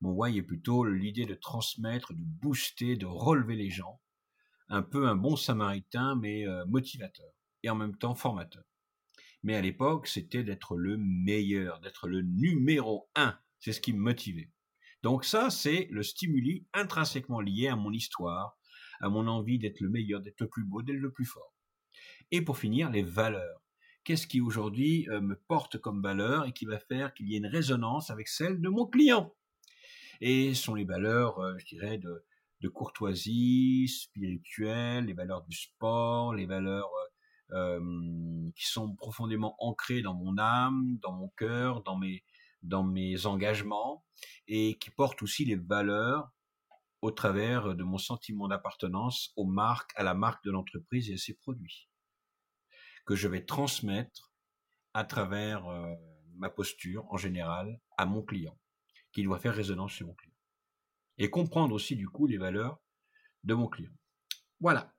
Mon 0.00 0.12
why 0.12 0.38
est 0.38 0.42
plutôt 0.42 0.86
l'idée 0.86 1.26
de 1.26 1.34
transmettre, 1.34 2.14
de 2.14 2.22
booster, 2.22 2.96
de 2.96 3.04
relever 3.04 3.54
les 3.54 3.68
gens. 3.68 4.00
Un 4.68 4.80
peu 4.82 5.06
un 5.06 5.14
bon 5.14 5.36
samaritain, 5.36 6.16
mais 6.16 6.46
euh, 6.46 6.64
motivateur. 6.64 7.34
Et 7.62 7.68
en 7.68 7.74
même 7.74 7.98
temps 7.98 8.14
formateur. 8.14 8.64
Mais 9.42 9.56
à 9.56 9.60
l'époque, 9.60 10.06
c'était 10.06 10.42
d'être 10.42 10.74
le 10.78 10.96
meilleur, 10.96 11.80
d'être 11.80 12.08
le 12.08 12.22
numéro 12.22 13.10
un. 13.14 13.38
C'est 13.60 13.72
ce 13.72 13.80
qui 13.80 13.92
me 13.92 14.00
motivait. 14.00 14.50
Donc 15.02 15.24
ça, 15.24 15.50
c'est 15.50 15.88
le 15.90 16.02
stimuli 16.02 16.66
intrinsèquement 16.72 17.40
lié 17.40 17.68
à 17.68 17.76
mon 17.76 17.92
histoire, 17.92 18.58
à 19.00 19.08
mon 19.08 19.28
envie 19.28 19.58
d'être 19.58 19.80
le 19.80 19.88
meilleur, 19.88 20.20
d'être 20.20 20.40
le 20.40 20.48
plus 20.48 20.64
beau, 20.64 20.82
d'être 20.82 20.96
le 20.96 21.12
plus 21.12 21.24
fort. 21.24 21.54
Et 22.30 22.42
pour 22.42 22.58
finir, 22.58 22.90
les 22.90 23.02
valeurs. 23.02 23.62
Qu'est-ce 24.04 24.26
qui 24.26 24.40
aujourd'hui 24.40 25.08
euh, 25.10 25.20
me 25.20 25.36
porte 25.48 25.78
comme 25.78 26.02
valeur 26.02 26.46
et 26.46 26.52
qui 26.52 26.64
va 26.64 26.78
faire 26.78 27.12
qu'il 27.14 27.28
y 27.28 27.34
ait 27.34 27.38
une 27.38 27.46
résonance 27.46 28.10
avec 28.10 28.28
celle 28.28 28.60
de 28.60 28.68
mon 28.68 28.86
client? 28.86 29.34
Et 30.20 30.54
ce 30.54 30.62
sont 30.62 30.74
les 30.74 30.84
valeurs, 30.84 31.38
euh, 31.40 31.56
je 31.58 31.66
dirais, 31.66 31.98
de, 31.98 32.24
courtoisie 32.68 33.86
spirituelle, 33.86 35.04
les 35.04 35.12
valeurs 35.12 35.44
du 35.44 35.56
sport, 35.56 36.34
les 36.34 36.46
valeurs 36.46 36.90
euh, 37.52 37.78
qui 38.56 38.66
sont 38.66 38.96
profondément 38.96 39.54
ancrées 39.60 40.02
dans 40.02 40.14
mon 40.14 40.36
âme, 40.36 40.98
dans 41.00 41.12
mon 41.12 41.28
cœur, 41.36 41.84
dans 41.84 41.96
mes, 41.96 42.24
dans 42.66 42.84
mes 42.84 43.26
engagements 43.26 44.04
et 44.46 44.78
qui 44.78 44.90
porte 44.90 45.22
aussi 45.22 45.44
les 45.44 45.56
valeurs 45.56 46.30
au 47.02 47.10
travers 47.10 47.74
de 47.74 47.84
mon 47.84 47.98
sentiment 47.98 48.48
d'appartenance 48.48 49.32
aux 49.36 49.46
marques, 49.46 49.92
à 49.96 50.02
la 50.02 50.14
marque 50.14 50.44
de 50.44 50.50
l'entreprise 50.50 51.10
et 51.10 51.14
à 51.14 51.18
ses 51.18 51.34
produits, 51.34 51.88
que 53.04 53.14
je 53.14 53.28
vais 53.28 53.44
transmettre 53.44 54.32
à 54.94 55.04
travers 55.04 55.66
euh, 55.66 55.94
ma 56.34 56.50
posture 56.50 57.06
en 57.12 57.16
général 57.16 57.80
à 57.96 58.06
mon 58.06 58.22
client, 58.22 58.58
qui 59.12 59.22
doit 59.22 59.38
faire 59.38 59.54
résonance 59.54 59.92
chez 59.92 60.04
mon 60.04 60.14
client. 60.14 60.34
Et 61.18 61.30
comprendre 61.30 61.74
aussi 61.74 61.96
du 61.96 62.08
coup 62.08 62.26
les 62.26 62.38
valeurs 62.38 62.78
de 63.44 63.54
mon 63.54 63.68
client. 63.68 63.92
Voilà. 64.60 64.95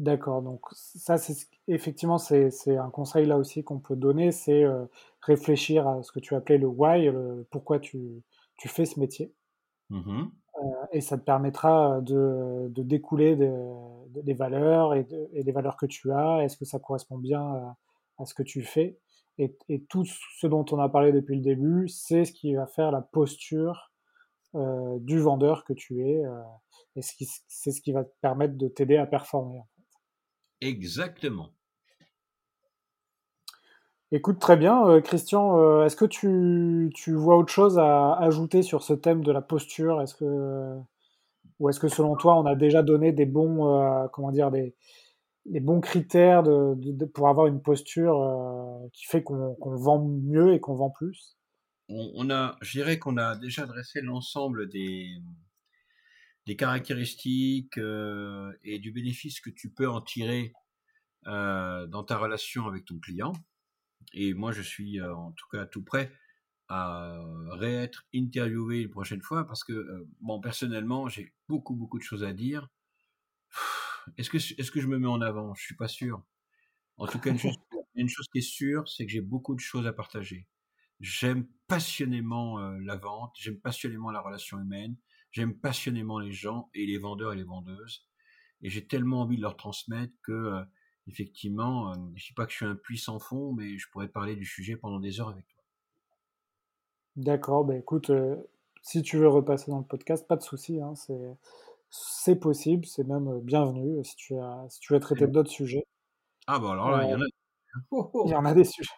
D'accord, 0.00 0.40
donc 0.40 0.62
ça, 0.72 1.18
c'est 1.18 1.46
effectivement, 1.68 2.16
c'est 2.16 2.50
un 2.78 2.88
conseil 2.88 3.26
là 3.26 3.36
aussi 3.36 3.62
qu'on 3.62 3.80
peut 3.80 3.96
donner, 3.96 4.32
c'est 4.32 4.64
euh, 4.64 4.86
réfléchir 5.20 5.86
à 5.86 6.02
ce 6.02 6.10
que 6.10 6.20
tu 6.20 6.34
appelais 6.34 6.56
le 6.56 6.68
why, 6.68 7.10
pourquoi 7.50 7.78
tu, 7.78 8.22
tu, 8.56 8.68
fais 8.68 8.86
ce 8.86 8.98
métier. 8.98 9.34
Mmh 9.90 10.22
euh, 10.62 10.86
et 10.92 11.00
ça 11.02 11.18
te 11.18 11.22
permettra 11.22 12.00
de, 12.00 12.68
de 12.70 12.82
découler 12.82 13.36
de, 13.36 13.52
des 14.22 14.32
valeurs 14.32 14.94
et, 14.94 15.06
et, 15.32 15.44
des 15.44 15.52
valeurs 15.52 15.76
que 15.76 15.86
tu 15.86 16.10
as. 16.12 16.44
Est-ce 16.44 16.56
que 16.56 16.64
ça 16.64 16.78
correspond 16.78 17.18
bien 17.18 17.42
à, 17.42 17.76
à 18.18 18.24
ce 18.24 18.32
que 18.32 18.42
tu 18.42 18.62
fais? 18.62 18.98
Et, 19.36 19.56
et, 19.68 19.84
tout 19.84 20.04
ce 20.06 20.46
dont 20.46 20.64
on 20.72 20.78
a 20.78 20.88
parlé 20.88 21.12
depuis 21.12 21.36
le 21.36 21.42
début, 21.42 21.88
c'est 21.88 22.24
ce 22.24 22.32
qui 22.32 22.54
va 22.54 22.66
faire 22.66 22.90
la 22.90 23.02
posture 23.02 23.92
euh, 24.54 24.98
du 25.00 25.18
vendeur 25.18 25.64
que 25.64 25.74
tu 25.74 26.06
es. 26.08 26.22
Et 26.96 27.02
c'est 27.02 27.70
ce 27.70 27.80
qui 27.82 27.92
va 27.92 28.04
te 28.04 28.12
permettre 28.22 28.56
de 28.56 28.68
t'aider 28.68 28.96
à 28.96 29.06
performer. 29.06 29.60
Exactement. 30.60 31.50
Écoute, 34.12 34.40
très 34.40 34.56
bien. 34.56 34.86
Euh, 34.88 35.00
Christian, 35.00 35.58
euh, 35.60 35.84
est-ce 35.84 35.94
que 35.94 36.04
tu, 36.04 36.90
tu, 36.94 37.14
vois 37.14 37.36
autre 37.36 37.52
chose 37.52 37.78
à 37.78 38.14
ajouter 38.14 38.62
sur 38.62 38.82
ce 38.82 38.92
thème 38.92 39.22
de 39.22 39.30
la 39.30 39.40
posture? 39.40 40.02
Est-ce 40.02 40.16
que, 40.16 40.76
Ou 41.60 41.68
est-ce 41.68 41.78
que 41.78 41.88
selon 41.88 42.16
toi, 42.16 42.36
on 42.36 42.44
a 42.44 42.56
déjà 42.56 42.82
donné 42.82 43.12
des 43.12 43.26
bons, 43.26 43.80
euh, 43.80 44.08
comment 44.12 44.32
dire, 44.32 44.50
des, 44.50 44.74
des 45.46 45.60
bons 45.60 45.80
critères 45.80 46.42
de, 46.42 46.74
de, 46.76 47.04
pour 47.04 47.28
avoir 47.28 47.46
une 47.46 47.62
posture 47.62 48.18
qui 48.92 49.06
fait 49.06 49.22
qu'on 49.22 49.56
vend 49.62 50.04
mieux 50.04 50.54
et 50.54 50.60
qu'on 50.60 50.74
vend 50.74 50.90
plus? 50.90 51.36
On, 51.88 52.10
on, 52.14 52.30
a, 52.30 52.56
Je 52.62 52.72
dirais 52.72 52.98
qu'on 52.98 53.16
a 53.16 53.36
déjà 53.36 53.64
dressé 53.64 54.00
l'ensemble 54.00 54.68
des, 54.68 55.08
des 56.50 56.56
caractéristiques 56.56 57.78
et 57.78 58.78
du 58.80 58.90
bénéfice 58.90 59.40
que 59.40 59.50
tu 59.50 59.70
peux 59.70 59.88
en 59.88 60.00
tirer 60.00 60.52
dans 61.24 62.04
ta 62.04 62.18
relation 62.18 62.66
avec 62.66 62.84
ton 62.86 62.98
client. 62.98 63.32
Et 64.14 64.34
moi, 64.34 64.50
je 64.50 64.60
suis 64.60 65.00
en 65.00 65.30
tout 65.30 65.46
cas 65.52 65.64
tout 65.66 65.84
prêt 65.84 66.12
à 66.66 67.22
réêtre 67.52 68.04
interviewé 68.12 68.80
une 68.80 68.90
prochaine 68.90 69.22
fois 69.22 69.46
parce 69.46 69.62
que, 69.62 70.08
bon, 70.20 70.40
personnellement, 70.40 71.08
j'ai 71.08 71.32
beaucoup, 71.48 71.76
beaucoup 71.76 71.98
de 71.98 72.02
choses 72.02 72.24
à 72.24 72.32
dire. 72.32 72.66
Est-ce 74.18 74.28
que, 74.28 74.38
est-ce 74.38 74.72
que 74.72 74.80
je 74.80 74.88
me 74.88 74.98
mets 74.98 75.06
en 75.06 75.20
avant? 75.20 75.54
Je 75.54 75.62
suis 75.62 75.76
pas 75.76 75.86
sûr. 75.86 76.20
En 76.96 77.06
tout 77.06 77.20
cas, 77.20 77.30
une 77.30 77.38
chose, 77.38 77.54
une 77.94 78.08
chose 78.08 78.26
qui 78.32 78.38
est 78.38 78.52
sûre, 78.58 78.88
c'est 78.88 79.06
que 79.06 79.12
j'ai 79.12 79.20
beaucoup 79.20 79.54
de 79.54 79.60
choses 79.60 79.86
à 79.86 79.92
partager. 79.92 80.48
J'aime 80.98 81.46
passionnément 81.68 82.58
la 82.58 82.96
vente, 82.96 83.36
j'aime 83.38 83.60
passionnément 83.60 84.10
la 84.10 84.20
relation 84.20 84.58
humaine, 84.58 84.96
j'aime 85.30 85.54
passionnément 85.54 86.18
les 86.18 86.32
gens 86.32 86.70
et 86.74 86.86
les 86.86 86.98
vendeurs 86.98 87.32
et 87.32 87.36
les 87.36 87.44
vendeuses. 87.44 88.06
Et 88.62 88.70
j'ai 88.70 88.86
tellement 88.86 89.22
envie 89.22 89.36
de 89.36 89.42
leur 89.42 89.56
transmettre 89.56 90.12
que, 90.22 90.62
effectivement, 91.06 91.94
je 91.94 91.98
ne 91.98 92.14
dis 92.14 92.32
pas 92.34 92.46
que 92.46 92.52
je 92.52 92.56
suis 92.56 92.66
un 92.66 92.74
puissant 92.74 93.18
fond, 93.18 93.52
mais 93.52 93.78
je 93.78 93.88
pourrais 93.90 94.08
parler 94.08 94.36
du 94.36 94.44
sujet 94.44 94.76
pendant 94.76 95.00
des 95.00 95.20
heures 95.20 95.30
avec 95.30 95.46
toi. 95.48 95.62
D'accord, 97.16 97.64
bah 97.64 97.76
écoute, 97.76 98.10
si 98.82 99.02
tu 99.02 99.16
veux 99.16 99.28
repasser 99.28 99.70
dans 99.70 99.78
le 99.78 99.84
podcast, 99.84 100.26
pas 100.26 100.36
de 100.36 100.42
souci, 100.42 100.80
hein, 100.80 100.94
c'est 101.90 102.36
possible, 102.36 102.86
c'est 102.86 103.04
même 103.04 103.40
bienvenu 103.40 104.04
si 104.04 104.16
tu 104.16 104.36
as 104.36 104.66
si 104.68 104.80
tu 104.80 104.92
veux 104.92 105.00
traiter 105.00 105.26
d'autres 105.26 105.50
sujets. 105.50 105.84
Ah 106.46 106.58
bah 106.58 106.72
alors 106.72 106.90
là, 106.90 107.04
il 107.04 107.10
y 107.10 107.14
en 107.14 107.20
a. 107.20 107.24
Il 108.26 108.30
y 108.30 108.34
en 108.34 108.44
a 108.44 108.52
des 108.52 108.64
sujets. 108.64 108.90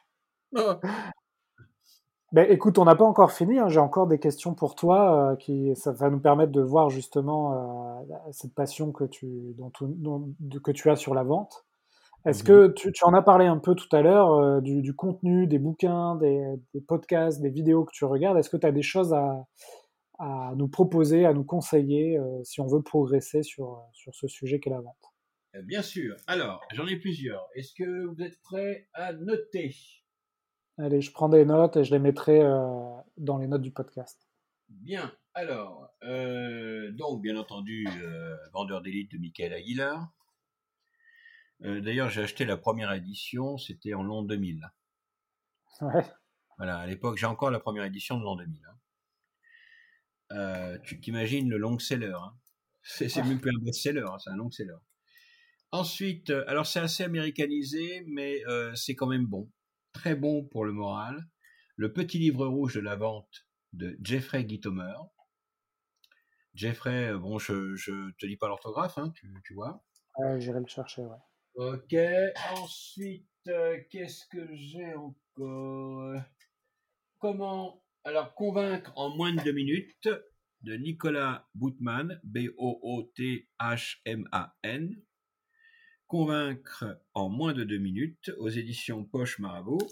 Ben, 2.33 2.51
écoute, 2.51 2.78
on 2.78 2.87
n'a 2.87 2.95
pas 2.95 3.05
encore 3.05 3.33
fini. 3.33 3.59
Hein. 3.59 3.68
J'ai 3.68 3.78
encore 3.78 4.07
des 4.07 4.18
questions 4.18 4.55
pour 4.55 4.74
toi 4.74 5.33
euh, 5.33 5.37
qui 5.37 5.76
ça 5.76 5.93
va 5.93 6.09
nous 6.09 6.18
permettre 6.18 6.51
de 6.51 6.62
voir 6.62 6.89
justement 6.89 8.01
euh, 8.01 8.16
cette 8.30 8.55
passion 8.55 8.91
que 8.91 9.05
tu, 9.05 9.55
dont, 9.59 10.33
que 10.64 10.70
tu 10.70 10.89
as 10.89 10.97
sur 10.97 11.14
la 11.14 11.24
vente. 11.24 11.66
Est-ce 12.24 12.43
que 12.43 12.68
mhm. 12.68 12.74
tu, 12.74 13.05
en 13.05 13.12
as 13.12 13.20
parlé 13.20 13.47
un 13.47 13.59
peu 13.59 13.74
tout 13.74 13.95
à 13.95 14.01
l'heure 14.01 14.33
euh, 14.33 14.61
du, 14.62 14.95
contenu, 14.95 15.47
des 15.47 15.59
bouquins, 15.59 16.16
des, 16.16 16.57
podcasts, 16.89 17.43
des 17.43 17.51
vidéos 17.51 17.85
que 17.85 17.93
tu 17.93 18.07
regardes? 18.07 18.39
Est-ce 18.39 18.49
que 18.49 18.57
tu 18.57 18.66
as 18.66 18.72
des 18.72 18.83
choses 18.83 19.12
à, 19.12 19.47
à, 20.18 20.55
nous 20.57 20.68
proposer, 20.68 21.26
à 21.26 21.35
nous 21.35 21.45
conseiller 21.45 22.18
si 22.45 22.62
on 22.62 22.66
veut 22.66 22.80
progresser 22.80 23.43
sur, 23.43 23.83
sur 23.93 24.14
ce 24.14 24.26
sujet 24.26 24.59
qu'est 24.59 24.70
la 24.70 24.80
vente? 24.80 25.12
Bien 25.64 25.83
sûr. 25.83 26.16
Alors, 26.26 26.62
j'en 26.72 26.87
ai 26.87 26.97
plusieurs. 26.97 27.47
Est-ce 27.55 27.74
que 27.74 28.07
vous 28.07 28.22
êtes 28.22 28.41
prêts 28.41 28.89
à 28.95 29.12
noter? 29.12 29.74
Allez, 30.83 31.01
je 31.01 31.12
prends 31.12 31.28
des 31.28 31.45
notes 31.45 31.76
et 31.76 31.85
je 31.85 31.93
les 31.93 32.01
mettrai 32.01 32.41
euh, 32.41 32.91
dans 33.16 33.39
les 33.39 33.47
notes 33.47 33.62
du 33.62 33.70
podcast. 33.70 34.28
Bien. 34.68 35.14
Alors, 35.33 35.89
euh, 36.03 36.91
donc, 36.91 37.22
bien 37.22 37.37
entendu, 37.37 37.87
euh, 38.03 38.37
Vendeur 38.53 38.83
d'élite 38.83 39.12
de 39.12 39.18
Michael 39.18 39.53
Aguilar. 39.55 40.12
D'ailleurs, 41.61 42.11
j'ai 42.11 42.22
acheté 42.22 42.45
la 42.45 42.57
première 42.57 42.93
édition, 42.93 43.57
c'était 43.57 43.95
en 43.95 44.03
l'an 44.03 44.24
2000. 44.24 44.72
Ouais. 45.83 46.05
Voilà, 46.57 46.78
à 46.78 46.87
l'époque, 46.89 47.16
j'ai 47.16 47.26
encore 47.26 47.53
la 47.53 47.61
première 47.61 47.85
édition 47.85 48.18
de 48.18 48.24
l'an 48.24 48.35
2000. 48.35 48.61
Hein. 50.30 50.78
tu 50.83 51.01
t'imagines 51.01 51.49
le 51.49 51.59
long-seller. 51.59 52.16
Hein. 52.20 52.35
C'est 52.83 53.16
même 53.18 53.41
plus 53.41 53.53
un 53.57 53.62
best-seller, 53.62 54.05
hein, 54.09 54.18
c'est 54.18 54.30
un 54.30 54.37
long-seller. 54.37 54.78
Ensuite, 55.70 56.30
alors 56.49 56.66
c'est 56.66 56.80
assez 56.80 57.05
américanisé, 57.05 58.05
mais 58.09 58.43
c'est 58.74 58.97
quand 58.97 59.07
même 59.07 59.26
bon 59.26 59.49
très 59.93 60.14
bon 60.14 60.45
pour 60.45 60.64
le 60.64 60.72
moral, 60.72 61.28
Le 61.76 61.93
petit 61.93 62.18
livre 62.18 62.47
rouge 62.47 62.74
de 62.74 62.80
la 62.80 62.97
vente 62.97 63.47
de 63.72 63.97
Jeffrey 64.03 64.47
Gitomer. 64.47 64.95
Jeffrey, 66.55 67.09
euh, 67.12 67.18
bon, 67.18 67.38
je, 67.38 67.53
ne 67.53 68.11
te 68.12 68.26
dis 68.26 68.36
pas 68.36 68.49
l'orthographe, 68.49 68.99
hein, 68.99 69.12
tu, 69.45 69.55
vois. 69.55 69.82
Ouais, 70.18 70.38
j'irai 70.40 70.61
le 70.61 70.66
chercher, 70.66 71.03
ouais. 71.03 71.16
Ok, 71.55 71.95
ensuite, 72.59 73.26
euh, 73.49 73.78
qu'est-ce 73.90 74.26
que 74.26 74.55
j'ai 74.55 74.95
encore? 74.95 76.20
Comment, 77.18 77.82
alors, 78.05 78.34
convaincre 78.34 78.93
en 78.97 79.16
moins 79.16 79.32
de 79.32 79.43
deux 79.43 79.53
minutes 79.53 80.09
de 80.62 80.74
Nicolas 80.74 81.49
Boutman, 81.55 82.20
B-O-O-T-H-M-A-N. 82.24 83.43
Convaincre 86.13 87.01
en 87.15 87.31
moins 87.31 87.55
de 87.55 87.65
deux 87.65 87.79
minutes 87.79 88.33
aux 88.37 88.51
éditions 88.51 89.03
Poche 89.03 89.39
Marabout. 89.39 89.89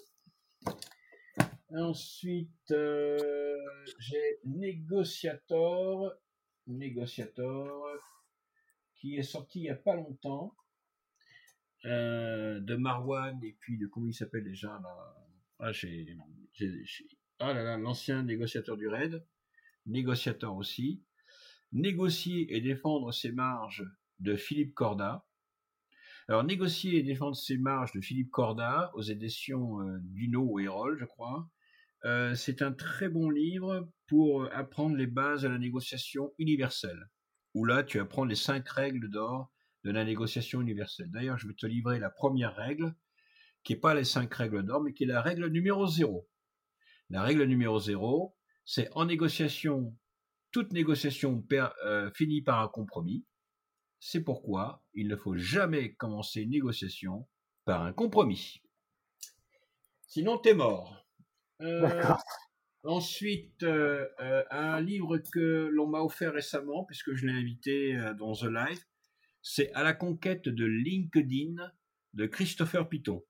Ensuite, 1.74 2.70
euh, 2.72 3.56
j'ai 3.98 4.38
Négociator, 4.44 6.12
Négociator, 6.66 7.86
qui 8.96 9.16
est 9.16 9.22
sorti 9.22 9.60
il 9.60 9.62
n'y 9.62 9.70
a 9.70 9.76
pas 9.76 9.94
longtemps, 9.94 10.54
euh, 11.86 12.60
de 12.60 12.76
Marwan 12.76 13.42
et 13.42 13.56
puis 13.58 13.78
de 13.78 13.86
comment 13.86 14.08
il 14.08 14.12
s'appelle 14.12 14.44
déjà 14.44 14.78
là? 14.82 15.16
Ah, 15.58 15.72
j'ai, 15.72 16.18
ah 17.38 17.54
là 17.54 17.62
là, 17.62 17.78
l'ancien 17.78 18.24
négociateur 18.24 18.76
du 18.76 18.88
RAID, 18.88 19.24
négociateur 19.86 20.54
aussi. 20.54 21.02
Négocier 21.72 22.54
et 22.54 22.60
défendre 22.60 23.10
ses 23.10 23.32
marges 23.32 23.86
de 24.18 24.36
Philippe 24.36 24.74
Corda. 24.74 25.24
Alors, 26.30 26.44
négocier 26.44 26.96
et 26.96 27.02
défendre 27.02 27.34
ses 27.34 27.58
marges 27.58 27.90
de 27.90 28.00
Philippe 28.00 28.30
Corda 28.30 28.92
aux 28.94 29.02
éditions 29.02 29.80
euh, 29.80 29.98
Duno 30.00 30.42
ou 30.42 30.60
Erol, 30.60 30.96
je 30.96 31.04
crois. 31.04 31.50
Euh, 32.04 32.36
c'est 32.36 32.62
un 32.62 32.70
très 32.70 33.08
bon 33.08 33.30
livre 33.30 33.90
pour 34.06 34.44
euh, 34.44 34.48
apprendre 34.52 34.94
les 34.94 35.08
bases 35.08 35.42
de 35.42 35.48
la 35.48 35.58
négociation 35.58 36.32
universelle. 36.38 37.10
Où 37.54 37.64
là, 37.64 37.82
tu 37.82 37.98
apprends 37.98 38.24
les 38.24 38.36
cinq 38.36 38.68
règles 38.68 39.10
d'or 39.10 39.50
de 39.82 39.90
la 39.90 40.04
négociation 40.04 40.60
universelle. 40.60 41.10
D'ailleurs, 41.10 41.36
je 41.36 41.48
vais 41.48 41.54
te 41.54 41.66
livrer 41.66 41.98
la 41.98 42.10
première 42.10 42.54
règle, 42.54 42.94
qui 43.64 43.72
n'est 43.72 43.80
pas 43.80 43.94
les 43.96 44.04
cinq 44.04 44.32
règles 44.32 44.62
d'or, 44.62 44.84
mais 44.84 44.92
qui 44.92 45.02
est 45.02 45.08
la 45.08 45.22
règle 45.22 45.48
numéro 45.48 45.88
zéro. 45.88 46.28
La 47.08 47.22
règle 47.22 47.42
numéro 47.42 47.80
zéro, 47.80 48.36
c'est 48.64 48.88
en 48.92 49.04
négociation, 49.04 49.96
toute 50.52 50.72
négociation 50.72 51.44
finit 52.14 52.42
par 52.42 52.60
un 52.60 52.68
compromis. 52.68 53.26
C'est 54.00 54.24
pourquoi 54.24 54.82
il 54.94 55.08
ne 55.08 55.16
faut 55.16 55.36
jamais 55.36 55.92
commencer 55.94 56.40
une 56.40 56.50
négociation 56.50 57.28
par 57.66 57.82
un 57.82 57.92
compromis. 57.92 58.62
Sinon, 60.08 60.38
t'es 60.38 60.54
mort. 60.54 61.06
Euh, 61.60 62.02
ensuite, 62.82 63.62
euh, 63.62 64.08
euh, 64.20 64.42
un 64.50 64.80
livre 64.80 65.18
que 65.18 65.68
l'on 65.70 65.86
m'a 65.86 66.00
offert 66.00 66.32
récemment, 66.32 66.84
puisque 66.84 67.14
je 67.14 67.26
l'ai 67.26 67.32
invité 67.32 67.96
dans 68.18 68.32
The 68.32 68.44
Live, 68.44 68.84
c'est 69.42 69.72
À 69.72 69.82
la 69.82 69.92
conquête 69.92 70.48
de 70.48 70.64
LinkedIn 70.64 71.70
de 72.14 72.26
Christopher 72.26 72.88
Piton. 72.88 73.22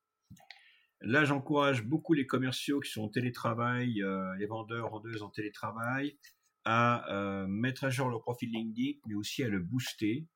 Là, 1.01 1.25
j'encourage 1.25 1.85
beaucoup 1.85 2.15
les 2.15 2.27
commerciaux 2.27 2.81
qui 2.81 2.91
sont 2.91 3.03
en 3.03 3.09
télétravail, 3.09 4.03
les 4.39 4.47
vendeurs, 4.47 4.91
vendeuses 4.91 5.23
en 5.23 5.31
télétravail, 5.31 6.19
à 6.65 7.47
mettre 7.49 7.85
à 7.85 7.91
jour 7.91 8.09
leur 8.09 8.23
profil 8.23 8.51
LinkedIn, 8.51 8.99
mais 9.07 9.15
aussi 9.15 9.43
à 9.45 9.49
le 9.49 9.61
booster 9.61 10.27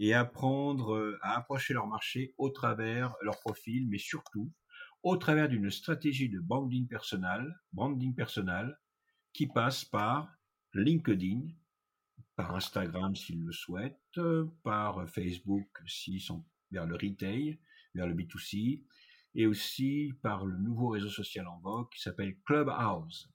et 0.00 0.14
apprendre 0.14 0.94
euh, 0.94 1.18
à 1.22 1.36
approcher 1.36 1.74
leur 1.74 1.86
marché 1.86 2.34
au 2.38 2.48
travers 2.48 3.14
leur 3.20 3.38
profil, 3.38 3.86
mais 3.88 3.98
surtout 3.98 4.50
au 5.02 5.16
travers 5.16 5.48
d'une 5.48 5.70
stratégie 5.70 6.28
de 6.28 6.40
branding 6.40 6.88
personnel, 6.88 7.54
branding 7.72 8.14
personnel 8.14 8.76
qui 9.32 9.46
passe 9.46 9.84
par 9.84 10.28
LinkedIn, 10.74 11.42
par 12.34 12.56
Instagram 12.56 13.14
s'ils 13.14 13.44
le 13.44 13.52
souhaitent, 13.52 14.20
par 14.62 15.08
Facebook 15.08 15.68
s'ils 15.86 16.20
sont 16.20 16.44
vers 16.70 16.86
le 16.86 16.94
retail, 16.94 17.58
vers 17.94 18.06
le 18.06 18.14
B2C, 18.14 18.82
et 19.34 19.46
aussi 19.46 20.12
par 20.22 20.44
le 20.44 20.58
nouveau 20.58 20.88
réseau 20.88 21.10
social 21.10 21.46
en 21.46 21.58
vogue 21.60 21.88
qui 21.90 22.00
s'appelle 22.00 22.36
Clubhouse, 22.46 23.30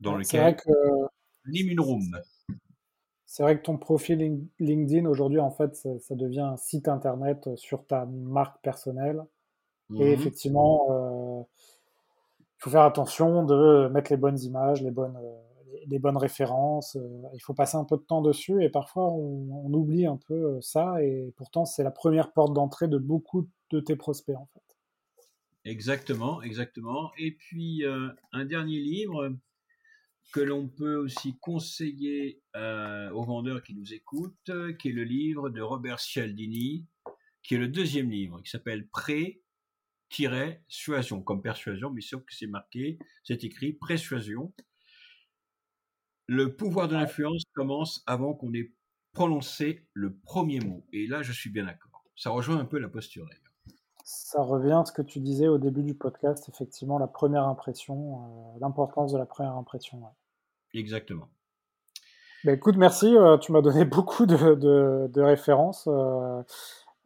dans 0.00 0.16
lequel 0.16 0.56
que... 0.56 1.80
room. 1.80 2.20
C'est 3.30 3.44
vrai 3.44 3.56
que 3.56 3.62
ton 3.62 3.78
profil 3.78 4.48
LinkedIn 4.58 5.06
aujourd'hui, 5.06 5.38
en 5.38 5.52
fait, 5.52 5.76
ça, 5.76 6.16
devient 6.16 6.40
un 6.40 6.56
site 6.56 6.88
internet 6.88 7.46
euh, 7.46 7.56
sur 7.56 7.86
ta 7.86 8.04
marque 8.04 8.60
personnelle. 8.60 9.24
Et 9.94 9.98
mmh 9.98 10.18
effectivement, 10.18 10.88
euh, 10.90 11.42
il 12.40 12.58
faut 12.58 12.70
faire 12.70 12.82
attention 12.82 13.44
de 13.44 13.86
mettre 13.92 14.10
les 14.10 14.16
bonnes 14.16 14.40
images, 14.40 14.82
les 14.82 14.90
bonnes, 14.90 15.16
euh, 15.16 15.76
les 15.86 16.00
bonnes 16.00 16.16
références. 16.16 16.98
il 17.32 17.38
faut 17.38 17.54
passer 17.54 17.76
un 17.76 17.84
peu 17.84 17.98
de 17.98 18.02
temps 18.02 18.20
dessus 18.20 18.64
et 18.64 18.68
parfois 18.68 19.04
on, 19.12 19.72
oublie 19.74 20.06
un 20.06 20.18
peu 20.26 20.60
ça. 20.60 21.00
Et 21.00 21.32
pourtant, 21.36 21.64
c'est 21.64 21.84
la 21.84 21.92
première 21.92 22.32
porte 22.32 22.52
d'entrée 22.52 22.88
de 22.88 22.98
beaucoup 22.98 23.46
de 23.70 23.78
tes 23.78 23.94
prospects, 23.94 24.36
en 24.36 24.48
fait. 24.52 25.70
Exactement, 25.70 26.42
exactement. 26.42 27.12
Et 27.16 27.30
puis, 27.30 27.84
un 28.32 28.44
dernier 28.44 28.80
livre 28.80 29.32
que 30.32 30.40
l'on 30.40 30.68
peut 30.68 30.96
aussi 30.96 31.38
conseiller 31.38 32.42
euh, 32.56 33.10
aux 33.10 33.24
vendeurs 33.24 33.62
qui 33.62 33.74
nous 33.74 33.92
écoutent, 33.92 34.50
qui 34.78 34.88
est 34.88 34.92
le 34.92 35.04
livre 35.04 35.50
de 35.50 35.60
Robert 35.60 36.00
Cialdini, 36.00 36.86
qui 37.42 37.54
est 37.54 37.58
le 37.58 37.68
deuxième 37.68 38.10
livre, 38.10 38.40
qui 38.42 38.50
s'appelle 38.50 38.88
Pré-Suasion, 38.88 39.42
comme 41.22 41.42
persuasion, 41.42 41.90
mais 41.90 42.00
sauf 42.00 42.24
que 42.24 42.34
c'est 42.34 42.46
marqué, 42.46 42.98
c'est 43.24 43.44
écrit 43.44 43.72
Persuasion. 43.72 44.52
Le 46.26 46.54
pouvoir 46.54 46.88
de 46.88 46.94
l'influence 46.94 47.44
commence 47.54 48.02
avant 48.06 48.34
qu'on 48.34 48.54
ait 48.54 48.72
prononcé 49.12 49.88
le 49.92 50.16
premier 50.16 50.60
mot. 50.60 50.86
Et 50.92 51.06
là, 51.06 51.22
je 51.22 51.32
suis 51.32 51.50
bien 51.50 51.64
d'accord. 51.64 52.04
Ça 52.14 52.30
rejoint 52.30 52.58
un 52.58 52.64
peu 52.64 52.78
la 52.78 52.88
posture 52.88 53.26
d'ailleurs. 53.26 53.50
Ça 54.04 54.42
revient 54.42 54.78
à 54.80 54.84
ce 54.84 54.92
que 54.92 55.02
tu 55.02 55.20
disais 55.20 55.48
au 55.48 55.58
début 55.58 55.82
du 55.82 55.94
podcast, 55.94 56.48
effectivement, 56.48 56.98
la 56.98 57.06
première 57.06 57.44
impression, 57.44 58.54
euh, 58.54 58.58
l'importance 58.60 59.12
de 59.12 59.18
la 59.18 59.26
première 59.26 59.56
impression. 59.56 60.02
Exactement. 60.74 61.28
Ben, 62.44 62.54
écoute, 62.54 62.76
merci. 62.76 63.14
Euh, 63.16 63.38
tu 63.38 63.52
m'as 63.52 63.60
donné 63.60 63.84
beaucoup 63.86 64.26
de, 64.26 65.20
références. 65.20 65.88
Euh, 65.88 66.42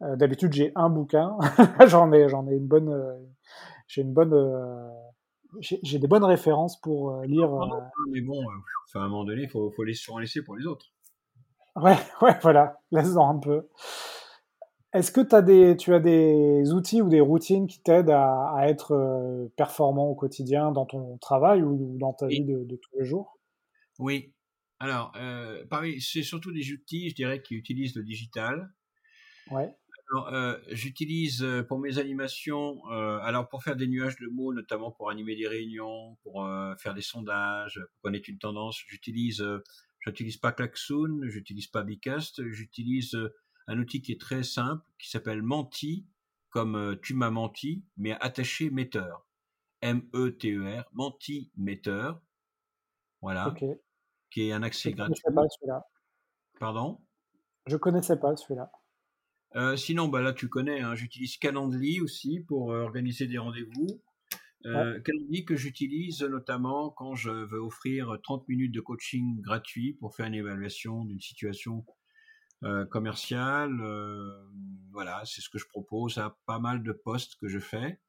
d'habitude, 0.01 0.53
j'ai 0.53 0.71
un 0.75 0.89
bouquin. 0.89 1.37
j'en 1.87 2.11
ai, 2.11 2.29
j'en 2.29 2.47
ai 2.47 2.55
une 2.55 2.67
bonne. 2.67 3.17
j'ai 3.87 4.01
une 4.01 4.13
bonne. 4.13 4.33
j'ai 5.59 5.99
des 5.99 6.07
bonnes 6.07 6.25
références 6.25 6.79
pour 6.79 7.21
lire. 7.23 7.49
mais 8.11 8.21
bon, 8.21 8.41
à 8.93 8.99
un 8.99 9.07
moment 9.07 9.25
donné, 9.25 9.43
il 9.43 9.49
faut, 9.49 9.71
faut 9.71 9.83
les 9.83 9.95
en 10.09 10.19
laisser 10.19 10.41
pour 10.41 10.55
les 10.55 10.65
autres. 10.65 10.91
Ouais, 11.75 11.97
ouais, 12.21 12.35
voilà. 12.41 12.79
Laisse-en 12.91 13.29
un 13.29 13.39
peu. 13.39 13.67
Est-ce 14.93 15.11
que 15.11 15.35
as 15.35 15.41
des, 15.41 15.75
tu 15.75 15.93
as 15.93 15.99
des 15.99 16.71
outils 16.71 17.01
ou 17.01 17.09
des 17.09 17.19
routines 17.19 17.67
qui 17.67 17.81
t'aident 17.81 18.11
à, 18.11 18.61
être 18.67 18.93
euh, 18.93 19.51
performant 19.57 20.07
au 20.07 20.15
quotidien 20.15 20.71
dans 20.71 20.85
ton 20.85 21.17
travail 21.17 21.61
ou 21.63 21.97
dans 21.97 22.13
ta 22.13 22.27
vie 22.27 22.45
de, 22.45 22.63
tous 22.63 22.97
les 22.97 23.05
jours? 23.05 23.34
Oui. 23.99 24.33
Alors, 24.79 25.13
euh, 25.15 25.65
pareil, 25.67 26.01
c'est 26.01 26.23
surtout 26.23 26.51
des 26.51 26.71
outils, 26.71 27.09
je 27.09 27.15
dirais, 27.15 27.41
qui 27.41 27.55
utilisent 27.55 27.95
le 27.95 28.03
digital. 28.03 28.73
Ouais. 29.49 29.73
Alors, 30.11 30.33
euh, 30.33 30.57
j'utilise 30.69 31.45
pour 31.67 31.79
mes 31.79 31.97
animations, 31.97 32.85
alors 32.85 33.49
pour 33.49 33.63
faire 33.63 33.75
des 33.75 33.87
nuages 33.87 34.17
de 34.17 34.27
mots, 34.27 34.53
notamment 34.53 34.91
pour 34.91 35.09
animer 35.09 35.35
des 35.35 35.47
réunions, 35.47 36.17
pour 36.21 36.47
faire 36.77 36.93
des 36.93 37.01
sondages, 37.01 37.81
pour 37.91 38.01
connaître 38.01 38.29
une 38.29 38.37
tendance, 38.37 38.83
j'utilise, 38.87 39.43
j'utilise 40.01 40.37
pas 40.37 40.51
Klaxoon, 40.51 41.21
j'utilise 41.23 41.67
pas 41.67 41.83
Bicast, 41.83 42.47
j'utilise 42.51 43.17
un 43.67 43.79
outil 43.79 44.01
qui 44.01 44.11
est 44.11 44.21
très 44.21 44.43
simple, 44.43 44.83
qui 44.99 45.09
s'appelle 45.09 45.41
Menti, 45.41 46.05
comme 46.49 46.75
euh, 46.75 46.95
tu 46.95 47.13
m'as 47.13 47.31
menti, 47.31 47.83
mais 47.97 48.13
attaché 48.21 48.69
metteur. 48.69 49.27
M-E-T-E-R, 49.81 50.85
Menti 50.93 51.51
metteur. 51.57 52.21
Voilà. 53.21 53.53
Qui 54.35 54.49
est 54.49 54.51
un 54.51 54.63
accès 54.63 54.91
gratuit. 54.91 55.15
Je 55.15 55.21
connaissais 55.23 55.35
pas 55.35 55.49
celui-là. 55.49 55.87
Pardon? 56.59 56.99
Je 57.67 57.77
connaissais 57.77 58.19
pas 58.19 58.35
celui-là. 58.35 58.69
Euh, 59.55 59.77
sinon, 59.77 60.09
bah 60.09 60.21
là, 60.21 60.33
tu 60.33 60.49
connais, 60.49 60.81
hein, 60.81 60.93
j'utilise 60.93 61.37
Calendly 61.37 62.01
aussi 62.01 62.41
pour 62.41 62.73
euh, 62.73 62.81
organiser 62.81 63.27
des 63.27 63.37
rendez-vous. 63.37 64.01
Calendly 64.63 65.45
que 65.45 65.55
j'utilise 65.55 66.23
notamment 66.23 66.89
quand 66.89 67.13
je 67.13 67.29
veux 67.29 67.59
offrir 67.59 68.17
30 68.23 68.49
minutes 68.49 68.73
de 68.73 68.81
coaching 68.81 69.39
gratuit 69.39 69.93
pour 69.93 70.15
faire 70.15 70.25
une 70.25 70.33
évaluation 70.33 71.05
d'une 71.05 71.21
situation 71.21 71.85
euh, 72.63 72.85
commercial. 72.85 73.79
Euh, 73.79 74.31
voilà, 74.91 75.21
c'est 75.25 75.41
ce 75.41 75.49
que 75.49 75.59
je 75.59 75.67
propose 75.67 76.17
à 76.17 76.35
pas 76.47 76.57
mal 76.57 76.81
de 76.81 76.91
postes 76.91 77.35
que 77.39 77.47
je 77.47 77.59
fais. 77.59 78.01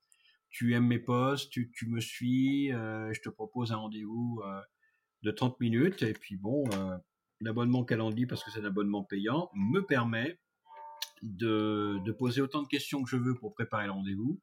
Tu 0.49 0.75
aimes 0.75 0.87
mes 0.87 0.99
posts, 0.99 1.51
tu, 1.51 1.71
tu 1.73 1.87
me 1.87 2.01
suis, 2.01 2.73
euh, 2.73 3.13
je 3.13 3.21
te 3.21 3.29
propose 3.29 3.73
un 3.73 3.77
rendez-vous 3.77 4.41
de 5.27 5.31
30 5.31 5.61
minutes. 5.61 6.03
Et 6.03 6.13
puis 6.13 6.37
bon, 6.37 6.65
l'abonnement 7.41 7.85
Calendly, 7.85 8.27
parce 8.27 8.43
que 8.43 8.51
c'est 8.51 8.61
un 8.61 8.65
abonnement 8.65 9.05
payant, 9.05 9.51
me 9.55 9.81
permet 9.81 10.39
de, 11.23 11.99
de, 12.05 12.13
poser 12.13 12.41
autant 12.41 12.63
de 12.63 12.69
questions 12.69 13.03
que 13.03 13.11
je 13.11 13.17
veux 13.17 13.35
pour 13.35 13.55
préparer 13.55 13.87
le 13.87 13.93
rendez-vous. 13.93 14.41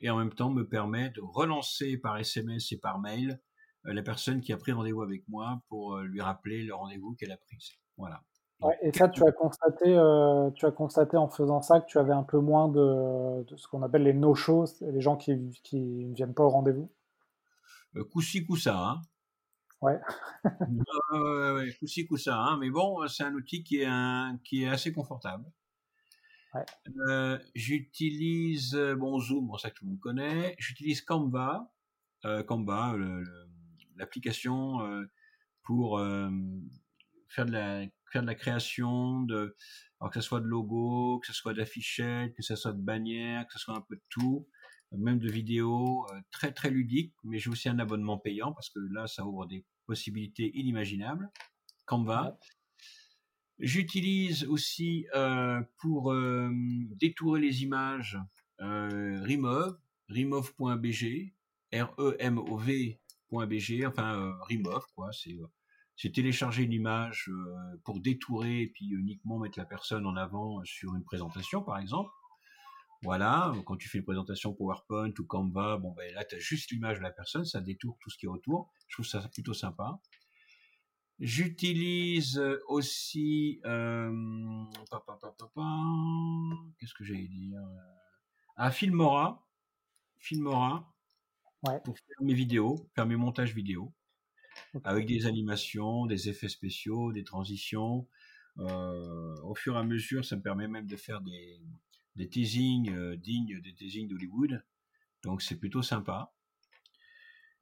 Et 0.00 0.10
en 0.10 0.18
même 0.18 0.32
temps, 0.32 0.50
me 0.50 0.68
permet 0.68 1.10
de 1.10 1.20
relancer 1.20 1.96
par 1.96 2.18
SMS 2.18 2.72
et 2.72 2.78
par 2.78 2.98
mail 2.98 3.40
la 3.84 4.02
personne 4.02 4.40
qui 4.40 4.52
a 4.52 4.56
pris 4.56 4.72
rendez-vous 4.72 5.02
avec 5.02 5.26
moi 5.28 5.60
pour 5.68 5.98
lui 5.98 6.20
rappeler 6.20 6.62
le 6.62 6.74
rendez-vous 6.74 7.14
qu'elle 7.14 7.32
a 7.32 7.36
pris. 7.36 7.78
Voilà 7.96 8.22
et 8.82 8.92
ça, 8.96 9.08
tu 9.08 9.22
as 9.26 9.32
constaté, 9.32 9.86
euh, 9.86 10.50
tu 10.52 10.66
as 10.66 10.70
constaté 10.70 11.16
en 11.16 11.28
faisant 11.28 11.62
ça 11.62 11.80
que 11.80 11.86
tu 11.86 11.98
avais 11.98 12.12
un 12.12 12.22
peu 12.22 12.38
moins 12.38 12.68
de, 12.68 13.44
ce 13.56 13.66
qu'on 13.68 13.82
appelle 13.82 14.04
les 14.04 14.12
no-shows, 14.12 14.66
les 14.80 15.00
gens 15.00 15.16
qui, 15.16 15.32
ne 15.34 16.14
viennent 16.14 16.34
pas 16.34 16.44
au 16.44 16.48
rendez-vous? 16.48 16.90
Euh, 17.96 18.04
Coup-ci, 18.04 18.44
coup-ça. 18.44 18.78
Hein. 18.78 19.02
Ouais. 19.82 19.98
ouais, 21.12 21.74
coup-ci, 21.78 22.06
coup-ça. 22.06 22.38
Hein. 22.38 22.58
Mais 22.58 22.70
bon, 22.70 23.06
c'est 23.08 23.24
un 23.24 23.34
outil 23.34 23.62
qui 23.62 23.80
est, 23.80 23.86
un, 23.86 24.38
qui 24.44 24.62
est 24.62 24.68
assez 24.68 24.92
confortable. 24.92 25.44
Ouais. 26.54 26.64
Euh, 27.08 27.38
j'utilise 27.54 28.74
bon 28.98 29.18
Zoom, 29.18 29.48
bon 29.48 29.56
ça 29.56 29.70
tout 29.70 29.84
le 29.84 29.90
monde 29.90 30.00
connaît. 30.00 30.54
J'utilise 30.58 31.00
Canva, 31.02 31.72
Canva, 32.46 32.94
l'application 33.96 34.78
pour 35.62 35.98
faire 37.28 37.46
de 37.46 37.52
la 37.52 37.86
faire 38.12 38.22
de 38.22 38.26
la 38.26 38.34
création, 38.34 39.22
de, 39.22 39.56
alors 40.00 40.10
que 40.12 40.20
ce 40.20 40.26
soit 40.26 40.40
de 40.40 40.46
logo, 40.46 41.18
que 41.20 41.26
ce 41.26 41.32
soit 41.32 41.54
d'affichettes, 41.54 42.34
que 42.34 42.42
ce 42.42 42.54
soit 42.54 42.72
de 42.72 42.80
bannières, 42.80 43.46
que 43.46 43.54
ce 43.54 43.58
soit 43.58 43.74
un 43.74 43.80
peu 43.80 43.96
de 43.96 44.02
tout, 44.10 44.46
même 44.92 45.18
de 45.18 45.30
vidéos, 45.30 46.06
euh, 46.12 46.20
très 46.30 46.52
très 46.52 46.70
ludique, 46.70 47.14
mais 47.24 47.38
j'ai 47.38 47.50
aussi 47.50 47.68
un 47.68 47.78
abonnement 47.78 48.18
payant 48.18 48.52
parce 48.52 48.68
que 48.68 48.78
là, 48.92 49.06
ça 49.06 49.24
ouvre 49.24 49.46
des 49.46 49.64
possibilités 49.86 50.50
inimaginables. 50.56 51.30
Canva. 51.86 52.38
J'utilise 53.58 54.44
aussi 54.44 55.06
euh, 55.14 55.60
pour 55.78 56.12
euh, 56.12 56.50
détourer 56.96 57.40
les 57.40 57.62
images 57.62 58.18
Remove, 58.58 59.78
remove.bg, 60.08 61.32
R-E-M-O-V.bg, 61.72 62.96
enfin 63.86 64.36
Remove, 64.48 64.86
quoi, 64.94 65.10
c'est 65.96 66.12
télécharger 66.12 66.64
une 66.64 66.72
image 66.72 67.28
euh, 67.28 67.76
pour 67.84 68.00
détourer 68.00 68.62
et 68.62 68.66
puis 68.68 68.86
uniquement 68.88 69.38
mettre 69.38 69.58
la 69.58 69.64
personne 69.64 70.06
en 70.06 70.16
avant 70.16 70.58
euh, 70.58 70.64
sur 70.64 70.94
une 70.94 71.04
présentation, 71.04 71.62
par 71.62 71.78
exemple. 71.78 72.10
Voilà, 73.02 73.52
quand 73.66 73.76
tu 73.76 73.88
fais 73.88 73.98
une 73.98 74.04
présentation 74.04 74.54
PowerPoint 74.54 75.12
ou 75.18 75.24
Canva, 75.24 75.76
bon 75.76 75.90
ben 75.92 76.14
là 76.14 76.24
tu 76.24 76.36
as 76.36 76.38
juste 76.38 76.70
l'image 76.70 76.98
de 76.98 77.02
la 77.02 77.10
personne, 77.10 77.44
ça 77.44 77.60
détourne 77.60 77.96
tout 78.00 78.10
ce 78.10 78.16
qui 78.16 78.26
est 78.26 78.28
autour. 78.28 78.70
Je 78.86 78.94
trouve 78.94 79.06
ça 79.06 79.20
plutôt 79.28 79.54
sympa. 79.54 79.98
J'utilise 81.18 82.40
aussi 82.68 83.60
euh, 83.64 84.64
qu'est-ce 86.78 86.94
que 86.94 87.04
j'allais 87.04 87.28
dire 87.28 87.60
Un 88.56 88.70
Filmora, 88.70 89.46
Filmora 90.18 90.88
pour 91.84 91.96
faire 91.96 92.22
mes 92.22 92.34
vidéos, 92.34 92.88
faire 92.94 93.06
mes 93.06 93.16
montages 93.16 93.54
vidéo 93.54 93.92
avec 94.84 95.06
des 95.06 95.26
animations, 95.26 96.06
des 96.06 96.28
effets 96.28 96.48
spéciaux, 96.48 97.12
des 97.12 97.24
transitions. 97.24 98.08
Euh, 98.58 99.34
au 99.42 99.54
fur 99.54 99.76
et 99.76 99.78
à 99.78 99.82
mesure, 99.82 100.24
ça 100.24 100.36
me 100.36 100.42
permet 100.42 100.68
même 100.68 100.86
de 100.86 100.96
faire 100.96 101.20
des, 101.20 101.60
des 102.16 102.28
teasings 102.28 102.90
euh, 102.90 103.16
dignes 103.16 103.60
des 103.60 103.74
teasings 103.74 104.08
d'Hollywood. 104.08 104.62
Donc 105.24 105.42
c'est 105.42 105.56
plutôt 105.56 105.82
sympa. 105.82 106.32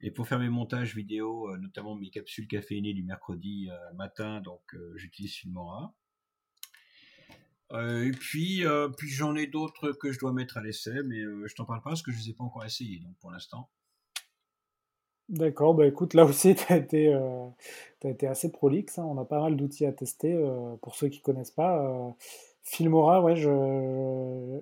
Et 0.01 0.09
pour 0.11 0.27
faire 0.27 0.39
mes 0.39 0.49
montages 0.49 0.95
vidéo, 0.95 1.49
euh, 1.49 1.57
notamment 1.57 1.95
mes 1.95 2.09
capsules 2.09 2.47
caféinées 2.47 2.93
du 2.93 3.03
mercredi 3.03 3.69
matin, 3.95 4.41
donc 4.41 4.61
j'utilise 4.95 5.33
Filmora. 5.33 5.93
et 7.73 8.11
puis, 8.11 8.63
puis 8.97 9.09
j'en 9.09 9.35
ai 9.35 9.47
d'autres 9.47 9.91
que 9.91 10.11
je 10.11 10.19
dois 10.19 10.33
mettre 10.33 10.57
à 10.57 10.61
l'essai, 10.63 11.03
mais 11.05 11.21
je 11.21 11.53
t'en 11.55 11.65
parle 11.65 11.81
pas 11.81 11.91
parce 11.91 12.01
que 12.01 12.11
je 12.11 12.17
ne 12.17 12.23
les 12.23 12.29
ai 12.31 12.33
pas 12.33 12.43
encore 12.43 12.65
essayés, 12.65 12.99
donc 12.99 13.15
pour 13.19 13.31
l'instant. 13.31 13.69
D'accord, 15.31 15.73
bah 15.73 15.87
écoute, 15.87 16.13
là 16.13 16.25
aussi, 16.25 16.55
tu 16.55 16.73
as, 16.73 16.75
été, 16.75 17.07
euh, 17.13 17.47
été 18.03 18.27
assez 18.27 18.51
prolixe. 18.51 18.99
Hein. 18.99 19.05
On 19.07 19.17
a 19.17 19.23
pas 19.23 19.39
mal 19.39 19.55
d'outils 19.55 19.85
à 19.85 19.93
tester. 19.93 20.33
Euh, 20.33 20.75
pour 20.81 20.95
ceux 20.95 21.07
qui 21.07 21.19
ne 21.19 21.23
connaissent 21.23 21.51
pas, 21.51 21.85
euh, 21.85 22.11
Filmora, 22.63 23.21
ouais, 23.21 23.35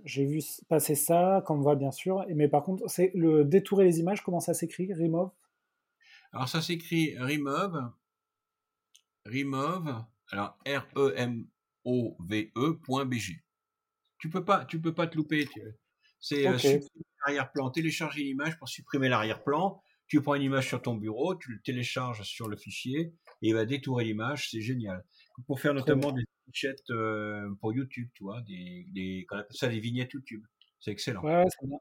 j'ai 0.05 0.25
vu 0.25 0.41
passer 0.67 0.95
ça, 0.95 1.43
Canva 1.45 1.75
bien 1.75 1.91
sûr. 1.91 2.25
Mais 2.33 2.47
par 2.47 2.63
contre, 2.63 2.89
c'est 2.89 3.11
le 3.13 3.43
détourer 3.43 3.85
les 3.85 3.99
images, 3.99 4.23
comment 4.23 4.39
ça 4.39 4.53
s'écrit 4.53 4.93
Remove 4.93 5.31
Alors 6.31 6.47
ça 6.47 6.61
s'écrit 6.61 7.17
Remove. 7.17 7.91
Remove. 9.25 10.05
Alors 10.31 10.57
R-E-M-O-V-E.bg. 10.65 11.43
Tu 14.17 14.29
peux 14.29 14.45
pas, 14.45 14.65
tu 14.65 14.81
peux 14.81 14.93
pas 14.93 15.07
te 15.07 15.17
louper. 15.17 15.47
C'est 16.19 16.43
supprimer 16.57 17.05
l'arrière-plan, 17.25 17.69
télécharger 17.69 18.23
l'image 18.23 18.57
pour 18.57 18.67
supprimer 18.67 19.09
l'arrière-plan 19.09 19.81
tu 20.09 20.21
prends 20.21 20.35
une 20.35 20.41
image 20.41 20.67
sur 20.67 20.81
ton 20.81 20.95
bureau, 20.95 21.35
tu 21.35 21.51
le 21.51 21.61
télécharges 21.61 22.23
sur 22.23 22.49
le 22.49 22.57
fichier 22.57 23.13
et 23.41 23.49
il 23.49 23.53
va 23.53 23.65
détourer 23.65 24.03
l'image, 24.03 24.49
c'est 24.49 24.59
génial. 24.59 25.05
Pour 25.45 25.61
faire 25.61 25.73
notamment 25.73 26.11
des 26.11 26.23
fichettes 26.51 26.89
euh, 26.89 27.49
pour 27.61 27.73
YouTube, 27.73 28.09
tu 28.13 28.23
vois, 28.23 28.41
des, 28.41 28.85
des, 28.93 29.25
on 29.31 29.37
appelle 29.37 29.55
ça 29.55 29.67
des 29.67 29.79
vignettes 29.79 30.13
YouTube. 30.13 30.43
C'est 30.79 30.91
excellent. 30.91 31.21
Ouais, 31.23 31.45
c'est 31.49 31.67
bien. 31.67 31.79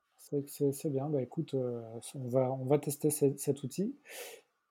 C'est 0.72 0.90
bien. 0.90 1.08
Bah, 1.08 1.22
écoute, 1.22 1.54
euh, 1.54 1.80
on, 2.14 2.28
va, 2.28 2.52
on 2.52 2.66
va 2.66 2.78
tester 2.78 3.10
cet, 3.10 3.62
outil. 3.62 3.96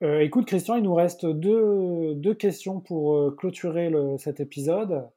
Euh, 0.04 0.20
écoute, 0.20 0.45
Christian, 0.45 0.76
il 0.76 0.84
nous 0.84 0.93
reste 0.93 1.26
deux, 1.26 2.14
deux 2.16 2.36
questions 2.36 2.80
pour 2.80 3.36
clôturer 3.36 3.89
le, 3.89 4.18
cet 4.18 4.39
épisode. 4.39 5.10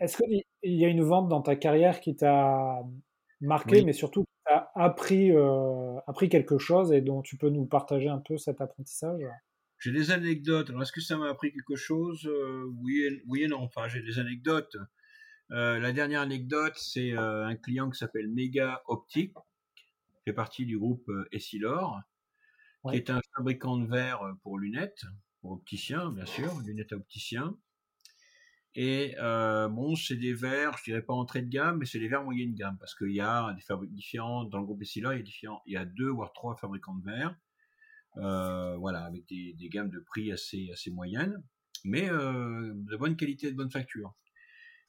Est-ce 0.00 0.16
qu'il 0.16 0.74
y 0.74 0.84
a 0.84 0.88
une 0.88 1.02
vente 1.02 1.28
dans 1.28 1.42
ta 1.42 1.56
carrière 1.56 2.00
qui 2.00 2.16
t'a 2.16 2.82
marqué, 3.40 3.82
mais 3.82 3.92
surtout 3.92 4.22
qui 4.22 4.42
t'a 4.46 4.70
appris, 4.74 5.30
appris 6.06 6.30
quelque 6.30 6.56
chose 6.56 6.92
et 6.92 7.02
dont 7.02 7.20
tu 7.20 7.36
peux 7.36 7.50
nous 7.50 7.66
partager 7.66 8.08
un 8.08 8.18
peu 8.18 8.38
cet 8.38 8.62
apprentissage? 8.62 9.20
J'ai 9.78 9.92
des 9.92 10.10
anecdotes. 10.10 10.70
Alors, 10.70 10.82
est-ce 10.82 10.92
que 10.92 11.00
ça 11.00 11.16
m'a 11.16 11.28
appris 11.28 11.52
quelque 11.52 11.76
chose? 11.76 12.26
Euh, 12.26 12.64
oui, 12.82 13.00
et, 13.02 13.22
oui 13.26 13.42
et 13.44 13.48
non. 13.48 13.60
Enfin, 13.60 13.88
j'ai 13.88 14.02
des 14.02 14.18
anecdotes. 14.18 14.76
Euh, 15.50 15.78
la 15.78 15.92
dernière 15.92 16.20
anecdote, 16.20 16.74
c'est 16.76 17.12
euh, 17.12 17.46
un 17.46 17.56
client 17.56 17.88
qui 17.88 17.98
s'appelle 17.98 18.28
Mega 18.28 18.82
Optique, 18.86 19.34
qui 19.76 20.24
fait 20.24 20.32
partie 20.32 20.66
du 20.66 20.78
groupe 20.78 21.10
Essilor, 21.32 22.00
qui 22.90 22.96
est 22.96 23.10
un 23.10 23.20
fabricant 23.36 23.78
de 23.78 23.86
verre 23.86 24.20
pour 24.42 24.58
lunettes, 24.58 25.04
pour 25.40 25.52
opticiens, 25.52 26.10
bien 26.10 26.26
sûr, 26.26 26.52
lunettes 26.66 26.92
à 26.92 26.96
opticiens. 26.96 27.56
Et 28.74 29.14
bon, 29.18 29.96
c'est 29.96 30.16
des 30.16 30.34
verres, 30.34 30.76
je 30.78 30.84
dirais 30.84 31.02
pas 31.02 31.14
entrée 31.14 31.40
de 31.40 31.48
gamme, 31.48 31.78
mais 31.78 31.86
c'est 31.86 31.98
des 31.98 32.08
verres 32.08 32.24
moyenne 32.24 32.54
gamme, 32.54 32.76
parce 32.78 32.94
qu'il 32.94 33.12
y 33.12 33.20
a 33.20 33.52
des 33.54 33.62
fabricants 33.62 33.94
différents, 33.94 34.44
dans 34.44 34.58
le 34.58 34.64
groupe 34.64 34.82
Essilor, 34.82 35.14
il 35.14 35.18
y 35.18 35.20
a, 35.20 35.22
différents, 35.22 35.62
il 35.66 35.72
y 35.72 35.76
a 35.76 35.84
deux 35.84 36.10
voire 36.10 36.32
trois 36.34 36.56
fabricants 36.56 36.94
de 36.94 37.04
verres. 37.04 37.34
Euh, 38.16 38.76
voilà, 38.76 39.04
avec 39.04 39.26
des, 39.28 39.54
gammes 39.68 39.90
de 39.90 40.00
prix 40.00 40.32
assez, 40.32 40.70
assez 40.72 40.90
moyennes, 40.90 41.42
mais 41.84 42.10
euh, 42.10 42.72
de 42.74 42.96
bonne 42.96 43.16
qualité, 43.16 43.50
de 43.50 43.56
bonne 43.56 43.70
facture. 43.70 44.14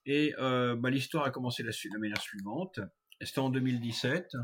Et 0.06 0.34
euh, 0.40 0.76
bah, 0.76 0.90
l'histoire 0.90 1.26
a 1.26 1.32
commencé 1.32 1.62
de 1.62 1.68
la, 1.68 2.00
manière 2.00 2.22
suivante. 2.22 2.80
C'était 3.22 3.40
en 3.40 3.50
2017. 3.50 4.36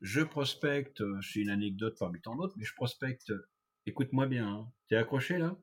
Je 0.00 0.22
prospecte, 0.22 1.02
c'est 1.20 1.40
une 1.40 1.50
anecdote 1.50 1.96
parmi 1.98 2.20
tant 2.20 2.34
d'autres, 2.34 2.54
mais 2.56 2.64
je 2.64 2.74
prospecte. 2.74 3.32
Écoute-moi 3.86 4.26
bien, 4.26 4.48
hein. 4.48 4.72
t'es 4.88 4.96
accroché 4.96 5.38
là? 5.38 5.56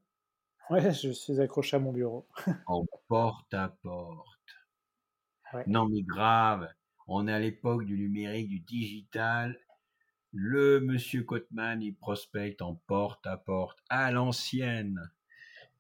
Ouais, 0.70 0.92
je 0.94 1.12
suis 1.12 1.40
accroché 1.40 1.76
à 1.78 1.80
mon 1.80 1.92
bureau. 1.92 2.28
en 2.66 2.86
porte 3.08 3.54
à 3.54 3.70
porte. 3.82 4.30
Non 5.68 5.88
mais 5.88 6.02
grave, 6.02 6.68
on 7.08 7.28
est 7.28 7.34
à 7.34 7.40
l'époque 7.40 7.86
du 7.86 7.98
numérique, 7.98 8.50
du 8.50 8.60
digital, 8.60 9.58
le 10.36 10.82
monsieur 10.82 11.24
Cotman, 11.24 11.82
il 11.82 11.96
prospecte 11.96 12.62
en 12.62 12.76
porte 12.76 13.26
à 13.26 13.38
porte 13.38 13.80
à 13.90 14.12
l'ancienne. 14.12 15.00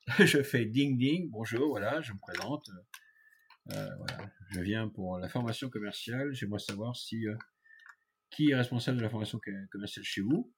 je 0.20 0.42
fais 0.44 0.66
ding 0.66 0.98
ding, 0.98 1.30
bonjour, 1.30 1.68
voilà, 1.68 2.02
je 2.02 2.14
me 2.14 2.20
présente. 2.20 2.70
Euh, 3.74 3.90
je 4.52 4.62
viens 4.62 4.88
pour 4.88 5.18
la 5.18 5.28
formation 5.28 5.70
commerciale. 5.70 6.34
J'aimerais 6.34 6.60
savoir 6.60 6.96
si 6.96 7.28
euh, 7.28 7.36
qui 8.30 8.52
est 8.52 8.56
responsable 8.56 8.98
de 8.98 9.04
la 9.04 9.10
formation 9.10 9.42
commerciale 9.72 10.06
chez 10.06 10.22
vous. 10.22 10.54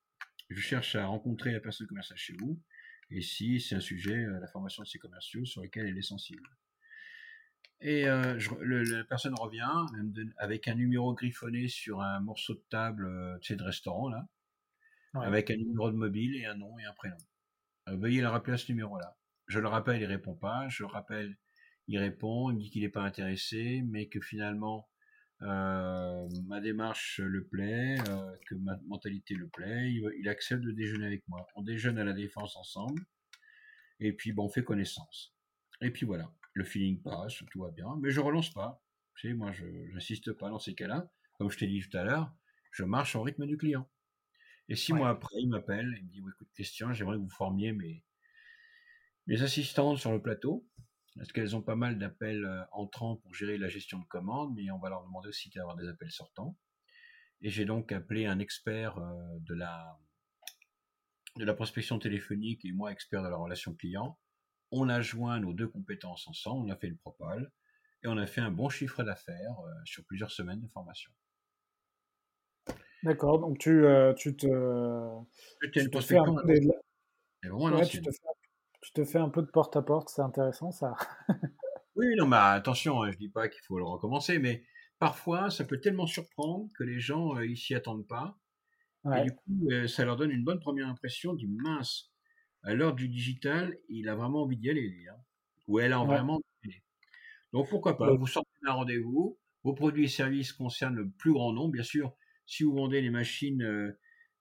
Je 0.50 0.60
cherche 0.60 0.96
à 0.96 1.08
rencontrer 1.08 1.52
la 1.52 1.60
personne 1.60 1.88
commerciale 1.88 2.20
chez 2.20 2.34
vous 2.40 2.62
et 3.10 3.22
si 3.22 3.60
c'est 3.60 3.76
un 3.76 3.80
sujet, 3.80 4.26
euh, 4.26 4.40
la 4.40 4.48
formation 4.48 4.84
de 4.84 4.88
ces 4.88 5.00
commerciaux, 5.00 5.46
sur 5.46 5.64
lequel 5.64 5.88
elle 5.88 5.98
est 5.98 6.02
sensible. 6.04 6.48
Et 7.82 8.08
euh, 8.08 8.40
la 8.62 9.04
personne 9.04 9.36
revient 9.36 9.70
avec 10.38 10.68
un 10.68 10.76
numéro 10.76 11.14
griffonné 11.14 11.68
sur 11.68 12.02
un 12.02 12.20
morceau 12.20 12.56
de 12.56 12.64
table 12.70 13.06
euh, 13.06 13.38
de 13.38 13.64
restaurant, 13.64 14.10
là, 14.10 14.28
avec 15.14 15.52
un 15.52 15.58
numéro 15.58 15.92
de 15.92 15.96
mobile 15.96 16.36
et 16.36 16.46
un 16.46 16.56
nom 16.56 16.78
et 16.80 16.86
un 16.86 16.94
prénom. 16.94 17.18
Euh, 17.88 17.96
veuillez 17.98 18.22
le 18.22 18.30
rappeler 18.30 18.54
à 18.54 18.58
ce 18.58 18.72
numéro-là. 18.72 19.16
Je 19.48 19.60
le 19.60 19.68
rappelle, 19.68 20.02
il 20.02 20.06
répond 20.06 20.36
pas. 20.36 20.68
Je 20.70 20.84
le 20.84 20.88
rappelle, 20.88 21.38
il 21.88 22.00
répond, 22.00 22.50
il 22.50 22.56
me 22.56 22.60
dit 22.60 22.70
qu'il 22.72 22.82
n'est 22.82 22.90
pas 22.90 23.04
intéressé, 23.04 23.84
mais 23.88 24.08
que 24.08 24.20
finalement 24.20 24.90
ma 25.40 26.60
démarche 26.62 27.20
le 27.20 27.46
plaît, 27.46 27.96
que 28.48 28.56
ma 28.56 28.76
mentalité 28.88 29.36
le 29.36 29.48
plaît. 29.48 29.92
Il, 29.92 30.10
il, 30.20 30.28
accepte 30.28 30.64
de 30.64 30.72
déjeuner 30.72 31.06
avec 31.06 31.28
moi. 31.28 31.46
On 31.54 31.62
déjeune 31.62 32.00
à 32.00 32.04
la 32.04 32.14
défense 32.14 32.58
ensemble, 32.58 33.06
et 34.00 34.14
puis 34.14 34.32
bon, 34.34 34.46
on 34.46 34.50
fait 34.50 34.64
connaissance. 34.64 35.36
Et 35.80 35.92
puis 35.92 36.08
voilà 36.08 36.34
le 36.58 36.64
feeling 36.64 37.02
passe, 37.02 37.44
tout 37.52 37.62
va 37.62 37.72
bien, 37.72 37.96
mais 38.02 38.10
je 38.10 38.20
relance 38.20 38.52
pas. 38.52 38.84
Tu 39.16 39.30
sais, 39.30 39.34
moi, 39.34 39.52
je 39.52 39.66
n'insiste 39.94 40.34
pas 40.34 40.50
dans 40.50 40.60
ces 40.60 40.74
cas-là. 40.74 41.10
Comme 41.38 41.50
je 41.52 41.58
t'ai 41.58 41.68
dit 41.68 41.82
tout 41.88 41.96
à 41.96 42.04
l'heure, 42.04 42.34
je 42.72 42.84
marche 42.84 43.16
au 43.16 43.22
rythme 43.22 43.46
du 43.46 43.58
client. 43.58 43.88
Et 44.70 44.76
six 44.76 44.92
mois 44.94 45.10
après, 45.10 45.36
il 45.40 45.50
m'appelle 45.50 45.96
et 45.98 46.02
me 46.02 46.10
dit, 46.10 46.20
écoute, 46.20 46.50
Christian, 46.54 46.94
j'aimerais 46.94 47.16
que 47.16 47.22
vous 47.22 47.30
formiez 47.30 47.72
mes, 47.72 48.04
mes 49.28 49.42
assistantes 49.42 50.00
sur 50.00 50.12
le 50.12 50.22
plateau, 50.22 50.68
parce 51.16 51.32
qu'elles 51.32 51.56
ont 51.56 51.62
pas 51.62 51.76
mal 51.76 51.98
d'appels 52.00 52.44
euh, 52.44 52.64
entrants 52.72 53.18
pour 53.18 53.34
gérer 53.34 53.58
la 53.58 53.70
gestion 53.70 54.00
de 54.00 54.06
commandes, 54.06 54.54
mais 54.56 54.70
on 54.72 54.80
va 54.80 54.90
leur 54.90 55.04
demander 55.04 55.30
aussi 55.30 55.50
d'avoir 55.50 55.76
des 55.76 55.88
appels 55.88 56.12
sortants. 56.12 56.58
Et 57.42 57.50
j'ai 57.50 57.66
donc 57.66 57.92
appelé 57.92 58.26
un 58.26 58.40
expert 58.40 58.98
euh, 58.98 59.40
de 59.42 59.54
la, 59.54 60.00
de 61.38 61.46
la 61.46 61.54
prospection 61.54 62.00
téléphonique 62.00 62.66
et 62.66 62.72
moi 62.72 62.92
expert 62.92 63.24
de 63.24 63.30
la 63.30 63.38
relation 63.38 63.74
client 63.76 64.18
on 64.72 64.90
a 64.90 65.02
joint 65.02 65.40
nos 65.40 65.54
deux 65.54 65.68
compétences 65.68 66.28
ensemble, 66.28 66.70
on 66.70 66.72
a 66.72 66.76
fait 66.76 66.88
le 66.88 66.96
propal 66.96 67.52
et 68.04 68.08
on 68.08 68.18
a 68.18 68.26
fait 68.28 68.42
un 68.42 68.52
bon 68.52 68.70
chiffre 68.70 69.04
d'affaires 69.04 69.60
euh, 69.66 69.72
sur 69.86 70.06
plusieurs 70.06 70.32
semaines 70.32 70.62
de 70.62 70.68
formation. 70.68 71.12
D'accord, 73.04 73.40
donc 73.40 73.58
tu, 73.60 73.86
euh, 73.86 74.14
tu 74.14 74.36
te, 74.36 74.48
tu 75.72 75.90
te 75.90 76.00
fais 76.02 76.18
un 76.18 76.36
peu 76.36 76.54
tu, 78.82 78.94
te 78.94 79.04
fais, 79.04 79.20
un 79.20 79.30
peu 79.30 79.42
de 79.42 79.48
porte-à-porte, 79.48 80.10
c'est 80.10 80.22
intéressant 80.22 80.72
ça. 80.72 80.96
oui, 81.96 82.16
non, 82.18 82.28
mais 82.28 82.38
attention, 82.38 83.04
hein, 83.04 83.12
je 83.12 83.18
dis 83.18 83.30
pas 83.30 83.48
qu'il 83.50 83.62
faut 83.64 83.78
le 83.78 83.86
recommencer, 83.86 84.40
mais 84.40 84.64
parfois 85.00 85.50
ça 85.50 85.64
peut 85.64 85.80
tellement 85.80 86.08
surprendre 86.08 86.70
que 86.78 86.84
les 86.84 87.00
gens 87.00 87.36
euh, 87.36 87.46
ils 87.46 87.58
s'y 87.58 87.76
attendent 87.76 88.08
pas. 88.08 88.38
Et 89.16 89.22
du 89.22 89.32
coup, 89.32 89.70
ça 89.88 90.04
leur 90.04 90.18
donne 90.18 90.32
une 90.32 90.44
bonne 90.44 90.60
première 90.60 90.90
impression 90.90 91.34
du 91.34 91.48
mince 91.48 92.12
à 92.68 92.76
l'heure 92.76 92.94
du 92.94 93.08
digital, 93.08 93.78
il 93.88 94.10
a 94.10 94.16
vraiment 94.16 94.42
envie 94.42 94.58
d'y 94.58 94.70
aller, 94.70 95.06
hein. 95.10 95.16
ou 95.68 95.80
elle 95.80 95.94
a 95.94 96.04
vraiment 96.04 96.34
envie 96.34 96.44
d'y 96.64 96.70
aller. 96.70 96.84
Donc 97.54 97.70
pourquoi 97.70 97.98
pas, 97.98 98.14
vous 98.14 98.28
sortez 98.28 98.52
d'un 98.62 98.74
rendez-vous, 98.74 99.40
vos 99.64 99.74
produits 99.74 100.04
et 100.04 100.10
services 100.10 100.52
concernent 100.52 100.98
le 100.98 101.10
plus 101.10 101.32
grand 101.32 101.54
nombre, 101.54 101.72
bien 101.72 101.84
sûr, 101.84 102.14
si 102.46 102.64
vous 102.64 102.74
vendez 102.74 103.00
les 103.00 103.10
machines 103.10 103.64
euh, 103.64 103.98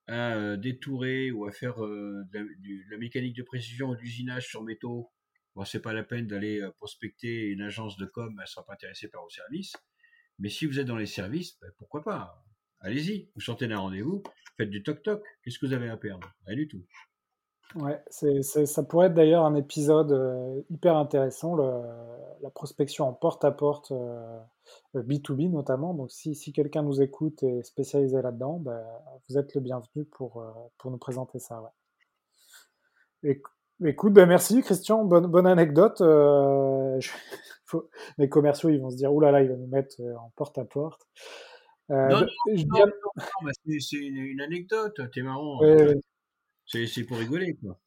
à 0.09 0.35
euh, 0.35 0.57
détourer 0.57 1.31
ou 1.31 1.47
à 1.47 1.53
faire 1.53 1.85
euh, 1.85 2.24
de, 2.33 2.49
la, 2.91 2.99
mécanique 2.99 3.37
de 3.37 3.45
précision 3.45 3.91
ou 3.91 3.95
d'usinage 3.95 4.49
sur 4.49 4.64
métaux, 4.64 5.09
bon, 5.55 5.64
c'est 5.64 5.81
pas 5.81 5.93
la 5.93 6.03
peine 6.03 6.27
d'aller 6.27 6.68
prospecter 6.79 7.47
une 7.47 7.62
agence 7.62 7.97
de 7.97 8.07
com, 8.07 8.35
elle 8.37 8.43
ne 8.43 8.47
sera 8.47 8.66
pas 8.66 8.72
intéressée 8.72 9.07
par 9.07 9.22
vos 9.22 9.31
services. 9.31 9.77
Mais 10.41 10.49
si 10.49 10.66
vous 10.66 10.81
êtes 10.81 10.87
dans 10.87 10.97
les 10.97 11.07
services, 11.07 11.61
ben, 11.61 11.70
pourquoi 11.79 12.03
pas? 12.03 12.45
Allez-y, 12.81 13.31
vous 13.37 13.41
sortez 13.41 13.68
d'un 13.68 13.79
rendez-vous, 13.79 14.24
faites 14.57 14.70
du 14.70 14.83
toc-toc, 14.83 15.24
qu'est-ce 15.45 15.61
que 15.61 15.66
vous 15.66 15.72
avez 15.72 15.89
à 15.89 15.97
perdre? 15.97 16.29
Rien 16.45 16.57
du 16.57 16.66
tout. 16.66 16.85
Ouais, 17.75 18.01
c'est, 18.09 18.43
ça 18.43 18.83
pourrait 18.85 19.09
être 19.09 19.14
d'ailleurs 19.14 19.45
un 19.45 19.55
épisode 19.55 20.12
euh, 20.12 20.62
hyper 20.71 20.97
intéressant, 20.97 21.57
la 21.57 22.51
prospection 22.51 23.09
en 23.09 23.12
porte-à-porte, 23.12 23.93
B2B 24.95 25.47
euh, 25.47 25.51
notamment. 25.51 25.93
Donc 25.93 26.11
si, 26.11 26.35
si 26.35 26.53
quelqu'un 26.53 26.83
nous 26.83 27.03
écoute 27.03 27.43
et 27.43 27.59
est 27.59 27.62
spécialisé 27.64 28.23
là-dedans, 28.23 28.61
ben, 28.61 28.83
vous 29.29 29.37
êtes 29.37 29.55
le 29.55 29.61
bienvenu 29.61 30.05
pour, 30.05 30.41
euh, 30.41 30.51
pour 30.79 30.91
nous 30.91 30.97
présenter 30.97 31.39
ça. 31.39 31.61
Ouais. 33.23 33.43
écoute, 33.85 34.12
ben 34.12 34.27
merci 34.27 34.62
Christian, 34.62 35.05
bonne, 35.05 35.27
bonne 35.27 35.47
anecdote. 35.47 36.01
Les 38.17 38.29
commerciaux, 38.29 38.71
ils 38.71 38.81
vont 38.81 38.91
se 38.91 38.97
dire, 38.97 39.12
oulala, 39.12 39.33
là 39.33 39.39
là, 39.41 39.45
il 39.45 39.51
va 39.51 39.57
nous 39.57 39.67
mettre 39.67 39.97
en 40.19 40.31
porte-à-porte. 40.37 41.03
non, 41.89 42.09
non, 42.09 42.17
non, 42.17 42.27
c'est 43.81 43.97
une, 43.97 44.41
anecdote, 44.41 45.01
t'es 45.12 45.23
marrant. 45.23 45.61
Hein. 45.62 45.95
C'est 46.67 47.05
pour 47.05 47.19
rigoler, 47.19 47.57
quoi. 47.57 47.81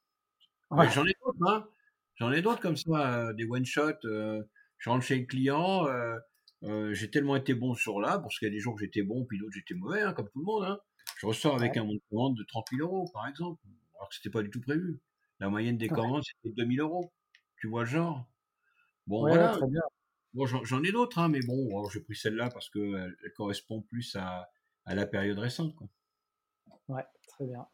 J'en 0.91 1.05
ai 1.05 1.13
d'autres, 1.23 1.47
hein. 1.47 1.67
J'en 2.15 2.31
ai 2.31 2.41
d'autres 2.41 2.61
comme 2.61 2.77
ça, 2.77 3.27
euh, 3.29 3.33
des 3.33 3.45
one-shot. 3.45 4.05
Euh, 4.05 4.43
je 4.77 4.89
rentre 4.89 5.05
chez 5.05 5.17
le 5.19 5.25
client, 5.25 5.87
euh, 5.87 6.93
j'ai 6.93 7.09
tellement 7.09 7.35
été 7.35 7.53
bon 7.53 7.73
sur 7.73 7.99
là, 7.99 8.19
parce 8.19 8.37
qu'il 8.37 8.47
y 8.47 8.51
a 8.51 8.53
des 8.53 8.59
jours 8.59 8.75
que 8.75 8.83
j'étais 8.83 9.03
bon, 9.03 9.25
puis 9.25 9.39
d'autres 9.39 9.53
j'étais 9.53 9.73
mauvais, 9.73 10.01
hein, 10.01 10.13
comme 10.13 10.29
tout 10.29 10.39
le 10.39 10.45
monde. 10.45 10.63
Hein. 10.65 10.79
Je 11.17 11.25
ressors 11.25 11.55
avec 11.55 11.77
un 11.77 11.83
montant 11.83 11.95
de 11.95 12.01
commande 12.09 12.37
de 12.37 12.43
30 12.43 12.65
000 12.71 12.87
euros, 12.87 13.09
par 13.13 13.27
exemple, 13.27 13.61
alors 13.95 14.09
que 14.09 14.15
c'était 14.15 14.29
pas 14.29 14.41
du 14.41 14.49
tout 14.49 14.61
prévu. 14.61 14.99
La 15.39 15.49
moyenne 15.49 15.77
des 15.77 15.87
commandes, 15.87 16.23
c'était 16.23 16.53
2 16.55 16.75
000 16.75 16.87
euros. 16.87 17.11
Tu 17.57 17.67
vois 17.67 17.83
le 17.83 17.89
genre? 17.89 18.25
Bon, 19.07 19.21
voilà. 19.21 19.57
Bon, 20.33 20.45
j'en 20.45 20.83
ai 20.83 20.91
d'autres, 20.91 21.17
hein, 21.17 21.27
mais 21.27 21.39
bon, 21.41 21.87
j'ai 21.89 22.01
pris 22.01 22.15
celle-là 22.15 22.49
parce 22.51 22.69
qu'elle 22.69 23.17
elle 23.23 23.33
correspond 23.33 23.81
plus 23.81 24.15
à, 24.15 24.49
à 24.85 24.95
la 24.95 25.07
période 25.07 25.39
récente. 25.39 25.75
Quoi. 25.75 25.87
Ouais, 26.87 27.05
très 27.27 27.45
bien. 27.45 27.65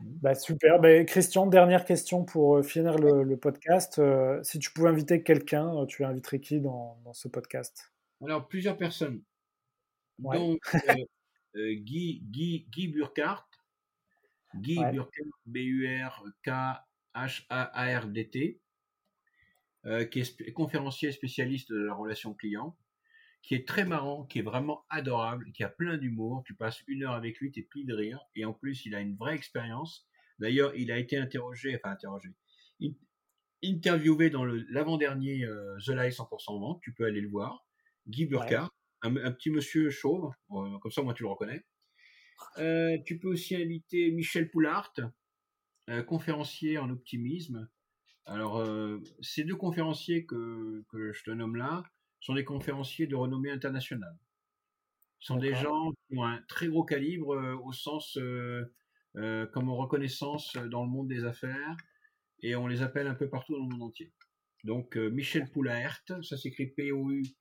Bah, 0.00 0.34
super. 0.34 0.80
Bah, 0.80 1.04
Christian, 1.04 1.46
dernière 1.46 1.84
question 1.84 2.24
pour 2.24 2.56
euh, 2.56 2.62
finir 2.62 2.96
le, 2.98 3.36
podcast. 3.36 3.98
Euh, 3.98 4.42
si 4.42 4.58
tu 4.58 4.72
pouvais 4.72 4.88
inviter 4.88 5.22
quelqu'un, 5.22 5.76
euh, 5.76 5.86
tu 5.86 6.04
inviterais 6.04 6.40
qui 6.40 6.60
dans, 6.60 7.00
ce 7.12 7.28
podcast? 7.28 7.92
Alors, 8.22 8.48
plusieurs 8.48 8.76
personnes. 8.76 9.22
Donc, 10.18 10.60
Guy, 11.54 12.22
Guy, 12.30 12.66
Guy 12.70 12.88
Burkhardt. 12.88 13.46
Guy 14.54 14.76
Burkhardt, 14.76 15.30
B-U-R-K-H-A-R-D-T, 15.46 15.80
qui 20.10 20.20
est 20.20 20.52
conférencier 20.52 21.10
spécialiste 21.12 21.72
de 21.72 21.86
la 21.86 21.94
relation 21.94 22.34
client 22.34 22.76
qui 23.46 23.54
est 23.54 23.68
très 23.68 23.84
marrant, 23.84 24.24
qui 24.24 24.38
est 24.38 24.42
vraiment 24.42 24.86
adorable, 24.88 25.52
qui 25.52 25.64
a 25.64 25.68
plein 25.68 25.98
d'humour. 25.98 26.42
Tu 26.46 26.54
passes 26.54 26.82
une 26.88 27.04
heure 27.04 27.12
avec 27.12 27.38
lui, 27.38 27.52
t'es 27.52 27.62
pris 27.62 27.84
de 27.84 27.94
rire. 27.94 28.18
Et 28.34 28.44
en 28.46 28.54
plus, 28.54 28.86
il 28.86 28.94
a 28.94 29.00
une 29.00 29.16
vraie 29.16 29.34
expérience. 29.34 30.06
D'ailleurs, 30.38 30.74
il 30.74 30.90
a 30.90 30.98
été 30.98 31.18
interrogé, 31.18 31.76
enfin 31.76 31.92
interrogé, 31.92 32.30
interviewé 33.62 34.30
dans 34.30 34.44
l'avant-dernier 34.44 35.44
euh, 35.44 35.76
The 35.84 35.90
Live 35.90 36.14
100% 36.14 36.58
Vente. 36.58 36.80
Tu 36.82 36.94
peux 36.94 37.04
aller 37.04 37.20
le 37.20 37.28
voir. 37.28 37.66
Guy 38.06 38.26
Burkhardt, 38.26 38.70
un, 39.02 39.12
petit 39.32 39.50
monsieur 39.50 39.90
chauve, 39.90 40.32
euh, 40.50 40.78
comme 40.78 40.90
ça, 40.90 41.02
moi, 41.02 41.12
tu 41.12 41.22
le 41.22 41.28
reconnais. 41.28 41.64
Euh, 42.58 42.96
tu 43.04 43.18
peux 43.18 43.28
aussi 43.28 43.56
inviter 43.56 44.10
Michel 44.10 44.50
Poulart, 44.50 44.94
conférencier 46.06 46.78
en 46.78 46.88
optimisme. 46.88 47.68
Alors, 48.24 48.66
ces 49.20 49.44
deux 49.44 49.56
conférenciers 49.56 50.24
que, 50.24 50.82
que 50.88 51.12
je 51.12 51.22
te 51.24 51.30
nomme 51.30 51.56
là 51.56 51.84
sont 52.24 52.34
des 52.34 52.44
conférenciers 52.44 53.06
de 53.06 53.14
renommée 53.14 53.50
internationale. 53.50 54.16
Ce 55.20 55.26
sont 55.26 55.36
des 55.36 55.54
gens 55.54 55.92
qui 55.92 56.16
ont 56.16 56.24
un 56.24 56.40
très 56.48 56.68
gros 56.68 56.84
calibre 56.84 57.60
au 57.62 57.72
sens 57.72 58.18
comme 59.14 59.70
reconnaissance 59.70 60.54
dans 60.70 60.84
le 60.84 60.88
monde 60.88 61.08
des 61.08 61.24
affaires 61.24 61.76
et 62.40 62.56
on 62.56 62.66
les 62.66 62.80
appelle 62.80 63.06
un 63.08 63.14
peu 63.14 63.28
partout 63.28 63.52
dans 63.52 63.62
le 63.64 63.68
monde 63.68 63.82
entier. 63.82 64.12
Donc 64.64 64.96
Michel 64.96 65.50
Poulaert, 65.50 66.02
ça 66.22 66.38
s'écrit 66.38 66.68
P-O-U-L-A-E-R-T, 66.68 67.32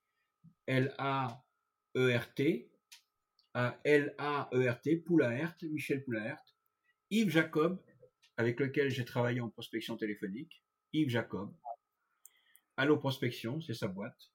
L-A-E-R-T, 3.55 4.97
Poulaert, 4.97 5.55
Michel 5.61 6.03
Poulaert, 6.03 6.43
Yves 7.09 7.29
Jacob, 7.29 7.81
avec 8.36 8.59
lequel 8.59 8.89
j'ai 8.89 9.05
travaillé 9.05 9.39
en 9.39 9.49
prospection 9.49 9.95
téléphonique, 9.95 10.61
Yves 10.91 11.09
Jacob, 11.09 11.55
Allo 12.75 12.97
Prospection, 12.97 13.61
c'est 13.61 13.75
sa 13.75 13.88
boîte. 13.88 14.32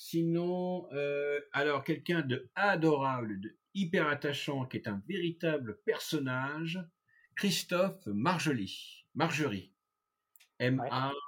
Sinon, 0.00 0.86
euh, 0.92 1.40
alors 1.52 1.82
quelqu'un 1.82 2.22
de 2.22 2.48
adorable, 2.54 3.40
de 3.40 3.58
hyper 3.74 4.06
attachant, 4.06 4.64
qui 4.64 4.76
est 4.76 4.86
un 4.86 5.02
véritable 5.08 5.80
personnage, 5.84 6.78
Christophe 7.34 8.06
Marjoly, 8.06 9.04
Margerie, 9.16 9.74
M-A-R-G-E-R-I-E. 10.60 11.18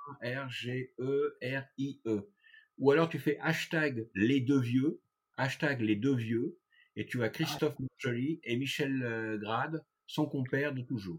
Ou 2.79 2.91
alors 2.93 3.09
tu 3.09 3.19
fais 3.19 3.41
hashtag 3.41 4.09
les 4.15 4.41
deux 4.41 4.61
vieux, 4.61 5.03
hashtag 5.37 5.81
les 5.81 5.97
deux 5.97 6.15
vieux, 6.15 6.57
et 6.95 7.07
tu 7.07 7.25
as 7.25 7.29
Christophe 7.29 7.75
Marjoly 7.81 8.41
et 8.45 8.57
Michel 8.57 9.03
euh, 9.03 9.37
Grade, 9.37 9.85
son 10.07 10.27
compère 10.27 10.73
de 10.75 10.83
toujours. 10.83 11.19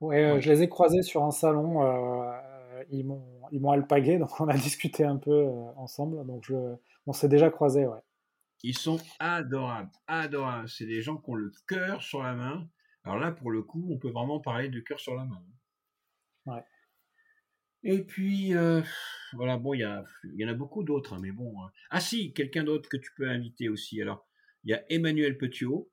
Ouais, 0.00 0.24
euh, 0.24 0.40
je 0.40 0.50
les 0.50 0.64
ai 0.64 0.68
croisés 0.68 1.02
sur 1.02 1.22
un 1.22 1.30
salon. 1.30 1.84
Euh, 1.84 2.55
ils 2.90 3.04
m'ont 3.04 3.40
ils 3.52 3.60
m'ont 3.60 3.70
alpagué, 3.70 4.18
donc 4.18 4.40
on 4.40 4.48
a 4.48 4.54
discuté 4.56 5.04
un 5.04 5.16
peu 5.16 5.46
ensemble. 5.76 6.26
Donc 6.26 6.44
je, 6.44 6.54
on 7.06 7.12
s'est 7.12 7.28
déjà 7.28 7.50
croisés, 7.50 7.86
ouais. 7.86 8.00
Ils 8.62 8.76
sont 8.76 8.98
adorables, 9.18 9.90
adorables. 10.06 10.68
C'est 10.68 10.86
des 10.86 11.02
gens 11.02 11.16
qui 11.16 11.30
ont 11.30 11.34
le 11.34 11.52
cœur 11.68 12.02
sur 12.02 12.22
la 12.22 12.34
main. 12.34 12.68
Alors 13.04 13.18
là, 13.18 13.30
pour 13.30 13.50
le 13.50 13.62
coup, 13.62 13.86
on 13.90 13.98
peut 13.98 14.10
vraiment 14.10 14.40
parler 14.40 14.68
de 14.68 14.80
cœur 14.80 14.98
sur 14.98 15.14
la 15.14 15.24
main. 15.24 15.44
Ouais. 16.46 16.64
Et 17.82 18.02
puis, 18.02 18.54
euh, 18.54 18.82
voilà, 19.34 19.58
bon, 19.58 19.74
il 19.74 19.80
y, 19.80 20.40
y, 20.42 20.44
en 20.44 20.48
a 20.48 20.54
beaucoup 20.54 20.82
d'autres, 20.82 21.12
hein, 21.12 21.18
mais 21.22 21.30
bon. 21.30 21.62
Hein. 21.62 21.70
Ah 21.90 22.00
si, 22.00 22.32
quelqu'un 22.32 22.64
d'autre 22.64 22.88
que 22.88 22.96
tu 22.96 23.10
peux 23.16 23.28
inviter 23.28 23.68
aussi. 23.68 24.00
Alors, 24.02 24.26
il 24.64 24.70
y 24.70 24.74
a 24.74 24.82
Emmanuel 24.88 25.38
Petiot. 25.38 25.88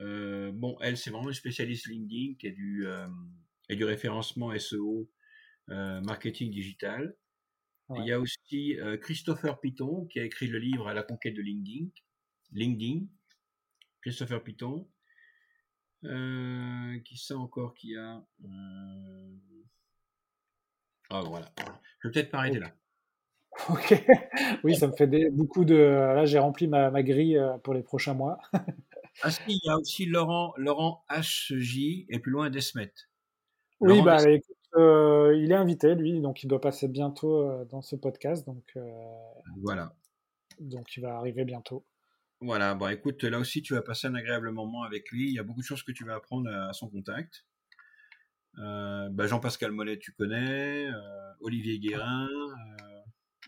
Euh, 0.00 0.50
bon, 0.52 0.76
elle, 0.80 0.96
c'est 0.96 1.10
vraiment 1.10 1.28
une 1.28 1.34
spécialiste 1.34 1.86
LinkedIn 1.86 2.34
qui 2.38 2.48
a 2.48 2.50
du, 2.50 2.86
euh, 2.86 3.06
du 3.70 3.84
référencement 3.84 4.56
SEO, 4.58 5.08
marketing 5.68 6.50
digital. 6.50 7.16
Il 7.96 8.04
y 8.04 8.12
a 8.12 8.18
aussi 8.18 8.76
Christopher 9.00 9.60
Piton 9.60 10.06
qui 10.06 10.18
a 10.18 10.24
écrit 10.24 10.48
le 10.48 10.58
livre 10.58 10.88
À 10.88 10.94
la 10.94 11.02
conquête 11.02 11.34
de 11.34 11.42
LinkedIn. 11.42 11.88
LinkedIn. 12.52 13.06
Christopher 14.02 14.42
Piton. 14.42 14.88
qui 16.02 17.16
sait 17.16 17.34
encore 17.34 17.74
qui 17.74 17.96
a 17.96 18.24
ah, 21.10 21.22
voilà. 21.24 21.52
Je 22.00 22.08
vais 22.08 22.12
peut-être 22.12 22.30
pas 22.30 22.38
arrêter 22.38 22.58
là. 22.58 22.72
Ok. 23.68 23.94
Oui, 24.64 24.76
ça 24.76 24.86
me 24.88 24.92
fait 24.92 25.06
beaucoup 25.30 25.64
de. 25.64 25.76
Là, 25.76 26.26
j'ai 26.26 26.38
rempli 26.38 26.66
ma, 26.66 27.02
grille 27.02 27.38
euh, 27.38 27.56
pour 27.58 27.74
les 27.74 27.82
prochains 27.82 28.14
mois. 28.14 28.38
ah 29.22 29.30
si, 29.30 29.40
il 29.46 29.60
y 29.62 29.70
a 29.70 29.76
aussi 29.76 30.06
Laurent, 30.06 30.52
Laurent 30.56 31.04
HJ 31.10 32.06
et 32.08 32.18
plus 32.18 32.32
loin 32.32 32.50
Desmet. 32.50 32.92
Oui, 33.80 34.02
bah, 34.02 34.18
euh, 34.76 35.36
il 35.36 35.50
est 35.52 35.56
invité, 35.56 35.94
lui, 35.94 36.20
donc 36.20 36.42
il 36.42 36.48
doit 36.48 36.60
passer 36.60 36.88
bientôt 36.88 37.42
euh, 37.42 37.64
dans 37.66 37.82
ce 37.82 37.96
podcast. 37.96 38.46
Donc, 38.46 38.78
voilà. 39.62 39.94
Donc 40.60 40.96
il 40.96 41.02
va 41.02 41.16
arriver 41.16 41.44
bientôt. 41.44 41.84
Voilà, 42.40 42.74
bon 42.74 42.88
écoute, 42.88 43.24
là 43.24 43.38
aussi 43.38 43.62
tu 43.62 43.74
vas 43.74 43.82
passer 43.82 44.06
un 44.08 44.14
agréable 44.14 44.50
moment 44.50 44.82
avec 44.82 45.10
lui. 45.10 45.28
Il 45.28 45.34
y 45.34 45.38
a 45.38 45.42
beaucoup 45.42 45.60
de 45.60 45.66
choses 45.66 45.82
que 45.82 45.92
tu 45.92 46.04
vas 46.04 46.16
apprendre 46.16 46.50
à 46.50 46.72
son 46.72 46.88
contact. 46.88 47.44
Euh, 48.58 49.08
bah, 49.10 49.26
Jean-Pascal 49.26 49.70
Mollet, 49.72 49.98
tu 49.98 50.12
connais, 50.12 50.86
euh, 50.86 51.32
Olivier 51.40 51.78
Guérin, 51.78 52.28
euh, 52.28 53.00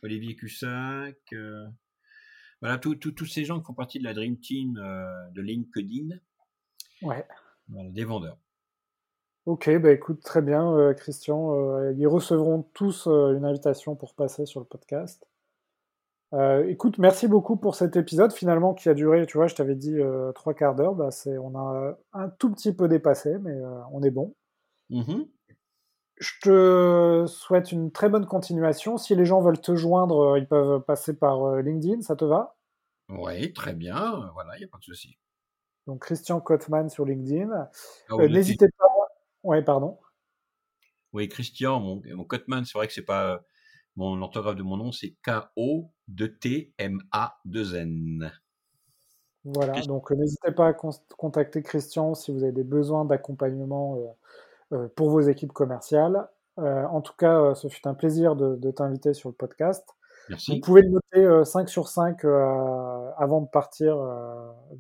Olivier 0.03 0.37
Cussac, 0.37 1.17
voilà, 2.61 2.79
tous 2.79 3.27
ces 3.27 3.45
gens 3.45 3.61
qui 3.61 3.67
font 3.67 3.75
partie 3.75 3.99
de 3.99 4.05
la 4.05 4.15
Dream 4.15 4.39
Team 4.39 4.75
de 4.75 5.41
LinkedIn. 5.41 6.17
Ouais. 7.03 7.25
des 7.69 8.05
vendeurs. 8.05 8.39
Ok, 9.49 9.71
bah 9.79 9.93
écoute, 9.93 10.23
très 10.23 10.43
bien, 10.43 10.93
Christian. 10.95 11.91
ils 11.93 12.07
recevront 12.07 12.65
tous 12.75 13.07
une 13.07 13.47
invitation 13.47 13.97
pour 13.97 14.15
passer 14.15 14.45
sur 14.45 14.61
le 14.61 14.67
podcast. 14.67 15.27
écoute, 16.67 16.99
merci 16.99 17.29
beaucoup 17.29 17.57
pour 17.57 17.75
cet 17.75 17.97
épisode 17.97 18.35
finalement 18.35 18.75
qui 18.75 18.91
a 18.91 18.95
duré, 18.95 19.25
tu 19.27 19.39
vois, 19.39 19.47
je 19.47 19.55
t'avais 19.55 19.75
dit 19.75 19.97
trois 20.35 20.53
quarts 20.53 20.75
d'heure. 20.75 20.95
Bah, 20.95 21.09
on 21.43 21.59
a 21.59 21.97
un 22.13 22.29
tout 22.29 22.51
petit 22.51 22.75
peu 22.75 22.89
dépassé, 22.89 23.39
mais 23.39 23.59
on 23.91 24.03
est 24.03 24.11
bon. 24.11 24.35
Mmh 24.91 25.25
Je 26.17 26.33
te 26.43 27.27
souhaite 27.27 27.73
une 27.73 27.93
très 27.93 28.09
bonne 28.09 28.27
continuation. 28.27 28.97
Si 28.97 29.15
les 29.15 29.25
gens 29.25 29.41
veulent 29.41 29.61
te 29.61 29.75
joindre, 29.77 30.35
euh, 30.35 30.39
ils 30.39 30.49
peuvent 30.49 30.81
passer 30.81 31.17
par 31.17 31.45
euh, 31.45 31.63
LinkedIn, 31.63 32.01
ça 32.01 32.17
te 32.17 32.25
va? 32.25 32.57
Oui, 33.09 33.53
très 33.53 33.75
bien. 33.75 34.31
Voilà, 34.35 34.57
il 34.57 34.61
n'y 34.61 34.65
a 34.65 34.69
pas 34.69 34.79
de 34.79 34.85
souci. 34.85 35.19
Donc 35.87 36.03
Christian 36.03 36.41
Kotman 36.41 36.89
sur 36.89 37.05
LinkedIn. 37.05 37.51
Ah 37.53 37.71
euh, 38.13 38.29
n'hésitez 38.29 38.67
pas. 38.79 38.87
Oui, 39.45 39.63
pardon. 39.63 39.99
Oui, 41.13 41.29
Christian, 41.29 41.81
mon, 41.81 42.03
mon 42.15 42.25
Kotman, 42.25 42.65
c'est 42.65 42.77
vrai 42.77 42.87
que 42.87 42.93
c'est 42.93 43.03
pas 43.03 43.43
mon 43.99 44.23
orthographe 44.23 44.57
de 44.57 44.63
mon 44.63 44.77
nom, 44.77 44.93
c'est 44.93 45.17
K-O-T-M-A-2-N. 45.25 45.91
Voilà, 49.45 49.81
donc 49.83 50.11
n'hésitez 50.11 50.53
pas 50.53 50.69
à 50.69 50.73
contacter 51.17 51.63
Christian 51.63 52.15
si 52.15 52.33
vous 52.33 52.43
avez 52.43 52.53
des 52.53 52.65
besoins 52.65 53.05
d'accompagnement 53.05 53.99
euh, 54.73 54.89
pour 54.95 55.11
vos 55.11 55.21
équipes 55.21 55.53
commerciales. 55.53 56.29
Euh, 56.59 56.85
en 56.87 57.01
tout 57.01 57.15
cas, 57.17 57.41
euh, 57.41 57.55
ce 57.55 57.69
fut 57.69 57.87
un 57.89 57.95
plaisir 57.95 58.37
de, 58.37 58.71
t'inviter 58.71 59.15
sur 59.15 59.31
le 59.31 59.35
podcast. 59.35 59.89
Merci. 60.29 60.55
Vous 60.55 60.61
pouvez 60.61 60.83
le 60.83 60.91
noter 60.91 61.45
5 61.45 61.69
sur 61.69 61.89
5 61.89 62.25
avant 62.25 63.41
de 63.41 63.49
partir, 63.49 63.97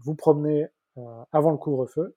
vous 0.04 0.14
promener 0.14 0.66
avant 1.32 1.50
le 1.50 1.56
couvre-feu. 1.56 2.14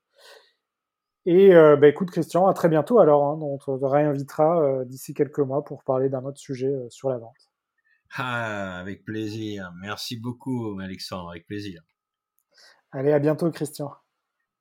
Et 1.26 1.52
bah, 1.52 1.88
écoute 1.88 2.10
Christian, 2.12 2.48
à 2.48 2.54
très 2.54 2.70
bientôt 2.70 3.00
alors. 3.00 3.24
Hein, 3.26 3.40
on 3.42 3.58
te 3.58 3.86
réinvitera 3.86 4.86
d'ici 4.86 5.14
quelques 5.14 5.40
mois 5.40 5.64
pour 5.64 5.84
parler 5.84 6.10
d'un 6.10 6.26
autre 6.26 6.40
sujet 6.40 6.74
sur 6.90 7.10
la 7.10 7.18
vente. 7.18 7.52
Ah, 8.14 8.80
avec 8.80 9.06
plaisir. 9.06 9.72
Merci 9.80 10.18
beaucoup 10.18 10.80
Alexandre, 10.80 11.30
avec 11.30 11.46
plaisir. 11.46 11.82
Allez, 12.92 13.14
à 13.14 13.20
bientôt 13.20 13.50
Christian. 13.52 13.92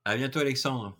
À 0.05 0.17
bientôt 0.17 0.39
Alexandre. 0.39 0.97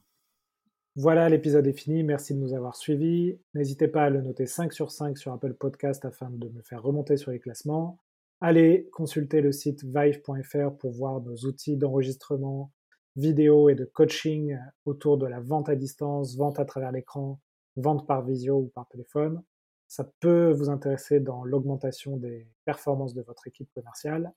Voilà, 0.97 1.29
l'épisode 1.29 1.67
est 1.69 1.79
fini. 1.79 2.03
Merci 2.03 2.35
de 2.35 2.41
nous 2.41 2.53
avoir 2.53 2.75
suivis. 2.75 3.39
N'hésitez 3.55 3.87
pas 3.87 4.05
à 4.05 4.11
le 4.11 4.21
noter 4.21 4.47
5 4.47 4.73
sur 4.73 4.91
5 4.91 5.17
sur 5.17 5.33
Apple 5.33 5.55
Podcast 5.55 6.05
afin 6.05 6.29
de 6.29 6.49
me 6.49 6.63
faire 6.63 6.83
remonter 6.83 7.17
sur 7.17 7.31
les 7.31 7.39
classements. 7.39 8.01
Allez 8.41 8.89
consulter 8.93 9.41
le 9.41 9.53
site 9.53 9.85
vive.fr 9.85 10.77
pour 10.79 10.91
voir 10.93 11.21
nos 11.21 11.37
outils 11.47 11.77
d'enregistrement 11.77 12.73
vidéo 13.17 13.69
et 13.69 13.75
de 13.75 13.85
coaching 13.85 14.57
autour 14.85 15.19
de 15.19 15.27
la 15.27 15.41
vente 15.41 15.69
à 15.69 15.77
distance, 15.77 16.37
vente 16.37 16.59
à 16.59 16.65
travers 16.65 16.93
l'écran, 16.93 17.41
vente 17.77 18.07
par 18.07 18.25
visio 18.25 18.57
ou 18.57 18.69
par 18.69 18.89
téléphone. 18.89 19.43
Ça 19.89 20.09
peut 20.21 20.53
vous 20.53 20.71
intéresser 20.71 21.21
dans 21.21 21.45
l'augmentation 21.45 22.17
des 22.17 22.47
performances 22.65 23.15
de 23.15 23.23
votre 23.23 23.49
équipe 23.49 23.69
commerciale. 23.75 24.33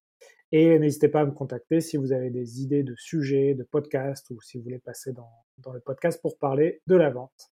Et 0.51 0.79
n'hésitez 0.79 1.09
pas 1.09 1.21
à 1.21 1.25
me 1.25 1.31
contacter 1.31 1.81
si 1.81 1.97
vous 1.97 2.11
avez 2.11 2.29
des 2.29 2.61
idées 2.61 2.83
de 2.83 2.95
sujets, 2.95 3.53
de 3.53 3.63
podcasts 3.63 4.29
ou 4.31 4.41
si 4.41 4.57
vous 4.57 4.63
voulez 4.63 4.79
passer 4.79 5.11
dans, 5.11 5.31
dans 5.59 5.73
le 5.73 5.79
podcast 5.79 6.21
pour 6.21 6.37
parler 6.37 6.81
de 6.87 6.95
la 6.95 7.09
vente. 7.09 7.52